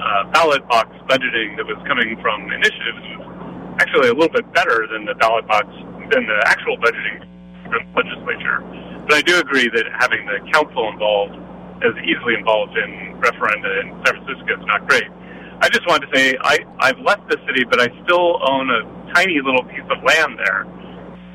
uh, 0.00 0.24
ballot 0.32 0.66
box 0.72 0.88
budgeting 1.04 1.52
that 1.60 1.68
was 1.68 1.76
coming 1.84 2.16
from 2.24 2.48
initiatives 2.48 3.04
was 3.12 3.76
actually 3.76 4.08
a 4.08 4.16
little 4.16 4.32
bit 4.32 4.48
better 4.56 4.88
than 4.88 5.04
the 5.04 5.12
ballot 5.20 5.46
box 5.46 5.68
than 6.08 6.24
the 6.24 6.40
actual 6.48 6.80
budgeting 6.80 7.28
from 7.68 7.84
the 7.84 8.00
legislature. 8.00 8.64
But 9.04 9.20
I 9.20 9.22
do 9.28 9.36
agree 9.36 9.68
that 9.68 9.84
having 10.00 10.24
the 10.24 10.40
council 10.48 10.88
involved 10.96 11.36
as 11.84 11.92
easily 12.08 12.32
involved 12.32 12.72
in 12.72 13.20
referenda 13.20 13.68
in 13.84 14.00
San 14.08 14.16
Francisco 14.16 14.48
is 14.48 14.64
not 14.64 14.88
great. 14.88 15.12
I 15.60 15.68
just 15.68 15.84
wanted 15.84 16.08
to 16.08 16.16
say 16.16 16.38
I, 16.40 16.64
I've 16.80 17.00
left 17.04 17.28
the 17.28 17.36
city, 17.44 17.68
but 17.68 17.84
I 17.84 17.92
still 18.08 18.40
own 18.48 18.72
a 18.72 19.12
tiny 19.12 19.44
little 19.44 19.64
piece 19.68 19.84
of 19.92 20.00
land 20.00 20.40
there. 20.40 20.64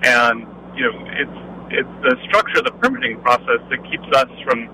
And, 0.02 0.50
you 0.74 0.90
know, 0.90 0.98
it's 1.14 1.53
it's 1.74 1.96
the 2.06 2.14
structure 2.30 2.62
of 2.62 2.66
the 2.70 2.76
permitting 2.78 3.20
process 3.22 3.58
that 3.74 3.82
keeps 3.90 4.06
us 4.14 4.30
from, 4.46 4.70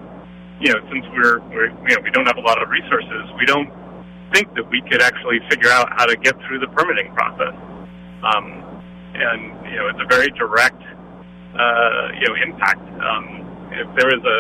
you 0.60 0.68
know, 0.68 0.80
since 0.91 1.08
we're, 1.16 1.39
we're 1.47 1.72
you 1.88 1.95
know 1.95 2.04
we 2.04 2.12
don't 2.12 2.28
have 2.28 2.38
a 2.38 2.43
lot 2.43 2.62
of 2.62 2.68
resources, 2.68 3.24
we 3.39 3.47
don't 3.47 3.72
think 4.36 4.52
that 4.56 4.68
we 4.70 4.84
could 4.91 5.02
actually 5.02 5.39
figure 5.50 5.72
out 5.72 5.88
how 5.95 6.06
to 6.06 6.16
get 6.18 6.36
through 6.45 6.60
the 6.60 6.68
permitting 6.76 7.08
process. 7.16 7.56
Um, 8.22 8.84
and 9.16 9.56
you 9.72 9.80
know, 9.80 9.88
it's 9.88 10.04
a 10.04 10.10
very 10.12 10.30
direct, 10.36 10.84
uh, 11.56 12.12
you 12.20 12.28
know, 12.28 12.36
impact. 12.43 12.84
Um, 13.00 13.47
if 13.72 13.88
there 13.95 14.12
is 14.12 14.20
a, 14.20 14.39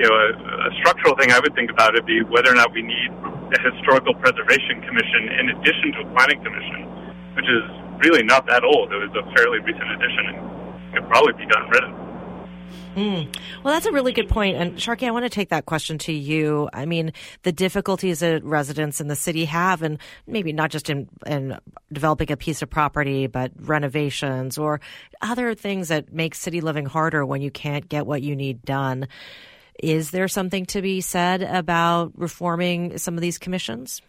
you 0.00 0.08
know, 0.08 0.16
a, 0.16 0.28
a 0.32 0.70
structural 0.80 1.14
thing 1.20 1.30
I 1.30 1.40
would 1.44 1.54
think 1.54 1.70
about 1.70 1.94
it 1.94 2.06
be 2.08 2.24
whether 2.24 2.50
or 2.50 2.56
not 2.56 2.72
we 2.72 2.82
need 2.82 3.12
a 3.52 3.60
historical 3.60 4.14
preservation 4.16 4.80
commission 4.80 5.28
in 5.38 5.44
addition 5.60 5.92
to 5.92 6.08
a 6.08 6.08
planning 6.16 6.40
commission, 6.40 6.88
which 7.36 7.44
is 7.44 7.64
really 8.00 8.24
not 8.24 8.48
that 8.48 8.64
old. 8.64 8.90
It 8.92 8.96
was 8.96 9.12
a 9.12 9.24
fairly 9.36 9.60
recent 9.60 9.92
addition 9.92 10.61
could 10.92 11.08
probably 11.08 11.32
be 11.32 11.46
done 11.46 11.68
rid 11.70 11.84
of. 11.84 12.12
Mm. 12.94 13.34
Well, 13.64 13.72
that's 13.72 13.86
a 13.86 13.92
really 13.92 14.12
good 14.12 14.28
point. 14.28 14.56
And 14.56 14.76
Sharky, 14.76 15.06
I 15.06 15.12
want 15.12 15.24
to 15.24 15.30
take 15.30 15.48
that 15.48 15.64
question 15.64 15.96
to 15.98 16.12
you. 16.12 16.68
I 16.74 16.84
mean, 16.84 17.12
the 17.42 17.52
difficulties 17.52 18.20
that 18.20 18.44
residents 18.44 19.00
in 19.00 19.08
the 19.08 19.16
city 19.16 19.46
have, 19.46 19.82
and 19.82 19.98
maybe 20.26 20.52
not 20.52 20.70
just 20.70 20.90
in, 20.90 21.08
in 21.24 21.58
developing 21.90 22.30
a 22.30 22.36
piece 22.36 22.60
of 22.60 22.68
property, 22.68 23.26
but 23.26 23.50
renovations 23.56 24.58
or 24.58 24.80
other 25.22 25.54
things 25.54 25.88
that 25.88 26.12
make 26.12 26.34
city 26.34 26.60
living 26.60 26.84
harder 26.84 27.24
when 27.24 27.40
you 27.40 27.50
can't 27.50 27.88
get 27.88 28.06
what 28.06 28.20
you 28.20 28.36
need 28.36 28.62
done. 28.62 29.08
Is 29.82 30.10
there 30.10 30.28
something 30.28 30.66
to 30.66 30.82
be 30.82 31.00
said 31.00 31.42
about 31.42 32.12
reforming 32.14 32.98
some 32.98 33.14
of 33.14 33.22
these 33.22 33.38
commissions? 33.38 34.02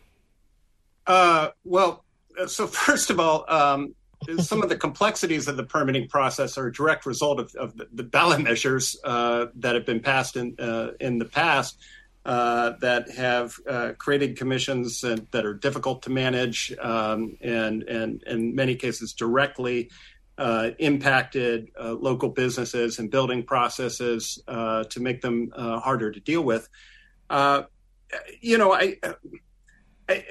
Uh, 1.08 1.50
well, 1.64 2.04
so 2.48 2.68
first 2.68 3.10
of 3.10 3.20
all, 3.20 3.46
um, 3.48 3.96
some 4.40 4.62
of 4.62 4.70
the 4.70 4.76
complexities 4.76 5.48
of 5.48 5.58
the 5.58 5.64
permitting 5.64 6.08
process 6.08 6.58
are 6.58 6.68
a 6.68 6.72
direct 6.72 7.06
result 7.06 7.40
of, 7.40 7.56
of 7.56 7.78
the, 7.92 8.04
ballot 8.04 8.42
measures 8.42 8.98
uh, 9.04 9.48
that 9.56 9.76
have 9.76 9.86
been 9.86 10.00
passed 10.00 10.36
in 10.36 10.56
uh, 10.60 10.92
in 11.00 11.18
the 11.18 11.26
past 11.26 11.80
uh, 12.26 12.72
that 12.80 13.10
have 13.12 13.56
uh, 13.68 13.92
created 13.98 14.38
commissions 14.38 15.02
that 15.02 15.46
are 15.46 15.54
difficult 15.54 16.04
to 16.04 16.10
manage 16.10 16.74
um, 16.82 17.38
and 17.42 17.84
and 17.84 18.24
in 18.24 18.56
many 18.56 18.76
cases 18.76 19.14
directly 19.14 19.90
uh, 20.38 20.72
impacted 20.80 21.70
uh, 21.80 21.94
local 21.94 22.30
businesses 22.30 23.00
and 23.00 23.12
building 23.12 23.44
processes 23.44 24.42
to 24.48 25.00
make 25.00 25.22
them 25.22 25.52
harder 25.56 26.12
to 26.12 26.20
deal 26.20 26.44
with. 26.44 26.70
you 28.42 28.58
know, 28.58 28.74
I, 28.74 28.98
I 30.10 30.24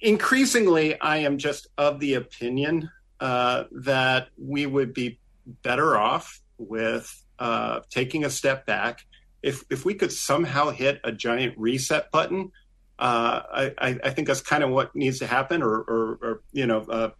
increasingly 0.00 0.98
I 1.00 1.18
am 1.18 1.38
just 1.38 1.66
of 1.76 2.00
the 2.00 2.14
opinion 2.14 2.90
uh, 3.20 3.64
that 3.70 4.28
we 4.38 4.66
would 4.66 4.92
be 4.92 5.18
better 5.62 5.96
off 5.96 6.40
with 6.58 7.24
uh, 7.38 7.80
taking 7.90 8.24
a 8.24 8.30
step 8.30 8.66
back. 8.66 9.04
If 9.42 9.64
if 9.70 9.84
we 9.84 9.94
could 9.94 10.12
somehow 10.12 10.70
hit 10.70 11.00
a 11.04 11.12
giant 11.12 11.58
reset 11.58 12.10
button, 12.10 12.50
uh, 12.98 13.72
I, 13.78 13.98
I, 14.04 14.10
think 14.10 14.28
that's 14.28 14.40
kind 14.40 14.62
of 14.62 14.70
what 14.70 14.94
needs 14.94 15.18
to 15.18 15.26
happen, 15.26 15.62
or, 15.62 15.74
or, 15.74 16.18
or 16.22 16.42
you 16.52 16.66
know, 16.66 16.80
uh, 16.82 17.10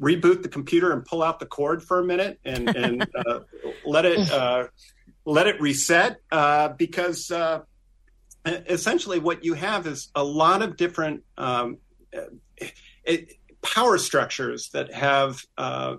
reboot 0.00 0.42
the 0.42 0.48
computer 0.48 0.92
and 0.92 1.04
pull 1.04 1.22
out 1.22 1.38
the 1.38 1.46
cord 1.46 1.82
for 1.82 2.00
a 2.00 2.04
minute 2.04 2.40
and, 2.44 2.74
and 2.74 3.06
uh, 3.26 3.40
let 3.84 4.06
it 4.06 4.18
let 5.26 5.46
it 5.46 5.60
reset 5.60 6.20
uh, 6.30 6.68
because 6.68 7.30
uh, 7.30 7.60
essentially 8.44 9.18
what 9.18 9.44
you 9.44 9.54
have 9.54 9.86
is 9.86 10.08
a 10.14 10.24
lot 10.24 10.62
of 10.62 10.76
different 10.76 11.22
um, 11.38 11.78
it, 13.04 13.32
power 13.64 13.98
structures 13.98 14.68
that 14.70 14.92
have 14.92 15.44
uh, 15.58 15.96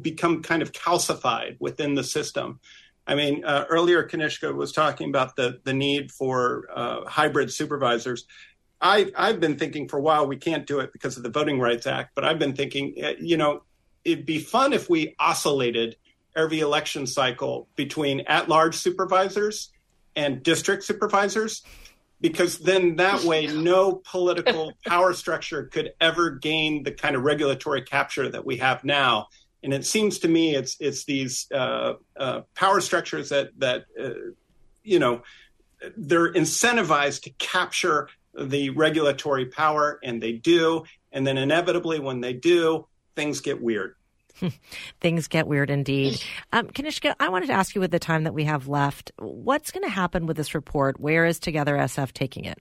become 0.00 0.42
kind 0.42 0.62
of 0.62 0.72
calcified 0.72 1.56
within 1.60 1.94
the 1.94 2.04
system. 2.04 2.60
I 3.06 3.14
mean, 3.14 3.44
uh, 3.44 3.64
earlier 3.70 4.02
Kanishka 4.06 4.54
was 4.54 4.72
talking 4.72 5.08
about 5.08 5.36
the 5.36 5.60
the 5.64 5.72
need 5.72 6.12
for 6.12 6.68
uh, 6.74 7.04
hybrid 7.06 7.52
supervisors. 7.52 8.26
I, 8.80 9.10
I've 9.16 9.40
been 9.40 9.58
thinking 9.58 9.88
for 9.88 9.98
a 9.98 10.02
while 10.02 10.26
we 10.26 10.36
can't 10.36 10.66
do 10.66 10.80
it 10.80 10.92
because 10.92 11.16
of 11.16 11.22
the 11.22 11.30
Voting 11.30 11.58
Rights 11.58 11.86
Act, 11.86 12.10
but 12.14 12.24
I've 12.24 12.38
been 12.38 12.54
thinking, 12.54 12.94
uh, 13.02 13.12
you 13.18 13.36
know, 13.36 13.62
it'd 14.04 14.26
be 14.26 14.38
fun 14.38 14.72
if 14.72 14.88
we 14.88 15.16
oscillated 15.18 15.96
every 16.36 16.60
election 16.60 17.06
cycle 17.06 17.68
between 17.74 18.20
at-large 18.20 18.76
supervisors 18.76 19.72
and 20.14 20.42
district 20.42 20.84
supervisors 20.84 21.62
because 22.20 22.58
then 22.58 22.96
that 22.96 23.22
way 23.24 23.46
no 23.46 24.02
political 24.10 24.72
power 24.86 25.12
structure 25.12 25.64
could 25.64 25.92
ever 26.00 26.30
gain 26.30 26.82
the 26.82 26.92
kind 26.92 27.16
of 27.16 27.22
regulatory 27.22 27.82
capture 27.82 28.28
that 28.28 28.44
we 28.44 28.56
have 28.56 28.84
now. 28.84 29.28
And 29.62 29.74
it 29.74 29.84
seems 29.84 30.20
to 30.20 30.28
me 30.28 30.54
it's 30.54 30.76
it's 30.78 31.04
these 31.04 31.46
uh, 31.52 31.94
uh, 32.16 32.42
power 32.54 32.80
structures 32.80 33.30
that 33.30 33.50
that 33.58 33.86
uh, 34.00 34.10
you 34.82 34.98
know 34.98 35.22
they're 35.96 36.32
incentivized 36.32 37.22
to 37.22 37.30
capture 37.38 38.08
the 38.38 38.70
regulatory 38.70 39.46
power 39.46 39.98
and 40.02 40.22
they 40.22 40.32
do. 40.32 40.84
And 41.10 41.26
then 41.26 41.38
inevitably 41.38 41.98
when 41.98 42.20
they 42.20 42.34
do 42.34 42.86
things 43.16 43.40
get 43.40 43.60
weird 43.60 43.96
Things 45.00 45.28
get 45.28 45.46
weird 45.46 45.70
indeed. 45.70 46.22
Um, 46.52 46.68
Kanishka, 46.68 47.14
I 47.18 47.28
wanted 47.28 47.46
to 47.46 47.52
ask 47.52 47.74
you 47.74 47.80
with 47.80 47.90
the 47.90 47.98
time 47.98 48.24
that 48.24 48.34
we 48.34 48.44
have 48.44 48.68
left, 48.68 49.12
what's 49.18 49.70
going 49.70 49.84
to 49.84 49.90
happen 49.90 50.26
with 50.26 50.36
this 50.36 50.54
report? 50.54 51.00
Where 51.00 51.24
is 51.24 51.38
Together 51.38 51.76
SF 51.76 52.12
taking 52.12 52.44
it? 52.44 52.58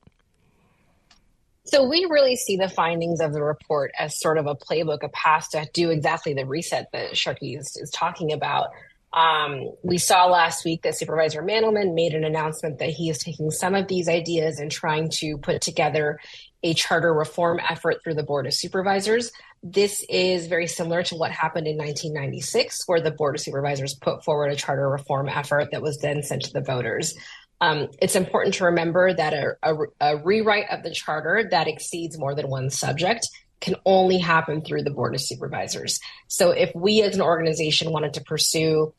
So 1.66 1.84
we 1.84 2.08
really 2.10 2.38
see 2.38 2.56
the 2.56 2.70
findings 2.70 3.20
of 3.20 3.34
the 3.34 3.44
report 3.44 3.92
as 4.00 4.18
sort 4.20 4.38
of 4.38 4.48
a 4.48 4.56
playbook, 4.56 5.04
a 5.04 5.10
path 5.10 5.50
to 5.52 5.68
do 5.74 5.90
exactly 5.90 6.34
the 6.34 6.46
reset 6.46 6.88
that 6.94 7.12
Sharky 7.14 7.58
is, 7.60 7.76
is 7.76 7.90
talking 7.90 8.32
about. 8.32 8.70
Um, 9.12 9.72
we 9.84 9.98
saw 9.98 10.26
last 10.26 10.64
week 10.64 10.84
that 10.84 10.98
Supervisor 10.98 11.42
Mandelman 11.42 11.94
made 11.94 12.14
an 12.14 12.24
announcement 12.24 12.80
that 12.80 12.90
he 12.90 13.10
is 13.10 13.18
taking 13.18 13.52
some 13.52 13.76
of 13.76 13.88
these 13.88 14.08
ideas 14.08 14.60
and 14.60 14.72
trying 14.72 15.10
to 15.16 15.38
put 15.38 15.62
together 15.62 16.20
a 16.68 16.74
charter 16.74 17.14
reform 17.14 17.60
effort 17.68 18.04
through 18.04 18.16
the 18.16 18.24
Board 18.24 18.46
of 18.46 18.54
Supervisors. 18.54 19.32
This 19.64 20.06
is 20.10 20.48
very 20.48 20.68
similar 20.68 21.02
to 21.04 21.16
what 21.16 21.32
happened 21.32 21.66
in 21.66 21.78
1996, 21.78 22.84
where 22.88 23.00
the 23.00 23.12
Board 23.12 23.36
of 23.36 23.42
Supervisors 23.42 23.96
put 23.96 24.24
forward 24.24 24.52
a 24.52 24.56
charter 24.56 24.90
reform 24.90 25.30
effort 25.30 25.72
that 25.72 25.82
was 25.82 26.00
then 26.00 26.24
sent 26.24 26.44
to 26.44 26.54
the 26.54 26.62
voters. 26.62 27.16
Um, 27.62 27.88
it's 28.02 28.16
important 28.16 28.56
to 28.56 28.66
remember 28.66 29.14
that 29.14 29.34
a, 29.34 29.56
a, 29.64 29.76
a 30.02 30.18
rewrite 30.18 30.70
of 30.70 30.84
the 30.84 30.92
charter 30.92 31.48
that 31.50 31.68
exceeds 31.68 32.20
more 32.20 32.36
than 32.36 32.50
one 32.50 32.70
subject 32.70 33.28
can 33.62 33.76
only 33.86 34.18
happen 34.18 34.62
through 34.62 34.84
the 34.84 34.92
Board 34.92 35.16
of 35.16 35.22
Supervisors. 35.22 36.00
So 36.28 36.52
if 36.52 36.72
we 36.76 37.02
as 37.02 37.16
an 37.16 37.22
organization 37.22 37.92
wanted 37.92 38.14
to 38.16 38.24
pursue 38.24 38.94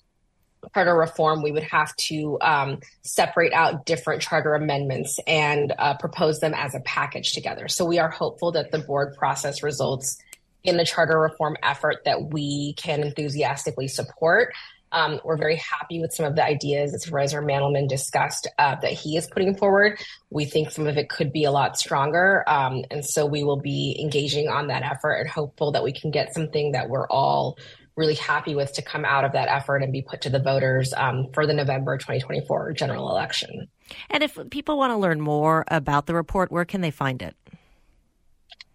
charter 0.75 0.95
reform, 0.95 1.43
we 1.43 1.53
would 1.53 1.63
have 1.65 1.95
to 1.97 2.39
um, 2.41 2.81
separate 3.03 3.53
out 3.53 3.87
different 3.87 4.23
charter 4.23 4.55
amendments 4.55 5.19
and 5.27 5.73
uh, 5.79 5.97
propose 5.97 6.41
them 6.41 6.55
as 6.55 6.75
a 6.75 6.81
package 6.81 7.33
together. 7.33 7.69
So 7.69 7.85
we 7.85 7.99
are 7.99 8.11
hopeful 8.11 8.53
that 8.53 8.71
the 8.71 8.79
board 8.79 9.15
process 9.17 9.63
results 9.63 10.19
in 10.65 10.77
the 10.77 10.85
charter 10.85 11.19
reform 11.19 11.57
effort 11.63 12.05
that 12.05 12.31
we 12.31 12.75
can 12.75 13.03
enthusiastically 13.03 13.89
support. 13.89 14.53
Um, 14.91 15.21
we're 15.25 15.37
very 15.37 15.57
happy 15.57 16.01
with 16.01 16.15
some 16.15 16.25
of 16.25 16.35
the 16.35 16.45
ideas 16.45 16.93
that 16.93 17.03
Supervisor 17.03 17.43
Mandelman 17.43 17.89
discussed 17.89 18.49
uh, 18.59 18.77
that 18.77 18.93
he 18.93 19.17
is 19.17 19.27
putting 19.27 19.55
forward. 19.55 20.01
We 20.31 20.47
think 20.47 20.71
some 20.71 20.87
of 20.87 20.97
it 20.97 21.11
could 21.11 21.33
be 21.33 21.45
a 21.45 21.51
lot 21.51 21.79
stronger. 21.79 22.43
Um, 22.49 22.85
and 22.91 23.05
so 23.05 23.27
we 23.27 23.45
will 23.45 23.61
be 23.61 23.99
engaging 24.01 24.49
on 24.49 24.69
that 24.69 24.83
effort 24.83 25.15
and 25.15 25.29
hopeful 25.29 25.73
that 25.73 25.85
we 25.85 25.93
can 25.93 26.11
get 26.11 26.35
something 26.35 26.73
that 26.73 26.89
we're 26.89 27.07
all 27.09 27.59
really 27.99 28.15
happy 28.15 28.55
with 28.55 28.73
to 28.75 28.83
come 28.83 29.05
out 29.05 29.25
of 29.25 29.33
that 29.33 29.49
effort 29.49 29.83
and 29.83 29.93
be 29.93 30.01
put 30.01 30.23
to 30.23 30.31
the 30.31 30.39
voters 30.39 30.95
um, 30.97 31.27
for 31.35 31.47
the 31.47 31.53
November 31.53 31.99
2024 31.99 32.73
general 32.73 33.11
election. 33.11 33.69
And 34.09 34.23
if 34.23 34.39
people 34.51 34.79
want 34.79 34.93
to 34.93 34.97
learn 34.97 35.21
more 35.21 35.65
about 35.69 36.07
the 36.07 36.15
report, 36.15 36.51
where 36.51 36.65
can 36.65 36.81
they 36.81 36.91
find 36.91 37.21
it? 37.21 37.37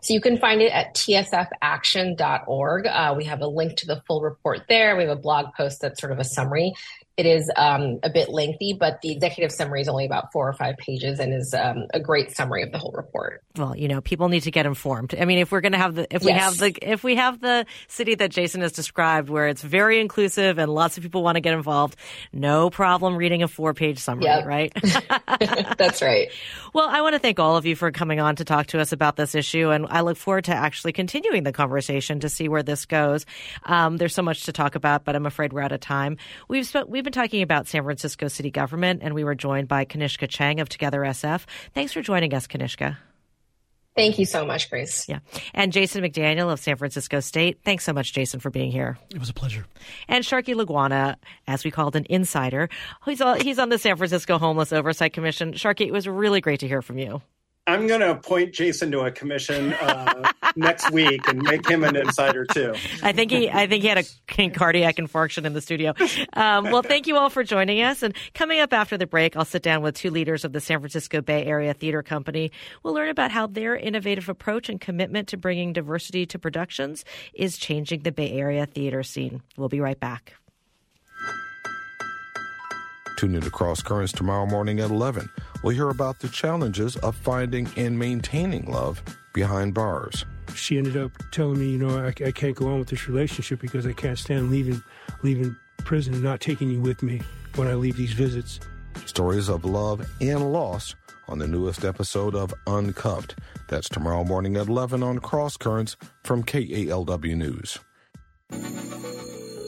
So 0.03 0.13
you 0.13 0.19
can 0.19 0.37
find 0.37 0.61
it 0.61 0.71
at 0.73 0.95
tsfaction.org. 0.95 2.87
Uh, 2.87 3.13
we 3.15 3.23
have 3.23 3.39
a 3.39 3.47
link 3.47 3.77
to 3.77 3.87
the 3.87 4.03
full 4.05 4.21
report 4.21 4.63
there. 4.67 4.97
We 4.97 5.03
have 5.03 5.17
a 5.17 5.21
blog 5.21 5.53
post 5.55 5.79
that's 5.79 6.01
sort 6.01 6.11
of 6.11 6.19
a 6.19 6.25
summary. 6.25 6.73
It 7.15 7.25
is 7.25 7.51
um, 7.55 7.99
a 8.01 8.09
bit 8.09 8.29
lengthy, 8.29 8.73
but 8.73 9.01
the 9.01 9.11
executive 9.11 9.51
summary 9.51 9.81
is 9.81 9.87
only 9.87 10.05
about 10.05 10.31
four 10.31 10.47
or 10.47 10.53
five 10.53 10.77
pages 10.77 11.19
and 11.19 11.33
is 11.33 11.53
um, 11.53 11.85
a 11.93 11.99
great 11.99 12.35
summary 12.35 12.63
of 12.63 12.71
the 12.71 12.79
whole 12.79 12.91
report. 12.91 13.43
Well, 13.55 13.77
you 13.77 13.87
know, 13.87 14.01
people 14.01 14.29
need 14.29 14.41
to 14.41 14.51
get 14.51 14.65
informed. 14.65 15.13
I 15.13 15.25
mean, 15.25 15.37
if 15.37 15.51
we're 15.51 15.61
going 15.61 15.73
to 15.73 15.77
have 15.77 15.93
the 15.93 16.07
if 16.13 16.23
we 16.23 16.31
have 16.31 16.57
the 16.57 16.75
if 16.81 17.03
we 17.03 17.15
have 17.15 17.39
the 17.39 17.67
city 17.87 18.15
that 18.15 18.31
Jason 18.31 18.61
has 18.61 18.71
described, 18.71 19.29
where 19.29 19.47
it's 19.47 19.61
very 19.61 19.99
inclusive 19.99 20.57
and 20.57 20.73
lots 20.73 20.97
of 20.97 21.03
people 21.03 21.21
want 21.21 21.35
to 21.35 21.41
get 21.41 21.53
involved, 21.53 21.95
no 22.31 22.71
problem 22.71 23.15
reading 23.15 23.43
a 23.43 23.47
four 23.47 23.75
page 23.75 23.99
summary, 23.99 24.25
yep. 24.25 24.45
right? 24.45 24.73
That's 25.77 26.01
right. 26.01 26.29
Well, 26.73 26.89
I 26.89 27.01
want 27.01 27.13
to 27.13 27.19
thank 27.19 27.39
all 27.39 27.57
of 27.57 27.67
you 27.67 27.75
for 27.75 27.91
coming 27.91 28.19
on 28.19 28.37
to 28.37 28.45
talk 28.45 28.67
to 28.67 28.79
us 28.79 28.91
about 28.91 29.17
this 29.17 29.35
issue, 29.35 29.69
and 29.69 29.85
I 29.87 30.01
look 30.01 30.17
forward 30.17 30.45
to 30.45 30.55
actually 30.55 30.93
continuing 30.93 31.43
the 31.43 31.53
conversation 31.53 32.21
to 32.21 32.29
see 32.29 32.49
where 32.49 32.63
this 32.63 32.85
goes. 32.85 33.27
Um, 33.65 33.97
there's 33.97 34.15
so 34.15 34.23
much 34.23 34.45
to 34.45 34.51
talk 34.51 34.73
about, 34.73 35.03
but 35.03 35.15
I'm 35.15 35.27
afraid 35.27 35.53
we're 35.53 35.61
out 35.61 35.71
of 35.71 35.79
time. 35.79 36.17
We've 36.47 36.65
spent 36.65 36.89
we've 36.89 37.02
We've 37.03 37.11
been 37.11 37.21
talking 37.21 37.41
about 37.41 37.67
San 37.67 37.83
Francisco 37.83 38.29
city 38.29 38.49
government, 38.49 39.01
and 39.03 39.13
we 39.13 39.25
were 39.25 39.35
joined 39.35 39.67
by 39.67 39.83
Kanishka 39.83 40.25
Cheng 40.25 40.61
of 40.61 40.69
Together 40.69 41.01
SF. 41.01 41.43
Thanks 41.73 41.91
for 41.91 42.01
joining 42.01 42.33
us, 42.33 42.47
Kanishka. 42.47 42.95
Thank 43.93 44.19
you 44.19 44.25
so 44.25 44.45
much, 44.45 44.69
Grace. 44.69 45.09
Yeah. 45.09 45.19
And 45.53 45.73
Jason 45.73 46.01
McDaniel 46.01 46.49
of 46.49 46.61
San 46.61 46.77
Francisco 46.77 47.19
State. 47.19 47.59
Thanks 47.65 47.83
so 47.83 47.91
much, 47.91 48.13
Jason, 48.13 48.39
for 48.39 48.49
being 48.49 48.71
here. 48.71 48.97
It 49.13 49.19
was 49.19 49.29
a 49.29 49.33
pleasure. 49.33 49.65
And 50.07 50.23
Sharky 50.23 50.55
Laguana, 50.55 51.17
as 51.45 51.65
we 51.65 51.71
called 51.71 51.97
an 51.97 52.05
insider, 52.09 52.69
he's, 53.03 53.21
he's 53.41 53.59
on 53.59 53.67
the 53.67 53.77
San 53.77 53.97
Francisco 53.97 54.37
Homeless 54.37 54.71
Oversight 54.71 55.11
Commission. 55.11 55.51
Sharky, 55.51 55.85
it 55.85 55.91
was 55.91 56.07
really 56.07 56.39
great 56.39 56.61
to 56.61 56.69
hear 56.69 56.81
from 56.81 56.99
you. 56.99 57.21
I'm 57.65 57.87
going 57.87 58.01
to 58.01 58.11
appoint 58.11 58.53
Jason 58.53 58.91
to 58.91 59.01
a 59.01 59.11
commission 59.11 59.71
uh, 59.73 60.29
next 60.57 60.91
week 60.91 61.25
and 61.29 61.41
make 61.41 61.65
him 61.67 61.85
an 61.85 61.95
insider 61.95 62.45
too. 62.45 62.75
I 63.01 63.13
think 63.13 63.31
he, 63.31 63.49
I 63.49 63.67
think 63.67 63.83
he 63.83 63.87
had 63.87 63.99
a 63.99 64.49
cardiac 64.49 64.97
infarction 64.97 65.45
in 65.45 65.53
the 65.53 65.61
studio. 65.61 65.93
Um, 66.33 66.65
well, 66.65 66.81
thank 66.81 67.07
you 67.07 67.15
all 67.15 67.29
for 67.29 67.41
joining 67.43 67.81
us. 67.81 68.03
And 68.03 68.13
coming 68.33 68.59
up 68.59 68.73
after 68.73 68.97
the 68.97 69.07
break, 69.07 69.37
I'll 69.37 69.45
sit 69.45 69.63
down 69.63 69.81
with 69.81 69.95
two 69.95 70.09
leaders 70.09 70.43
of 70.43 70.51
the 70.51 70.59
San 70.59 70.79
Francisco 70.79 71.21
Bay 71.21 71.45
Area 71.45 71.73
Theater 71.73 72.03
Company. 72.03 72.51
We'll 72.83 72.95
learn 72.95 73.09
about 73.09 73.31
how 73.31 73.47
their 73.47 73.77
innovative 73.77 74.27
approach 74.27 74.67
and 74.67 74.81
commitment 74.81 75.29
to 75.29 75.37
bringing 75.37 75.71
diversity 75.71 76.25
to 76.25 76.39
productions 76.39 77.05
is 77.33 77.57
changing 77.57 78.01
the 78.01 78.11
Bay 78.11 78.31
Area 78.33 78.65
theater 78.65 79.03
scene. 79.03 79.41
We'll 79.55 79.69
be 79.69 79.79
right 79.79 79.99
back. 79.99 80.33
Tune 83.17 83.35
in 83.35 83.41
to 83.41 83.49
Cross 83.49 83.83
Currents 83.83 84.11
tomorrow 84.11 84.45
morning 84.45 84.81
at 84.81 84.89
11. 84.89 85.29
We'll 85.63 85.73
hear 85.73 85.89
about 85.89 86.19
the 86.19 86.27
challenges 86.27 86.97
of 86.97 87.15
finding 87.15 87.69
and 87.77 87.97
maintaining 87.97 88.65
love 88.65 89.01
behind 89.33 89.73
bars. 89.73 90.25
She 90.53 90.77
ended 90.77 90.97
up 90.97 91.11
telling 91.31 91.57
me, 91.57 91.69
you 91.69 91.77
know, 91.77 92.05
I, 92.05 92.07
I 92.07 92.31
can't 92.31 92.55
go 92.55 92.67
on 92.67 92.79
with 92.79 92.89
this 92.89 93.07
relationship 93.07 93.61
because 93.61 93.87
I 93.87 93.93
can't 93.93 94.19
stand 94.19 94.51
leaving, 94.51 94.83
leaving 95.23 95.55
prison 95.79 96.15
and 96.15 96.23
not 96.23 96.41
taking 96.41 96.69
you 96.69 96.81
with 96.81 97.01
me 97.01 97.21
when 97.55 97.69
I 97.69 97.75
leave 97.75 97.95
these 97.95 98.11
visits. 98.11 98.59
Stories 99.05 99.47
of 99.47 99.63
love 99.63 100.05
and 100.19 100.51
loss 100.51 100.95
on 101.29 101.39
the 101.39 101.47
newest 101.47 101.85
episode 101.85 102.35
of 102.35 102.53
Uncuffed. 102.67 103.35
That's 103.69 103.87
tomorrow 103.87 104.25
morning 104.25 104.57
at 104.57 104.67
11 104.67 105.01
on 105.01 105.19
Cross 105.19 105.57
Currents 105.57 105.95
from 106.23 106.43
KALW 106.43 107.37
News. 107.37 107.79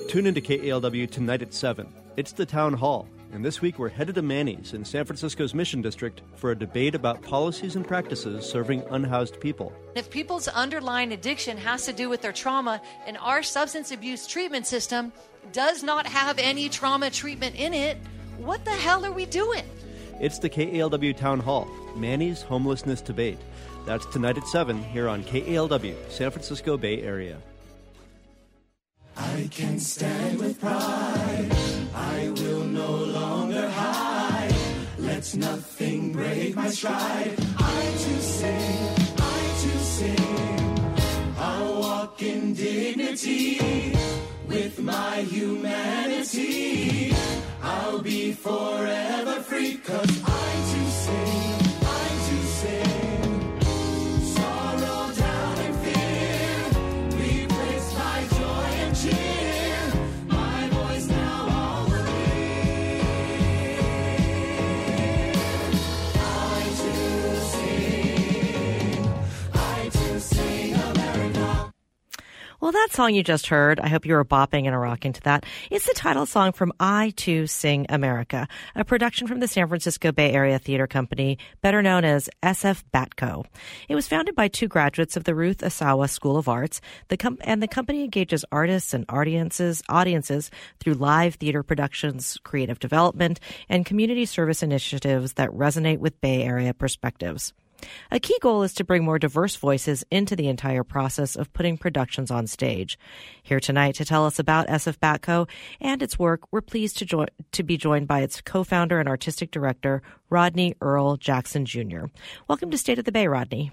Tune 0.10 0.28
into 0.28 0.41
KALW 0.41 1.10
tonight 1.10 1.41
at 1.41 1.54
7. 1.54 1.93
It's 2.18 2.34
the 2.34 2.46
Town 2.46 2.74
Hall 2.74 3.08
and 3.36 3.44
this 3.44 3.62
week 3.62 3.78
we're 3.78 3.90
headed 3.90 4.16
to 4.16 4.22
Manny's 4.22 4.74
in 4.74 4.86
San 4.86 5.04
Francisco's 5.04 5.54
Mission 5.54 5.82
District 5.82 6.22
for 6.36 6.52
a 6.52 6.58
debate 6.58 6.96
about 6.96 7.22
policies 7.22 7.76
and 7.76 7.86
practices 7.86 8.50
serving 8.50 8.82
unhoused 8.92 9.42
people. 9.42 9.74
If 9.94 10.10
people's 10.10 10.48
underlying 10.48 11.12
addiction 11.12 11.58
has 11.58 11.86
to 11.86 11.92
do 11.92 12.08
with 12.08 12.22
their 12.22 12.32
trauma, 12.32 12.82
and 13.06 13.18
our 13.18 13.44
substance 13.44 13.92
abuse 13.92 14.26
treatment 14.26 14.66
system 14.66 15.12
does 15.52 15.84
not 15.84 16.08
have 16.08 16.40
any 16.40 16.70
trauma 16.70 17.10
treatment 17.10 17.58
in 17.58 17.74
it, 17.74 17.98
what 18.38 18.64
the 18.64 18.72
hell 18.72 19.06
are 19.06 19.12
we 19.12 19.26
doing? 19.26 19.66
It's 20.22 20.40
the 20.40 20.50
KALW 20.50 21.18
Town 21.18 21.42
Hall, 21.42 21.68
Manny's 21.98 22.42
Homelessness 22.42 23.02
Debate. 23.02 23.40
That's 23.86 24.06
tonight 24.06 24.38
at 24.38 24.48
7 24.48 24.82
here 24.82 25.10
on 25.10 25.26
KALW, 25.26 25.94
San 26.10 26.32
Francisco 26.32 26.78
Bay 26.78 27.02
Area. 27.02 27.38
I 29.18 29.50
can 29.52 29.80
stand 29.80 30.40
with 30.40 30.60
pride. 30.60 31.50
I 31.94 32.30
will 32.30 32.66
no 32.66 32.92
longer 32.92 33.12
hide. 33.14 33.14
Let 35.26 35.38
nothing 35.38 36.13
break 36.13 36.55
my 36.55 36.69
stride. 36.69 37.34
I 37.57 37.82
to 38.03 38.21
sing, 38.21 38.89
I 39.17 39.39
to 39.61 39.80
sing. 39.80 41.36
I'll 41.39 41.80
walk 41.80 42.21
in 42.21 42.53
dignity 42.53 43.97
with 44.47 44.80
my 44.80 45.21
humanity. 45.21 47.11
I'll 47.63 48.01
be 48.03 48.34
for 48.34 48.86
Cause 49.84 50.21
I 50.26 50.51
too 50.71 50.89
sing, 50.89 51.64
Well, 72.66 72.72
that 72.72 72.93
song 72.93 73.13
you 73.13 73.22
just 73.22 73.45
heard, 73.45 73.80
I 73.80 73.89
hope 73.89 74.07
you 74.07 74.16
were 74.16 74.26
bopping 74.26 74.66
and 74.66 74.82
rocking 74.82 75.13
to 75.13 75.22
that. 75.22 75.45
It's 75.70 75.86
the 75.86 75.93
title 75.93 76.26
song 76.26 76.51
from 76.51 76.74
I 76.80 77.13
Too 77.16 77.45
Sing 77.45 77.86
America, 77.89 78.47
a 78.74 78.84
production 78.84 79.28
from 79.28 79.39
the 79.39 79.47
San 79.47 79.68
Francisco 79.68 80.11
Bay 80.11 80.32
Area 80.32 80.57
Theater 80.57 80.88
Company, 80.88 81.38
better 81.61 81.84
known 81.84 82.03
as 82.03 82.28
SF 82.41 82.82
Batco. 82.91 83.45
It 83.88 83.93
was 83.93 84.07
founded 84.07 84.34
by 84.34 84.47
two 84.47 84.68
graduates 84.68 85.16
of 85.16 85.26
the 85.26 85.36
Ruth 85.36 85.59
Asawa 85.59 86.09
School 86.09 86.38
of 86.38 86.49
Arts, 86.49 86.82
the 87.09 87.18
com- 87.18 87.38
and 87.41 87.61
the 87.61 87.68
company 87.68 88.03
engages 88.03 88.43
artists 88.51 88.95
and 88.95 89.05
audiences, 89.09 89.84
audiences 89.88 90.49
through 90.80 90.95
live 90.95 91.36
theater 91.36 91.61
productions, 91.61 92.39
creative 92.43 92.80
development, 92.80 93.39
and 93.70 93.86
community 93.86 94.26
service 94.26 94.63
initiatives 94.63 95.34
that 95.34 95.51
resonate 95.51 95.99
with 95.99 96.20
Bay 96.20 96.41
Area 96.41 96.74
perspectives. 96.74 97.53
A 98.12 98.20
key 98.20 98.38
goal 98.42 98.64
is 98.64 98.74
to 98.76 98.84
bring 98.84 99.04
more 99.04 99.20
diverse 99.20 99.56
voices 99.56 100.04
into 100.12 100.36
the 100.36 100.48
entire 100.48 100.84
process 100.84 101.36
of 101.36 101.52
putting 101.54 101.78
productions 101.78 102.32
on 102.32 102.48
stage. 102.48 102.98
Here 103.44 103.60
tonight 103.60 103.96
to 103.96 104.06
tell 104.06 104.26
us 104.26 104.40
about 104.40 104.68
SF 104.68 104.98
Batco 104.98 105.50
and 105.80 106.02
its 106.02 106.20
work, 106.20 106.42
we're 106.52 106.62
pleased 106.62 106.98
to, 106.98 107.06
jo- 107.06 107.26
to 107.52 107.64
be 107.64 107.78
joined 107.78 108.08
by 108.08 108.22
its 108.22 108.42
co-founder 108.42 109.00
and 109.00 109.10
artistic 109.10 109.52
director, 109.52 110.02
Rodney 110.30 110.76
Earl 110.82 111.18
Jackson 111.18 111.66
Jr. 111.66 112.06
Welcome 112.48 112.72
to 112.72 112.78
State 112.78 113.00
of 113.00 113.06
the 113.06 113.12
Bay, 113.12 113.28
Rodney. 113.28 113.72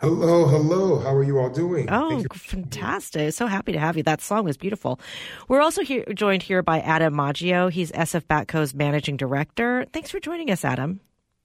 Hello, 0.00 0.46
hello. 0.46 0.98
How 0.98 1.14
are 1.14 1.22
you 1.22 1.38
all 1.38 1.50
doing? 1.50 1.86
Oh, 1.90 2.24
fantastic. 2.32 3.34
So 3.34 3.46
happy 3.46 3.72
to 3.72 3.78
have 3.78 3.98
you. 3.98 4.02
That 4.02 4.22
song 4.22 4.46
was 4.46 4.56
beautiful. 4.56 4.98
We're 5.46 5.60
also 5.60 5.82
here, 5.82 6.06
joined 6.14 6.42
here 6.42 6.62
by 6.62 6.80
Adam 6.80 7.14
Maggio. 7.14 7.68
He's 7.68 7.92
SF 7.92 8.22
Batco's 8.22 8.72
managing 8.72 9.18
director. 9.18 9.84
Thanks 9.92 10.10
for 10.10 10.18
joining 10.18 10.50
us, 10.50 10.64
Adam. 10.64 11.00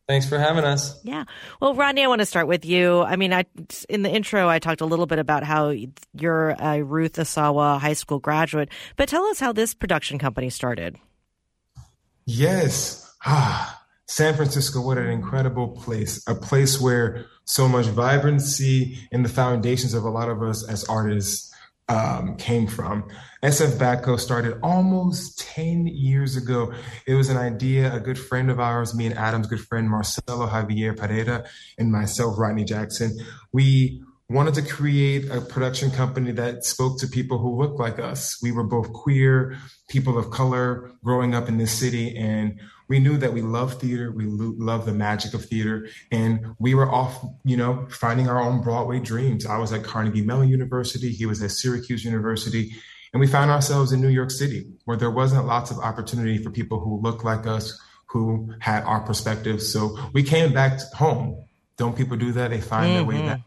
Thanks 0.08 0.30
for 0.30 0.38
having 0.38 0.64
us. 0.64 1.00
Yeah. 1.04 1.24
Well, 1.60 1.74
Rodney, 1.74 2.04
I 2.04 2.08
want 2.08 2.20
to 2.20 2.28
start 2.28 2.48
with 2.48 2.64
you. 2.64 3.02
I 3.02 3.16
mean, 3.16 3.34
I 3.34 3.46
in 3.90 4.04
the 4.04 4.10
intro 4.10 4.48
I 4.48 4.60
talked 4.60 4.82
a 4.82 4.86
little 4.86 5.08
bit 5.08 5.18
about 5.18 5.44
how 5.44 5.74
you're 6.14 6.50
a 6.60 6.84
Ruth 6.84 7.14
Asawa 7.14 7.80
High 7.80 7.94
School 7.94 8.20
graduate, 8.20 8.70
but 8.98 9.10
tell 9.10 9.26
us 9.26 9.40
how 9.40 9.52
this 9.52 9.74
production 9.74 10.20
company 10.20 10.52
started. 10.52 10.98
Yes. 12.26 13.12
Ah, 13.26 13.84
San 14.06 14.36
Francisco, 14.36 14.82
what 14.82 15.00
an 15.00 15.08
incredible 15.08 15.70
place. 15.70 16.24
A 16.28 16.36
place 16.36 16.80
where 16.80 17.26
so 17.46 17.68
much 17.68 17.88
vibrancy 17.88 19.00
and 19.12 19.26
the 19.26 19.30
foundations 19.30 19.96
of 19.96 20.04
a 20.04 20.10
lot 20.10 20.30
of 20.30 20.44
us 20.44 20.68
as 20.68 20.84
artists 20.86 21.52
um, 21.88 22.36
came 22.38 22.68
from. 22.68 23.08
SF 23.44 23.78
Batco 23.78 24.20
started 24.20 24.60
almost 24.64 25.40
10 25.40 25.88
years 25.88 26.36
ago. 26.36 26.74
It 27.06 27.14
was 27.14 27.30
an 27.30 27.38
idea, 27.38 27.94
a 27.94 28.00
good 28.00 28.18
friend 28.18 28.50
of 28.50 28.60
ours, 28.60 28.96
me 28.96 29.06
and 29.06 29.18
Adam's 29.18 29.48
good 29.48 29.62
friend, 29.62 29.90
Marcelo 29.90 30.48
Javier 30.48 30.98
Pereira, 30.98 31.46
and 31.78 31.92
myself, 31.92 32.38
Rodney 32.38 32.64
Jackson. 32.64 33.18
We 33.52 34.02
wanted 34.30 34.56
to 34.56 34.64
create 34.64 35.30
a 35.30 35.40
production 35.42 35.92
company 35.92 36.32
that 36.32 36.64
spoke 36.64 37.00
to 37.00 37.08
people 37.08 37.38
who 37.38 37.56
look 37.56 37.78
like 37.78 38.00
us. 38.00 38.42
We 38.42 38.52
were 38.52 38.64
both 38.64 38.92
queer, 38.92 39.56
people 39.88 40.18
of 40.18 40.32
color, 40.32 40.92
growing 41.04 41.36
up 41.36 41.48
in 41.48 41.58
this 41.58 41.72
city, 41.72 42.18
and 42.18 42.60
we 42.88 43.00
knew 43.00 43.18
that 43.18 43.34
we 43.34 43.42
love 43.42 43.80
theater, 43.80 44.12
we 44.12 44.26
lo- 44.26 44.54
love 44.58 44.86
the 44.86 44.94
magic 44.94 45.34
of 45.34 45.46
theater, 45.46 45.88
and 46.12 46.56
we 46.60 46.76
were 46.76 46.92
off, 46.92 47.24
you 47.44 47.58
know, 47.58 47.88
finding 47.90 48.28
our 48.30 48.40
own 48.40 48.62
Broadway 48.62 49.00
dreams. 49.00 49.46
I 49.46 49.58
was 49.58 49.74
at 49.74 49.84
Carnegie 49.84 50.22
Mellon 50.22 50.50
University, 50.50 51.12
he 51.12 51.26
was 51.26 51.42
at 51.42 51.52
Syracuse 51.52 52.04
University, 52.04 52.76
and 53.14 53.20
we 53.20 53.28
found 53.28 53.50
ourselves 53.50 53.92
in 53.92 54.02
New 54.02 54.10
York 54.10 54.32
City, 54.32 54.68
where 54.86 54.98
there 54.98 55.12
wasn't 55.12 55.46
lots 55.46 55.72
of 55.72 55.80
opportunity 55.80 56.38
for 56.44 56.52
people 56.52 56.80
who 56.80 57.02
looked 57.02 57.24
like 57.24 57.48
us, 57.48 57.80
who 58.08 58.54
had 58.60 58.84
our 58.84 59.02
perspectives. 59.02 59.72
So 59.72 59.98
we 60.14 60.24
came 60.24 60.54
back 60.54 60.80
home. 60.94 61.46
Don't 61.78 61.98
people 61.98 62.18
do 62.18 62.32
that? 62.34 62.52
They 62.52 62.62
find 62.62 62.96
their 62.96 63.04
way 63.04 63.16
mm-hmm. 63.16 63.28
back. 63.28 63.42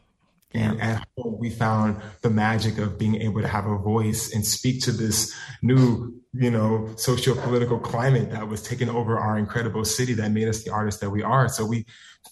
And 0.54 0.80
at 0.80 1.06
home, 1.16 1.38
we 1.38 1.50
found 1.50 2.00
the 2.22 2.30
magic 2.30 2.78
of 2.78 2.98
being 2.98 3.16
able 3.16 3.42
to 3.42 3.48
have 3.48 3.66
a 3.66 3.76
voice 3.76 4.32
and 4.34 4.46
speak 4.46 4.82
to 4.84 4.92
this 4.92 5.34
new, 5.60 6.14
you 6.32 6.50
know, 6.50 6.88
socio-political 6.96 7.80
climate 7.80 8.30
that 8.30 8.48
was 8.48 8.62
taking 8.62 8.88
over 8.88 9.18
our 9.18 9.38
incredible 9.38 9.84
city 9.84 10.14
that 10.14 10.30
made 10.30 10.48
us 10.48 10.64
the 10.64 10.70
artists 10.70 11.00
that 11.02 11.10
we 11.10 11.22
are. 11.22 11.50
So 11.50 11.66
we 11.66 11.84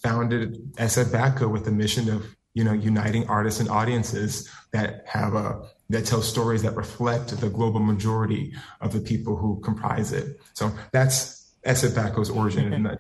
founded 0.03 0.55
SF 0.77 1.07
Batco 1.07 1.51
with 1.51 1.67
the 1.67 1.71
mission 1.73 2.09
of, 2.09 2.25
you 2.55 2.65
know, 2.65 2.73
uniting 2.73 3.29
artists 3.29 3.61
and 3.61 3.69
audiences 3.69 4.51
that 4.73 5.05
have 5.07 5.35
a 5.35 5.69
that 5.91 6.07
tell 6.07 6.23
stories 6.23 6.63
that 6.63 6.75
reflect 6.75 7.39
the 7.39 7.51
global 7.51 7.81
majority 7.81 8.53
of 8.81 8.93
the 8.93 9.01
people 9.01 9.37
who 9.37 9.61
comprise 9.61 10.13
it. 10.13 10.41
So 10.55 10.73
that's 10.91 11.53
SF 11.67 11.91
Batco's 11.91 12.31
origin 12.31 12.73
in 12.73 12.87
a. 12.87 12.99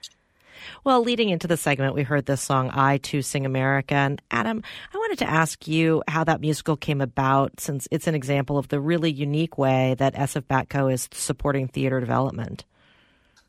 Well, 0.87 1.03
leading 1.03 1.30
into 1.30 1.49
the 1.49 1.57
segment, 1.57 1.97
we 1.97 2.05
heard 2.05 2.26
this 2.26 2.41
song, 2.41 2.70
I 2.72 2.99
Too 2.99 3.20
Sing 3.20 3.45
America. 3.45 3.97
And 3.97 4.22
Adam, 4.30 4.62
I 4.95 4.97
wanted 4.97 5.18
to 5.18 5.28
ask 5.28 5.66
you 5.66 6.05
how 6.07 6.22
that 6.22 6.41
musical 6.41 6.76
came 6.76 7.01
about, 7.01 7.59
since 7.59 7.89
it's 7.91 8.07
an 8.07 8.14
example 8.14 8.57
of 8.57 8.68
the 8.68 8.78
really 8.78 9.11
unique 9.11 9.59
way 9.59 9.97
that 9.99 10.14
SF 10.14 10.43
Batco 10.43 10.93
is 10.93 11.09
supporting 11.11 11.66
theater 11.66 11.99
development. 11.99 12.64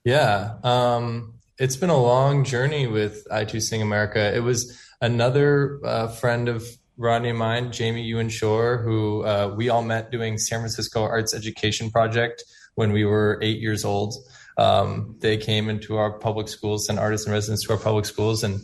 Yeah. 0.03 0.55
Um, 0.63 1.35
it's 1.59 1.75
been 1.75 1.91
a 1.91 2.01
long 2.01 2.43
journey 2.43 2.88
with 2.88 3.27
I 3.29 3.45
Too 3.45 3.59
Sing 3.59 3.83
America. 3.83 4.35
It 4.35 4.41
was 4.41 4.75
another 4.99 5.79
uh, 5.85 6.07
friend 6.07 6.49
of 6.49 6.65
Rodney 6.97 7.29
and 7.29 7.38
mine, 7.38 7.71
Jamie 7.71 8.01
Ewan 8.01 8.29
Shore, 8.29 8.79
who 8.79 9.23
uh, 9.25 9.53
we 9.55 9.69
all 9.69 9.83
met 9.83 10.09
doing 10.09 10.39
San 10.39 10.61
Francisco 10.61 11.03
Arts 11.03 11.35
Education 11.35 11.91
Project 11.91 12.43
when 12.73 12.91
we 12.91 13.05
were 13.05 13.38
eight 13.43 13.59
years 13.59 13.85
old. 13.85 14.15
Um, 14.57 15.15
they 15.19 15.37
came 15.37 15.69
into 15.69 15.97
our 15.97 16.17
public 16.17 16.47
schools 16.47 16.89
and 16.89 16.97
artists 16.97 17.27
and 17.27 17.33
residents 17.33 17.65
to 17.65 17.73
our 17.73 17.79
public 17.79 18.05
schools 18.05 18.43
and 18.43 18.61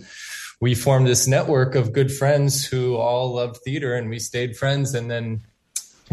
we 0.63 0.75
formed 0.75 1.07
this 1.07 1.27
network 1.27 1.75
of 1.75 1.91
good 1.91 2.09
friends 2.09 2.65
who 2.65 2.95
all 2.95 3.33
loved 3.33 3.57
theater 3.65 3.95
and 3.95 4.09
we 4.09 4.17
stayed 4.17 4.55
friends. 4.55 4.93
And 4.93 5.11
then 5.11 5.41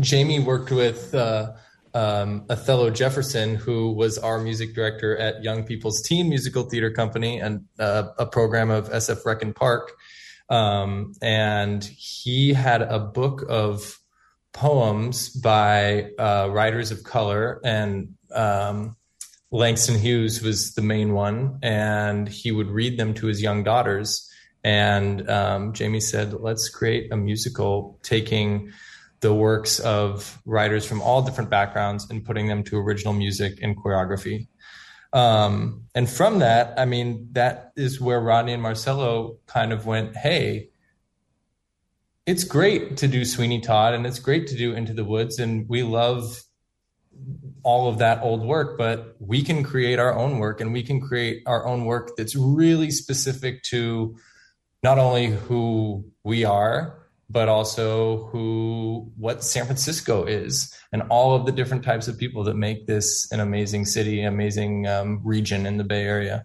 jamie 0.01 0.41
worked 0.41 0.73
with 0.73 1.15
uh, 1.15 1.53
um, 1.95 2.47
othello 2.51 2.91
jefferson 2.91 3.55
who 3.55 3.93
was 3.93 4.19
our 4.19 4.41
music 4.41 4.75
director 4.75 5.17
at 5.17 5.45
young 5.45 5.63
people's 5.63 6.03
teen 6.03 6.29
musical 6.29 6.65
theater 6.65 6.91
company 6.91 7.39
and 7.39 7.65
uh, 7.79 8.09
a 8.19 8.27
program 8.27 8.71
of 8.71 8.91
sf 8.91 9.25
Rec 9.25 9.41
and 9.41 9.55
Park. 9.55 9.93
Um, 10.49 11.13
and 11.23 11.85
he 11.85 12.53
had 12.53 12.83
a 12.83 12.99
book 12.99 13.45
of 13.49 14.01
poems 14.53 15.29
by 15.29 16.11
uh, 16.19 16.49
writers 16.51 16.91
of 16.91 17.05
color 17.05 17.61
and 17.63 18.15
um, 18.35 18.97
Langston 19.53 19.99
Hughes 19.99 20.43
was 20.43 20.75
the 20.75 20.83
main 20.83 21.13
one, 21.13 21.59
and 21.63 22.29
he 22.29 22.53
would 22.53 22.69
read 22.69 22.99
them 22.99 23.15
to 23.15 23.27
his 23.27 23.43
young 23.43 23.65
daughters. 23.65 24.31
And 24.63 25.29
um, 25.29 25.73
Jamie 25.73 26.01
said, 26.01 26.35
let's 26.35 26.69
create 26.69 27.13
a 27.13 27.17
musical 27.17 27.99
taking 28.03 28.73
the 29.21 29.35
works 29.35 29.81
of 29.81 30.41
writers 30.47 30.87
from 30.87 31.03
all 31.03 31.23
different 31.23 31.51
backgrounds 31.51 32.09
and 32.11 32.25
putting 32.25 32.47
them 32.47 32.63
to 32.65 32.79
original 32.79 33.13
music 33.13 33.59
and 33.63 33.77
choreography. 33.77 34.49
Um, 35.13 35.85
and 35.95 36.09
from 36.09 36.39
that, 36.39 36.79
I 36.79 36.85
mean, 36.85 37.29
that 37.33 37.73
is 37.77 38.01
where 38.01 38.21
Rodney 38.21 38.53
and 38.53 38.63
Marcello 38.63 39.39
kind 39.47 39.73
of 39.73 39.85
went, 39.85 40.17
hey, 40.17 40.71
it's 42.27 42.45
great 42.45 42.99
to 42.99 43.09
do 43.09 43.25
Sweeney 43.25 43.61
Todd 43.61 43.95
and 43.95 44.07
it's 44.07 44.21
great 44.21 44.47
to 44.49 44.57
do 44.57 44.73
Into 44.73 44.93
the 44.93 45.05
Woods. 45.05 45.39
And 45.39 45.69
we 45.69 45.83
love 45.83 46.41
all 47.63 47.89
of 47.89 47.99
that 47.99 48.23
old 48.23 48.43
work, 48.43 48.79
but 48.79 49.17
we 49.19 49.43
can 49.43 49.63
create 49.63 49.99
our 49.99 50.15
own 50.15 50.39
work 50.39 50.61
and 50.61 50.73
we 50.73 50.83
can 50.83 51.01
create 51.01 51.43
our 51.47 51.67
own 51.67 51.85
work 51.85 52.17
that's 52.17 52.35
really 52.37 52.91
specific 52.91 53.63
to 53.65 54.17
not 54.83 54.99
only 54.99 55.27
who 55.27 56.05
we 56.25 56.45
are, 56.45 57.01
but 57.29 57.49
also 57.49 58.27
who 58.27 59.11
what 59.17 59.45
San 59.45 59.65
Francisco 59.65 60.25
is 60.25 60.75
and 60.93 61.03
all 61.11 61.37
of 61.37 61.47
the 61.47 61.53
different 61.53 61.85
types 61.85 62.09
of 62.09 62.19
people 62.19 62.43
that 62.45 62.57
make 62.57 62.87
this 62.87 63.31
an 63.31 63.39
amazing 63.39 63.85
city, 63.85 64.23
amazing 64.23 64.87
um, 64.89 65.21
region 65.25 65.65
in 65.65 65.77
the 65.77 65.85
Bay 65.85 66.03
Area. 66.03 66.45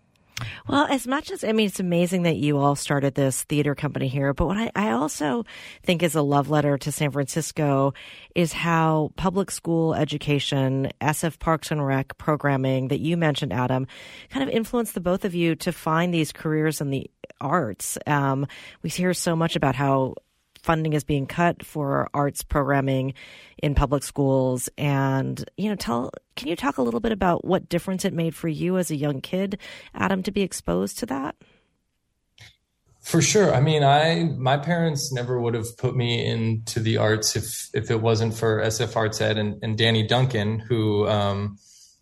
Well, 0.67 0.85
as 0.89 1.07
much 1.07 1.31
as 1.31 1.43
I 1.43 1.53
mean, 1.53 1.67
it's 1.67 1.79
amazing 1.79 2.23
that 2.23 2.35
you 2.35 2.57
all 2.57 2.75
started 2.75 3.15
this 3.15 3.43
theater 3.43 3.73
company 3.73 4.09
here, 4.09 4.33
but 4.33 4.47
what 4.47 4.57
I, 4.57 4.71
I, 4.75 4.91
also 4.91 5.45
think 5.83 6.03
is 6.03 6.15
a 6.15 6.21
love 6.21 6.49
letter 6.49 6.77
to 6.77 6.91
San 6.91 7.11
Francisco 7.11 7.93
is 8.35 8.51
how 8.51 9.11
public 9.15 9.49
school 9.49 9.93
education, 9.93 10.91
SF 10.99 11.39
Parks 11.39 11.71
and 11.71 11.85
Rec 11.85 12.17
programming 12.17 12.89
that 12.89 12.99
you 12.99 13.15
mentioned, 13.15 13.53
Adam, 13.53 13.87
kind 14.29 14.47
of 14.47 14.53
influenced 14.53 14.93
the 14.93 14.99
both 14.99 15.23
of 15.23 15.33
you 15.33 15.55
to 15.55 15.71
find 15.71 16.13
these 16.13 16.33
careers 16.33 16.81
in 16.81 16.89
the 16.89 17.09
arts. 17.39 17.97
Um, 18.05 18.45
we 18.81 18.89
hear 18.89 19.13
so 19.13 19.35
much 19.37 19.55
about 19.55 19.75
how 19.75 20.15
funding 20.65 20.93
is 20.93 21.03
being 21.03 21.27
cut 21.27 21.63
for 21.63 22.09
arts 22.13 22.43
programming 22.43 23.13
in 23.61 23.75
public 23.75 24.03
schools. 24.03 24.67
And, 24.77 25.47
you 25.57 25.69
know, 25.69 25.75
tell, 25.75 26.11
can 26.35 26.47
you 26.47 26.55
talk 26.55 26.79
a 26.79 26.81
little 26.81 26.99
bit 26.99 27.11
about 27.11 27.45
what 27.45 27.69
difference 27.69 28.03
it 28.03 28.13
made 28.13 28.35
for 28.35 28.47
you 28.47 28.77
as 28.77 28.89
a 28.89 28.95
young 28.95 29.21
kid, 29.21 29.59
Adam, 29.93 30.23
to 30.23 30.31
be 30.31 30.41
exposed 30.41 30.97
to 30.99 31.05
that? 31.05 31.35
For 33.01 33.21
sure. 33.21 33.53
I 33.53 33.61
mean, 33.61 33.83
I 33.83 34.23
my 34.35 34.57
parents 34.57 35.13
never 35.13 35.39
would 35.39 35.53
have 35.53 35.77
put 35.77 35.95
me 35.95 36.25
into 36.25 36.79
the 36.79 36.97
arts 36.97 37.35
if 37.35 37.69
if 37.71 37.91
it 37.91 38.01
wasn't 38.01 38.33
for 38.33 38.63
SF 38.63 38.95
Arts 38.95 39.21
Ed 39.21 39.37
and, 39.37 39.61
and 39.61 39.77
Danny 39.77 40.07
Duncan, 40.07 40.57
who 40.57 41.07
um, 41.07 41.59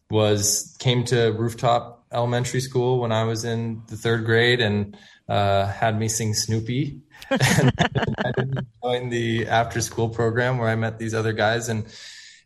was 0.10 0.74
came 0.80 1.04
to 1.06 1.32
Rooftop 1.32 2.06
Elementary 2.14 2.62
School 2.62 3.02
when 3.02 3.12
I 3.12 3.26
was 3.26 3.44
in 3.44 3.82
the 3.90 3.98
third 3.98 4.24
grade 4.24 4.62
and 4.62 4.96
uh, 5.28 5.68
had 5.68 5.98
me 5.98 6.08
sing 6.08 6.34
Snoopy. 6.34 7.00
and 7.30 7.72
I 7.80 8.34
joined 8.84 9.12
the 9.12 9.48
after 9.48 9.82
school 9.82 10.10
program 10.10 10.58
where 10.58 10.70
I 10.70 10.76
met 10.76 11.00
these 11.00 11.14
other 11.14 11.34
guys 11.34 11.70
and 11.70 11.86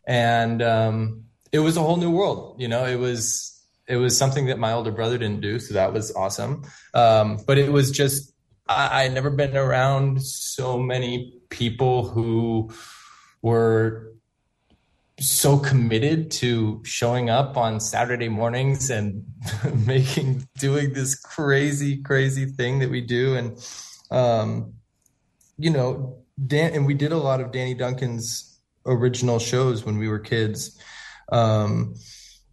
and 0.06 0.62
um, 0.62 1.24
it 1.52 1.58
was 1.58 1.76
a 1.76 1.82
whole 1.82 1.96
new 1.96 2.10
world. 2.10 2.60
You 2.60 2.68
know, 2.68 2.84
it 2.86 2.96
was 2.96 3.54
it 3.86 3.96
was 3.96 4.16
something 4.16 4.46
that 4.46 4.58
my 4.58 4.72
older 4.72 4.90
brother 4.90 5.18
didn't 5.18 5.40
do, 5.40 5.58
so 5.58 5.74
that 5.74 5.92
was 5.92 6.14
awesome. 6.14 6.62
Um, 6.94 7.38
but 7.46 7.58
it 7.58 7.72
was 7.72 7.90
just 7.90 8.32
I, 8.68 9.04
I 9.04 9.08
never 9.08 9.30
been 9.30 9.56
around 9.56 10.22
so 10.22 10.78
many 10.78 11.40
people 11.50 12.08
who 12.08 12.70
were 13.42 14.12
so 15.20 15.58
committed 15.58 16.30
to 16.30 16.80
showing 16.84 17.28
up 17.28 17.56
on 17.56 17.80
Saturday 17.80 18.28
mornings 18.28 18.90
and 18.90 19.24
making 19.86 20.46
doing 20.58 20.92
this 20.92 21.14
crazy 21.16 22.02
crazy 22.02 22.46
thing 22.46 22.78
that 22.78 22.90
we 22.90 23.00
do. 23.00 23.34
And 23.34 23.58
um 24.10 24.74
you 25.58 25.70
know 25.70 26.18
Dan 26.46 26.72
and 26.74 26.86
we 26.86 26.94
did 26.94 27.12
a 27.12 27.16
lot 27.16 27.40
of 27.40 27.50
Danny 27.50 27.74
Duncan's 27.74 28.58
original 28.86 29.38
shows 29.38 29.84
when 29.84 29.98
we 29.98 30.08
were 30.08 30.20
kids. 30.20 30.78
Um 31.30 31.94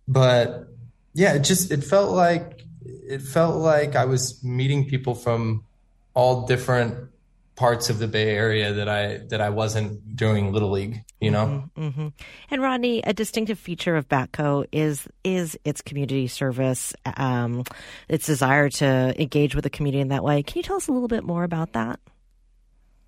but 0.07 0.67
yeah 1.13 1.33
it 1.33 1.43
just 1.43 1.71
it 1.71 1.83
felt 1.83 2.11
like 2.11 2.63
it 2.83 3.21
felt 3.21 3.57
like 3.57 3.95
I 3.95 4.05
was 4.05 4.43
meeting 4.43 4.87
people 4.87 5.13
from 5.13 5.65
all 6.13 6.47
different 6.47 7.09
parts 7.55 7.89
of 7.89 7.99
the 7.99 8.07
Bay 8.07 8.35
Area 8.35 8.73
that 8.73 8.89
I 8.89 9.17
that 9.29 9.41
I 9.41 9.49
wasn't 9.49 10.15
doing 10.15 10.51
Little 10.51 10.71
League, 10.71 11.03
you 11.21 11.31
know. 11.31 11.69
Mm-hmm, 11.77 11.81
mm-hmm. 11.81 12.07
And 12.51 12.61
Rodney, 12.61 13.01
a 13.03 13.13
distinctive 13.13 13.57
feature 13.57 13.95
of 13.95 14.07
Batco 14.07 14.65
is 14.71 15.07
is 15.23 15.57
its 15.63 15.81
community 15.81 16.27
service, 16.27 16.93
um, 17.17 17.63
its 18.09 18.25
desire 18.25 18.69
to 18.69 19.15
engage 19.21 19.55
with 19.55 19.63
the 19.63 19.69
community 19.69 20.01
in 20.01 20.09
that 20.09 20.23
way. 20.23 20.43
Can 20.43 20.59
you 20.59 20.63
tell 20.63 20.77
us 20.77 20.87
a 20.87 20.91
little 20.91 21.07
bit 21.07 21.23
more 21.23 21.43
about 21.43 21.73
that? 21.73 21.99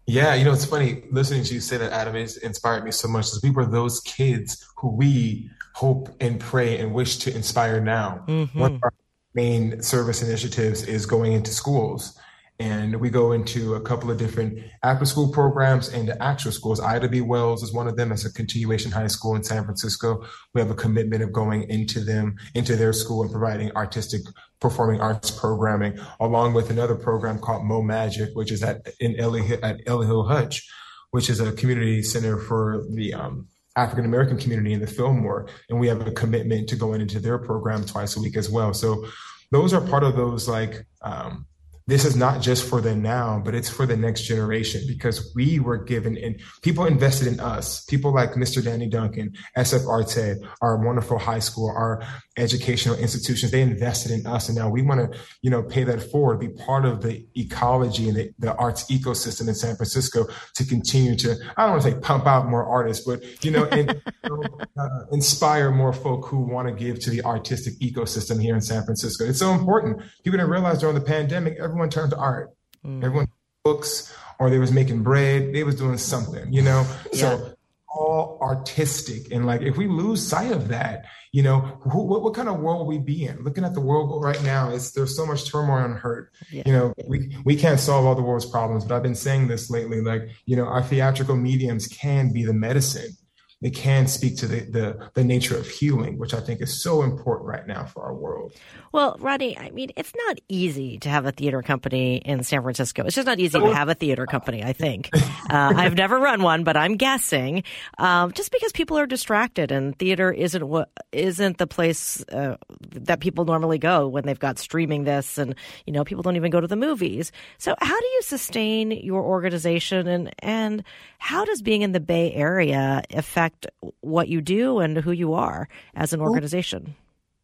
Yeah, 0.05 0.35
you 0.35 0.45
know, 0.45 0.53
it's 0.53 0.63
funny 0.63 1.03
listening 1.11 1.43
to 1.43 1.53
you 1.53 1.59
say 1.59 1.75
that, 1.77 1.91
Adam, 1.91 2.15
has 2.15 2.37
inspired 2.37 2.85
me 2.85 2.91
so 2.91 3.09
much. 3.09 3.25
Because 3.25 3.41
we 3.43 3.51
were 3.51 3.65
those 3.65 3.99
kids 4.01 4.65
who 4.77 4.95
we 4.95 5.49
hope 5.73 6.09
and 6.21 6.39
pray 6.39 6.79
and 6.79 6.93
wish 6.93 7.17
to 7.17 7.35
inspire 7.35 7.81
now. 7.81 8.23
Mm-hmm. 8.27 8.57
One 8.57 8.75
of 8.75 8.83
our 8.83 8.93
main 9.33 9.81
service 9.81 10.23
initiatives 10.23 10.83
is 10.83 11.05
going 11.05 11.33
into 11.33 11.51
schools 11.51 12.17
and 12.59 12.99
we 12.99 13.09
go 13.09 13.33
into 13.33 13.75
a 13.75 13.81
couple 13.81 14.09
of 14.09 14.17
different 14.17 14.59
after 14.81 15.05
school 15.05 15.31
programs 15.31 15.89
and 15.89 16.07
the 16.07 16.21
actual 16.21 16.51
schools. 16.51 16.79
Ida 16.79 17.07
B. 17.07 17.21
Wells 17.21 17.61
is 17.61 17.71
one 17.71 17.87
of 17.87 17.95
them. 17.95 18.11
It's 18.11 18.25
a 18.25 18.33
continuation 18.33 18.91
high 18.91 19.07
school 19.07 19.35
in 19.35 19.43
San 19.43 19.63
Francisco. 19.63 20.25
We 20.53 20.61
have 20.61 20.71
a 20.71 20.75
commitment 20.75 21.21
of 21.21 21.31
going 21.31 21.69
into 21.69 21.99
them, 21.99 22.35
into 22.55 22.75
their 22.75 22.93
school 22.93 23.21
and 23.21 23.31
providing 23.31 23.71
artistic 23.75 24.21
performing 24.59 24.99
arts 24.99 25.29
programming, 25.29 25.99
along 26.19 26.55
with 26.55 26.71
another 26.71 26.95
program 26.95 27.37
called 27.37 27.63
Mo 27.63 27.83
Magic, 27.83 28.29
which 28.33 28.51
is 28.51 28.63
at 28.63 28.87
in 28.99 29.19
Ella, 29.19 29.43
at 29.61 29.81
Ella 29.85 30.05
Hill 30.07 30.23
Hutch, 30.23 30.67
which 31.11 31.29
is 31.29 31.39
a 31.39 31.51
community 31.51 32.01
center 32.01 32.37
for 32.37 32.85
the 32.89 33.13
um, 33.13 33.47
African 33.75 34.05
American 34.05 34.37
community 34.37 34.73
in 34.73 34.79
the 34.79 34.87
Fillmore. 34.87 35.47
And 35.69 35.79
we 35.79 35.87
have 35.89 36.05
a 36.05 36.11
commitment 36.11 36.69
to 36.69 36.75
going 36.75 37.01
into 37.01 37.19
their 37.19 37.37
program 37.37 37.85
twice 37.85 38.17
a 38.17 38.19
week 38.19 38.35
as 38.35 38.49
well. 38.49 38.73
So 38.73 39.05
those 39.51 39.73
are 39.73 39.81
part 39.81 40.03
of 40.03 40.15
those 40.15 40.47
like 40.47 40.87
um, 41.03 41.45
this 41.87 42.03
is 42.03 42.15
not 42.17 42.41
just 42.41 42.67
for 42.67 42.81
the 42.81 42.95
now, 42.95 43.41
but 43.43 43.55
it's 43.55 43.69
for 43.69 43.85
the 43.85 43.95
next 43.95 44.23
generation 44.23 44.81
because 44.87 45.31
we 45.35 45.59
were 45.59 45.77
given 45.77 46.17
and 46.17 46.39
people 46.61 46.85
invested 46.85 47.27
in 47.27 47.39
us. 47.39 47.85
People 47.85 48.13
like 48.13 48.33
Mr. 48.33 48.63
Danny 48.63 48.87
Duncan, 48.87 49.33
SF 49.57 49.87
Arts 49.87 50.17
Ed, 50.17 50.37
our 50.61 50.85
wonderful 50.85 51.17
high 51.17 51.39
school, 51.39 51.69
our 51.69 52.05
educational 52.37 52.95
institutions, 52.95 53.51
they 53.51 53.61
invested 53.61 54.11
in 54.11 54.25
us. 54.25 54.47
And 54.47 54.57
now 54.57 54.69
we 54.69 54.81
want 54.81 55.11
to, 55.11 55.19
you 55.41 55.49
know, 55.49 55.63
pay 55.63 55.83
that 55.83 56.01
forward, 56.01 56.39
be 56.39 56.49
part 56.49 56.85
of 56.85 57.01
the 57.01 57.25
ecology 57.35 58.07
and 58.07 58.17
the, 58.17 58.31
the 58.39 58.55
arts 58.55 58.89
ecosystem 58.91 59.47
in 59.47 59.55
San 59.55 59.75
Francisco 59.75 60.27
to 60.55 60.65
continue 60.65 61.15
to, 61.17 61.35
I 61.57 61.63
don't 61.63 61.71
want 61.71 61.83
to 61.83 61.91
say 61.91 61.99
pump 61.99 62.27
out 62.27 62.47
more 62.47 62.65
artists, 62.65 63.05
but, 63.05 63.43
you 63.43 63.51
know, 63.51 63.65
and, 63.65 64.01
uh, 64.23 64.87
inspire 65.11 65.71
more 65.71 65.93
folk 65.93 66.27
who 66.27 66.39
want 66.39 66.67
to 66.67 66.73
give 66.73 66.99
to 67.01 67.09
the 67.09 67.23
artistic 67.23 67.73
ecosystem 67.79 68.41
here 68.41 68.55
in 68.55 68.61
San 68.61 68.83
Francisco. 68.83 69.25
It's 69.25 69.39
so 69.39 69.51
important. 69.51 70.01
People 70.23 70.37
didn't 70.37 70.51
realize 70.51 70.79
during 70.79 70.95
the 70.95 71.01
pandemic, 71.01 71.57
everyone 71.59 71.89
turned 71.89 72.11
to 72.11 72.17
art. 72.17 72.51
Mm. 72.85 73.03
Everyone 73.03 73.27
books 73.63 74.13
or 74.39 74.49
they 74.49 74.59
was 74.59 74.71
making 74.71 75.03
bread. 75.03 75.53
They 75.53 75.63
was 75.63 75.75
doing 75.75 75.97
something, 75.97 76.51
you 76.51 76.61
know. 76.61 76.85
Yeah. 77.11 77.19
So 77.19 77.56
all 77.89 78.37
artistic 78.41 79.31
and 79.31 79.45
like 79.45 79.61
if 79.61 79.77
we 79.77 79.87
lose 79.87 80.25
sight 80.25 80.51
of 80.51 80.67
that, 80.67 81.05
you 81.31 81.43
know, 81.43 81.59
who, 81.59 82.03
what, 82.03 82.21
what 82.21 82.33
kind 82.33 82.49
of 82.49 82.59
world 82.59 82.79
will 82.79 82.87
we 82.87 82.97
be 82.97 83.25
in? 83.25 83.43
Looking 83.43 83.63
at 83.63 83.73
the 83.73 83.81
world 83.81 84.23
right 84.23 84.41
now, 84.43 84.69
it's 84.69 84.91
there's 84.91 85.15
so 85.15 85.25
much 85.25 85.49
turmoil 85.49 85.83
and 85.83 85.95
hurt. 85.95 86.31
Yeah. 86.51 86.63
You 86.65 86.73
know, 86.73 86.93
we 87.07 87.35
we 87.45 87.55
can't 87.55 87.79
solve 87.79 88.05
all 88.05 88.15
the 88.15 88.21
world's 88.21 88.45
problems, 88.45 88.85
but 88.85 88.95
I've 88.95 89.03
been 89.03 89.15
saying 89.15 89.47
this 89.47 89.69
lately. 89.69 90.01
Like, 90.01 90.29
you 90.45 90.55
know, 90.55 90.65
our 90.65 90.83
theatrical 90.83 91.35
mediums 91.35 91.87
can 91.87 92.31
be 92.33 92.43
the 92.43 92.53
medicine 92.53 93.17
it 93.61 93.71
can 93.71 94.05
speak 94.05 94.37
to 94.37 94.47
the, 94.47 94.59
the, 94.59 95.09
the 95.15 95.23
nature 95.23 95.57
of 95.57 95.67
healing, 95.67 96.19
which 96.19 96.33
I 96.33 96.39
think 96.39 96.61
is 96.61 96.81
so 96.81 97.01
important 97.01 97.49
right 97.49 97.65
now 97.65 97.85
for 97.85 98.03
our 98.03 98.13
world. 98.13 98.53
Well, 98.91 99.17
Rodney, 99.19 99.57
I 99.57 99.71
mean, 99.71 99.89
it's 99.97 100.13
not 100.27 100.37
easy 100.47 100.99
to 100.99 101.09
have 101.09 101.25
a 101.25 101.31
theater 101.31 101.63
company 101.63 102.17
in 102.17 102.43
San 102.43 102.61
Francisco. 102.61 103.03
It's 103.05 103.15
just 103.15 103.25
not 103.25 103.39
easy 103.39 103.59
to 103.59 103.73
have 103.73 103.89
a 103.89 103.95
theater 103.95 104.27
company. 104.27 104.63
I 104.63 104.73
think 104.73 105.09
uh, 105.13 105.73
I've 105.75 105.95
never 105.95 106.19
run 106.19 106.43
one, 106.43 106.63
but 106.63 106.77
I'm 106.77 106.97
guessing 106.97 107.63
um, 107.97 108.31
just 108.31 108.51
because 108.51 108.71
people 108.71 108.97
are 108.99 109.07
distracted 109.07 109.71
and 109.71 109.97
theater 109.97 110.31
isn't 110.31 110.67
what 110.67 110.91
isn't 111.11 111.57
the 111.57 111.67
place 111.67 112.23
uh, 112.29 112.57
that 112.91 113.19
people 113.21 113.45
normally 113.45 113.79
go 113.79 114.07
when 114.07 114.25
they've 114.25 114.39
got 114.39 114.59
streaming 114.59 115.03
this, 115.03 115.37
and 115.37 115.55
you 115.85 115.93
know, 115.93 116.03
people 116.03 116.21
don't 116.21 116.35
even 116.35 116.51
go 116.51 116.61
to 116.61 116.67
the 116.67 116.75
movies. 116.75 117.31
So, 117.57 117.75
how 117.79 117.99
do 117.99 118.05
you 118.05 118.21
sustain 118.21 118.91
your 118.91 119.23
organization, 119.23 120.07
and 120.07 120.33
and 120.39 120.83
how 121.17 121.45
does 121.45 121.61
being 121.61 121.81
in 121.81 121.91
the 121.91 121.99
Bay 121.99 122.33
Area 122.33 123.01
affect 123.11 123.46
affect 123.47 123.67
what 124.01 124.27
you 124.27 124.41
do 124.41 124.79
and 124.79 124.97
who 124.97 125.11
you 125.11 125.33
are 125.33 125.67
as 125.95 126.13
an 126.13 126.21
organization? 126.21 126.95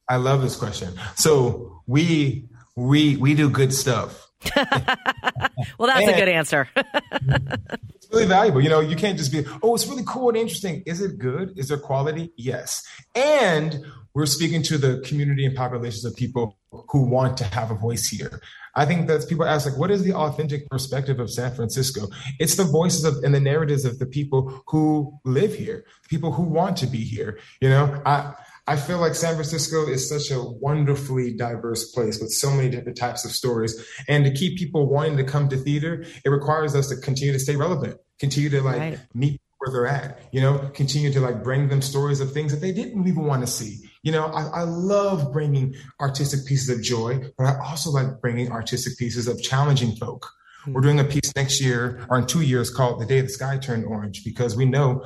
I 0.10 0.18
love 0.18 0.42
this 0.42 0.56
question. 0.56 0.94
So 1.16 1.82
we 1.88 2.46
we 2.76 3.18
we 3.18 3.34
do 3.34 3.50
good 3.50 3.74
stuff. 3.74 4.28
well, 4.56 5.88
that's 5.88 6.02
and 6.02 6.10
a 6.10 6.16
good 6.16 6.28
answer. 6.28 6.68
it's 6.76 8.10
really 8.12 8.26
valuable. 8.26 8.62
You 8.62 8.70
know, 8.70 8.82
you 8.82 8.98
can't 8.98 9.18
just 9.18 9.32
be, 9.32 9.46
oh, 9.62 9.74
it's 9.74 9.88
really 9.88 10.04
cool 10.06 10.28
and 10.30 10.38
interesting. 10.38 10.84
Is 10.86 11.00
it 11.00 11.18
good? 11.18 11.58
Is 11.58 11.70
there 11.70 11.78
quality? 11.78 12.34
Yes. 12.36 12.84
And 13.16 13.86
we're 14.14 14.26
speaking 14.26 14.62
to 14.64 14.78
the 14.78 15.02
community 15.06 15.46
and 15.46 15.56
populations 15.56 16.04
of 16.04 16.14
people 16.18 16.58
who 16.90 17.06
want 17.06 17.38
to 17.38 17.46
have 17.46 17.72
a 17.72 17.76
voice 17.76 18.10
here. 18.10 18.42
I 18.76 18.86
think 18.86 19.08
that 19.08 19.28
people 19.30 19.46
ask, 19.46 19.70
like, 19.70 19.78
what 19.78 19.92
is 19.92 20.04
the 20.04 20.14
authentic 20.14 20.70
perspective 20.70 21.20
of 21.20 21.30
San 21.30 21.54
Francisco? 21.54 22.08
It's 22.40 22.56
the 22.56 22.64
voices 22.64 23.06
of 23.06 23.24
and 23.24 23.34
the 23.34 23.40
narratives 23.40 23.86
of 23.86 24.00
the 24.00 24.06
people 24.06 24.64
who 24.68 25.20
live 25.26 25.54
here, 25.56 25.86
people 26.10 26.32
who 26.32 26.44
want 26.44 26.78
to 26.78 26.88
be 26.88 27.04
here. 27.04 27.40
You 27.62 27.70
know, 27.70 28.02
I 28.06 28.34
I 28.66 28.78
feel 28.78 28.98
like 28.98 29.14
San 29.14 29.34
Francisco 29.36 29.88
is 29.88 30.08
such 30.08 30.32
a 30.32 30.42
wonderfully 30.42 31.34
diverse 31.34 31.92
place 31.92 32.22
with 32.22 32.32
so 32.32 32.50
many 32.50 32.70
different 32.70 32.98
types 32.98 33.26
of 33.26 33.32
stories. 33.32 33.86
And 34.08 34.24
to 34.24 34.32
keep 34.32 34.58
people 34.58 34.88
wanting 34.88 35.18
to 35.18 35.24
come 35.26 35.50
to 35.50 35.58
theater, 35.58 36.06
it 36.24 36.30
requires 36.30 36.74
us 36.74 36.88
to 36.88 36.96
continue 36.96 37.34
to 37.34 37.40
stay 37.40 37.58
relevant, 37.58 37.98
continue 38.20 38.50
to 38.52 38.62
like 38.62 38.80
right. 38.80 39.00
meet 39.14 39.42
where 39.58 39.72
they're 39.72 39.88
at, 39.88 40.20
you 40.32 40.42
know, 40.42 40.70
continue 40.74 41.12
to 41.12 41.20
like 41.20 41.44
bring 41.44 41.68
them 41.68 41.82
stories 41.82 42.22
of 42.22 42.32
things 42.32 42.54
that 42.54 42.62
they 42.62 42.72
didn't 42.72 43.06
even 43.06 43.26
want 43.26 43.42
to 43.42 43.48
see. 43.48 43.83
You 44.04 44.12
know, 44.12 44.26
I, 44.26 44.44
I 44.48 44.64
love 44.64 45.32
bringing 45.32 45.76
artistic 46.00 46.46
pieces 46.46 46.70
of 46.70 46.84
joy, 46.84 47.32
but 47.38 47.46
I 47.46 47.60
also 47.60 47.90
like 47.90 48.22
bringing 48.22 48.52
artistic 48.52 48.98
pieces 48.98 49.28
of 49.28 49.42
challenging 49.42 49.96
folk. 49.96 50.30
We're 50.68 50.74
hmm. 50.74 50.82
doing 50.82 51.00
a 51.00 51.06
piece 51.06 51.36
next 51.36 51.62
year 51.62 52.06
or 52.10 52.18
in 52.20 52.28
two 52.28 52.42
years 52.42 52.70
called 52.70 53.02
The 53.02 53.06
Day 53.06 53.22
the 53.22 53.30
Sky 53.30 53.58
Turned 53.58 53.86
Orange 53.86 54.24
because 54.24 54.56
we 54.56 54.66
know 54.66 55.06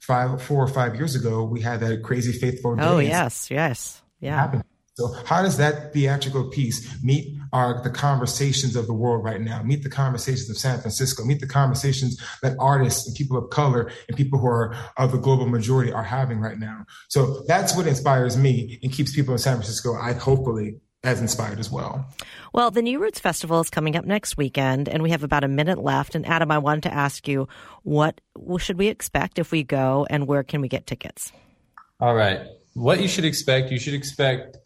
five, 0.00 0.42
four 0.42 0.62
or 0.62 0.68
five 0.68 0.96
years 0.96 1.14
ago, 1.14 1.44
we 1.44 1.60
had 1.60 1.80
that 1.80 2.02
crazy 2.02 2.32
faithful 2.32 2.76
day. 2.76 2.82
Oh, 2.82 2.98
yes, 2.98 3.50
yes. 3.50 4.02
Yeah. 4.20 4.62
So 4.98 5.14
how 5.24 5.42
does 5.42 5.58
that 5.58 5.92
theatrical 5.92 6.50
piece 6.50 7.00
meet 7.04 7.38
our 7.52 7.80
the 7.84 7.90
conversations 7.90 8.74
of 8.74 8.88
the 8.88 8.92
world 8.92 9.22
right 9.22 9.40
now? 9.40 9.62
Meet 9.62 9.84
the 9.84 9.90
conversations 9.90 10.50
of 10.50 10.58
San 10.58 10.80
Francisco. 10.80 11.24
Meet 11.24 11.38
the 11.38 11.46
conversations 11.46 12.20
that 12.42 12.56
artists 12.58 13.06
and 13.06 13.14
people 13.14 13.36
of 13.36 13.48
color 13.50 13.92
and 14.08 14.16
people 14.16 14.40
who 14.40 14.48
are 14.48 14.74
of 14.96 15.12
the 15.12 15.18
global 15.18 15.46
majority 15.46 15.92
are 15.92 16.02
having 16.02 16.40
right 16.40 16.58
now. 16.58 16.84
So 17.06 17.44
that's 17.46 17.76
what 17.76 17.86
inspires 17.86 18.36
me 18.36 18.80
and 18.82 18.92
keeps 18.92 19.14
people 19.14 19.34
in 19.34 19.38
San 19.38 19.54
Francisco. 19.54 19.94
I 19.94 20.14
hopefully 20.14 20.80
as 21.04 21.20
inspired 21.20 21.60
as 21.60 21.70
well. 21.70 22.04
Well, 22.52 22.72
the 22.72 22.82
New 22.82 22.98
Roots 22.98 23.20
Festival 23.20 23.60
is 23.60 23.70
coming 23.70 23.94
up 23.94 24.04
next 24.04 24.36
weekend, 24.36 24.88
and 24.88 25.00
we 25.00 25.10
have 25.10 25.22
about 25.22 25.44
a 25.44 25.48
minute 25.48 25.78
left. 25.78 26.16
And 26.16 26.26
Adam, 26.26 26.50
I 26.50 26.58
wanted 26.58 26.82
to 26.82 26.92
ask 26.92 27.28
you, 27.28 27.46
what 27.84 28.20
should 28.58 28.78
we 28.78 28.88
expect 28.88 29.38
if 29.38 29.52
we 29.52 29.62
go, 29.62 30.08
and 30.10 30.26
where 30.26 30.42
can 30.42 30.60
we 30.60 30.66
get 30.66 30.88
tickets? 30.88 31.30
All 32.00 32.16
right. 32.16 32.40
What 32.74 33.00
you 33.00 33.06
should 33.06 33.24
expect, 33.24 33.70
you 33.70 33.78
should 33.78 33.94
expect 33.94 34.58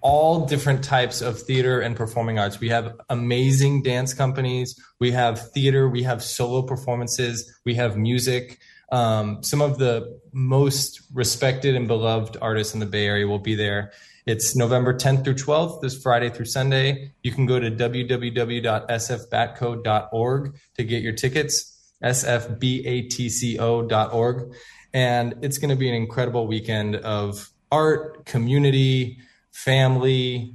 all 0.00 0.46
different 0.46 0.84
types 0.84 1.20
of 1.20 1.40
theater 1.40 1.80
and 1.80 1.96
performing 1.96 2.38
arts. 2.38 2.60
We 2.60 2.68
have 2.68 2.96
amazing 3.08 3.82
dance 3.82 4.14
companies, 4.14 4.80
we 5.00 5.10
have 5.12 5.50
theater, 5.52 5.88
we 5.88 6.04
have 6.04 6.22
solo 6.22 6.62
performances, 6.62 7.52
we 7.64 7.74
have 7.74 7.96
music. 7.96 8.60
Um, 8.90 9.42
some 9.42 9.60
of 9.60 9.76
the 9.78 10.18
most 10.32 11.02
respected 11.12 11.74
and 11.74 11.86
beloved 11.88 12.36
artists 12.40 12.72
in 12.74 12.80
the 12.80 12.86
Bay 12.86 13.06
Area 13.06 13.26
will 13.26 13.38
be 13.38 13.54
there. 13.54 13.92
It's 14.26 14.54
November 14.54 14.94
10th 14.94 15.24
through 15.24 15.34
12th, 15.34 15.80
this 15.80 16.02
Friday 16.02 16.28
through 16.28 16.46
Sunday. 16.46 17.12
You 17.22 17.32
can 17.32 17.46
go 17.46 17.58
to 17.58 17.70
www.sfbatco.org 17.70 20.54
to 20.76 20.84
get 20.84 21.02
your 21.02 21.14
tickets, 21.14 21.92
sfbatco.org. 22.02 24.54
And 24.94 25.34
it's 25.42 25.58
going 25.58 25.68
to 25.70 25.76
be 25.76 25.88
an 25.88 25.94
incredible 25.94 26.46
weekend 26.46 26.96
of 26.96 27.50
art, 27.70 28.24
community, 28.26 29.18
family, 29.64 30.54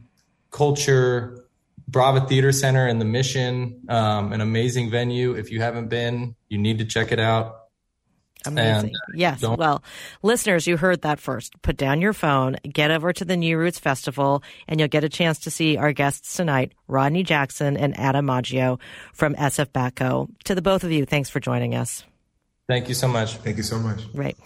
culture. 0.52 1.40
Brava 1.86 2.26
Theater 2.26 2.52
Center 2.52 2.88
and 2.88 3.00
the 3.00 3.06
Mission, 3.06 3.82
um, 3.90 4.34
an 4.34 4.42
amazing 4.42 4.90
venue. 4.90 5.34
If 5.34 5.52
you 5.52 5.62
haven't 5.62 5.90
been, 5.90 6.34
you 6.48 6.58
need 6.58 6.80
to 6.80 6.86
check 6.86 7.12
it 7.12 7.20
out. 7.20 7.64
Amazing. 8.46 8.94
And 9.08 9.20
yes. 9.20 9.42
Well, 9.42 9.84
listeners, 10.22 10.68
you 10.68 10.78
heard 10.78 11.02
that 11.04 11.20
first. 11.20 11.62
Put 11.62 11.78
down 11.78 12.02
your 12.02 12.14
phone, 12.14 12.58
get 12.68 12.92
over 12.92 13.14
to 13.14 13.26
the 13.26 13.38
New 13.38 13.58
Roots 13.58 13.80
Festival, 13.80 14.44
and 14.68 14.80
you'll 14.80 14.90
get 14.90 15.04
a 15.04 15.10
chance 15.10 15.40
to 15.40 15.52
see 15.52 15.78
our 15.78 15.94
guests 15.94 16.36
tonight, 16.36 16.74
Rodney 16.88 17.24
Jackson 17.24 17.78
and 17.78 17.98
Adam 17.98 18.26
Maggio 18.26 18.80
from 19.14 19.36
SF 19.36 19.68
Batco. 19.68 20.30
To 20.46 20.56
the 20.56 20.62
both 20.62 20.84
of 20.84 20.92
you, 20.92 21.06
thanks 21.06 21.30
for 21.30 21.40
joining 21.40 21.76
us. 21.76 22.04
Thank 22.70 22.88
you 22.88 22.96
so 22.96 23.10
much. 23.10 23.36
Thank 23.36 23.58
you 23.58 23.64
so 23.64 23.78
much. 23.78 24.04
Right. 24.14 24.38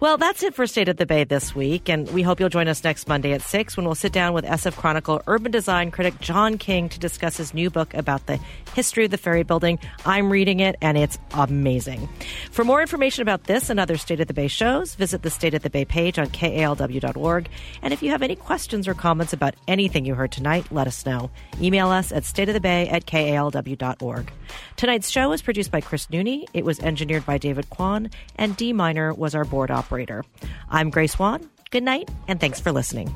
Well, 0.00 0.16
that's 0.16 0.42
it 0.42 0.56
for 0.56 0.66
State 0.66 0.88
of 0.88 0.96
the 0.96 1.06
Bay 1.06 1.22
this 1.22 1.54
week, 1.54 1.88
and 1.88 2.10
we 2.10 2.22
hope 2.22 2.40
you'll 2.40 2.48
join 2.48 2.66
us 2.66 2.82
next 2.82 3.06
Monday 3.06 3.32
at 3.32 3.42
6 3.42 3.76
when 3.76 3.86
we'll 3.86 3.94
sit 3.94 4.12
down 4.12 4.34
with 4.34 4.44
SF 4.44 4.76
Chronicle 4.76 5.22
urban 5.28 5.52
design 5.52 5.92
critic 5.92 6.18
John 6.18 6.58
King 6.58 6.88
to 6.88 6.98
discuss 6.98 7.36
his 7.36 7.54
new 7.54 7.70
book 7.70 7.94
about 7.94 8.26
the 8.26 8.40
history 8.74 9.04
of 9.04 9.12
the 9.12 9.18
ferry 9.18 9.44
building. 9.44 9.78
I'm 10.04 10.32
reading 10.32 10.58
it, 10.58 10.74
and 10.82 10.98
it's 10.98 11.16
amazing. 11.32 12.08
For 12.50 12.64
more 12.64 12.80
information 12.80 13.22
about 13.22 13.44
this 13.44 13.70
and 13.70 13.78
other 13.78 13.96
State 13.96 14.18
of 14.18 14.26
the 14.26 14.34
Bay 14.34 14.48
shows, 14.48 14.96
visit 14.96 15.22
the 15.22 15.30
State 15.30 15.54
of 15.54 15.62
the 15.62 15.70
Bay 15.70 15.84
page 15.84 16.18
on 16.18 16.26
kalw.org. 16.26 17.48
And 17.82 17.94
if 17.94 18.02
you 18.02 18.10
have 18.10 18.22
any 18.22 18.34
questions 18.34 18.88
or 18.88 18.94
comments 18.94 19.32
about 19.32 19.54
anything 19.68 20.04
you 20.04 20.16
heard 20.16 20.32
tonight, 20.32 20.66
let 20.72 20.88
us 20.88 21.06
know. 21.06 21.30
Email 21.60 21.90
us 21.90 22.10
at 22.10 22.24
stateofthebay 22.24 22.92
at 22.92 23.06
kalw.org. 23.06 24.32
Tonight's 24.76 25.10
show 25.10 25.28
was 25.28 25.42
produced 25.42 25.70
by 25.70 25.80
Chris 25.80 26.06
Nooney. 26.06 26.46
It 26.54 26.64
was 26.64 26.80
engineered 26.80 27.26
by 27.26 27.38
David 27.38 27.70
Kwan, 27.70 28.10
and 28.36 28.56
D 28.56 28.72
Minor 28.72 29.14
was 29.14 29.34
our 29.34 29.44
board 29.44 29.70
operator. 29.70 30.24
I'm 30.68 30.90
Grace 30.90 31.18
Wan. 31.18 31.48
Good 31.70 31.82
night, 31.82 32.08
and 32.28 32.40
thanks 32.40 32.60
for 32.60 32.72
listening. 32.72 33.14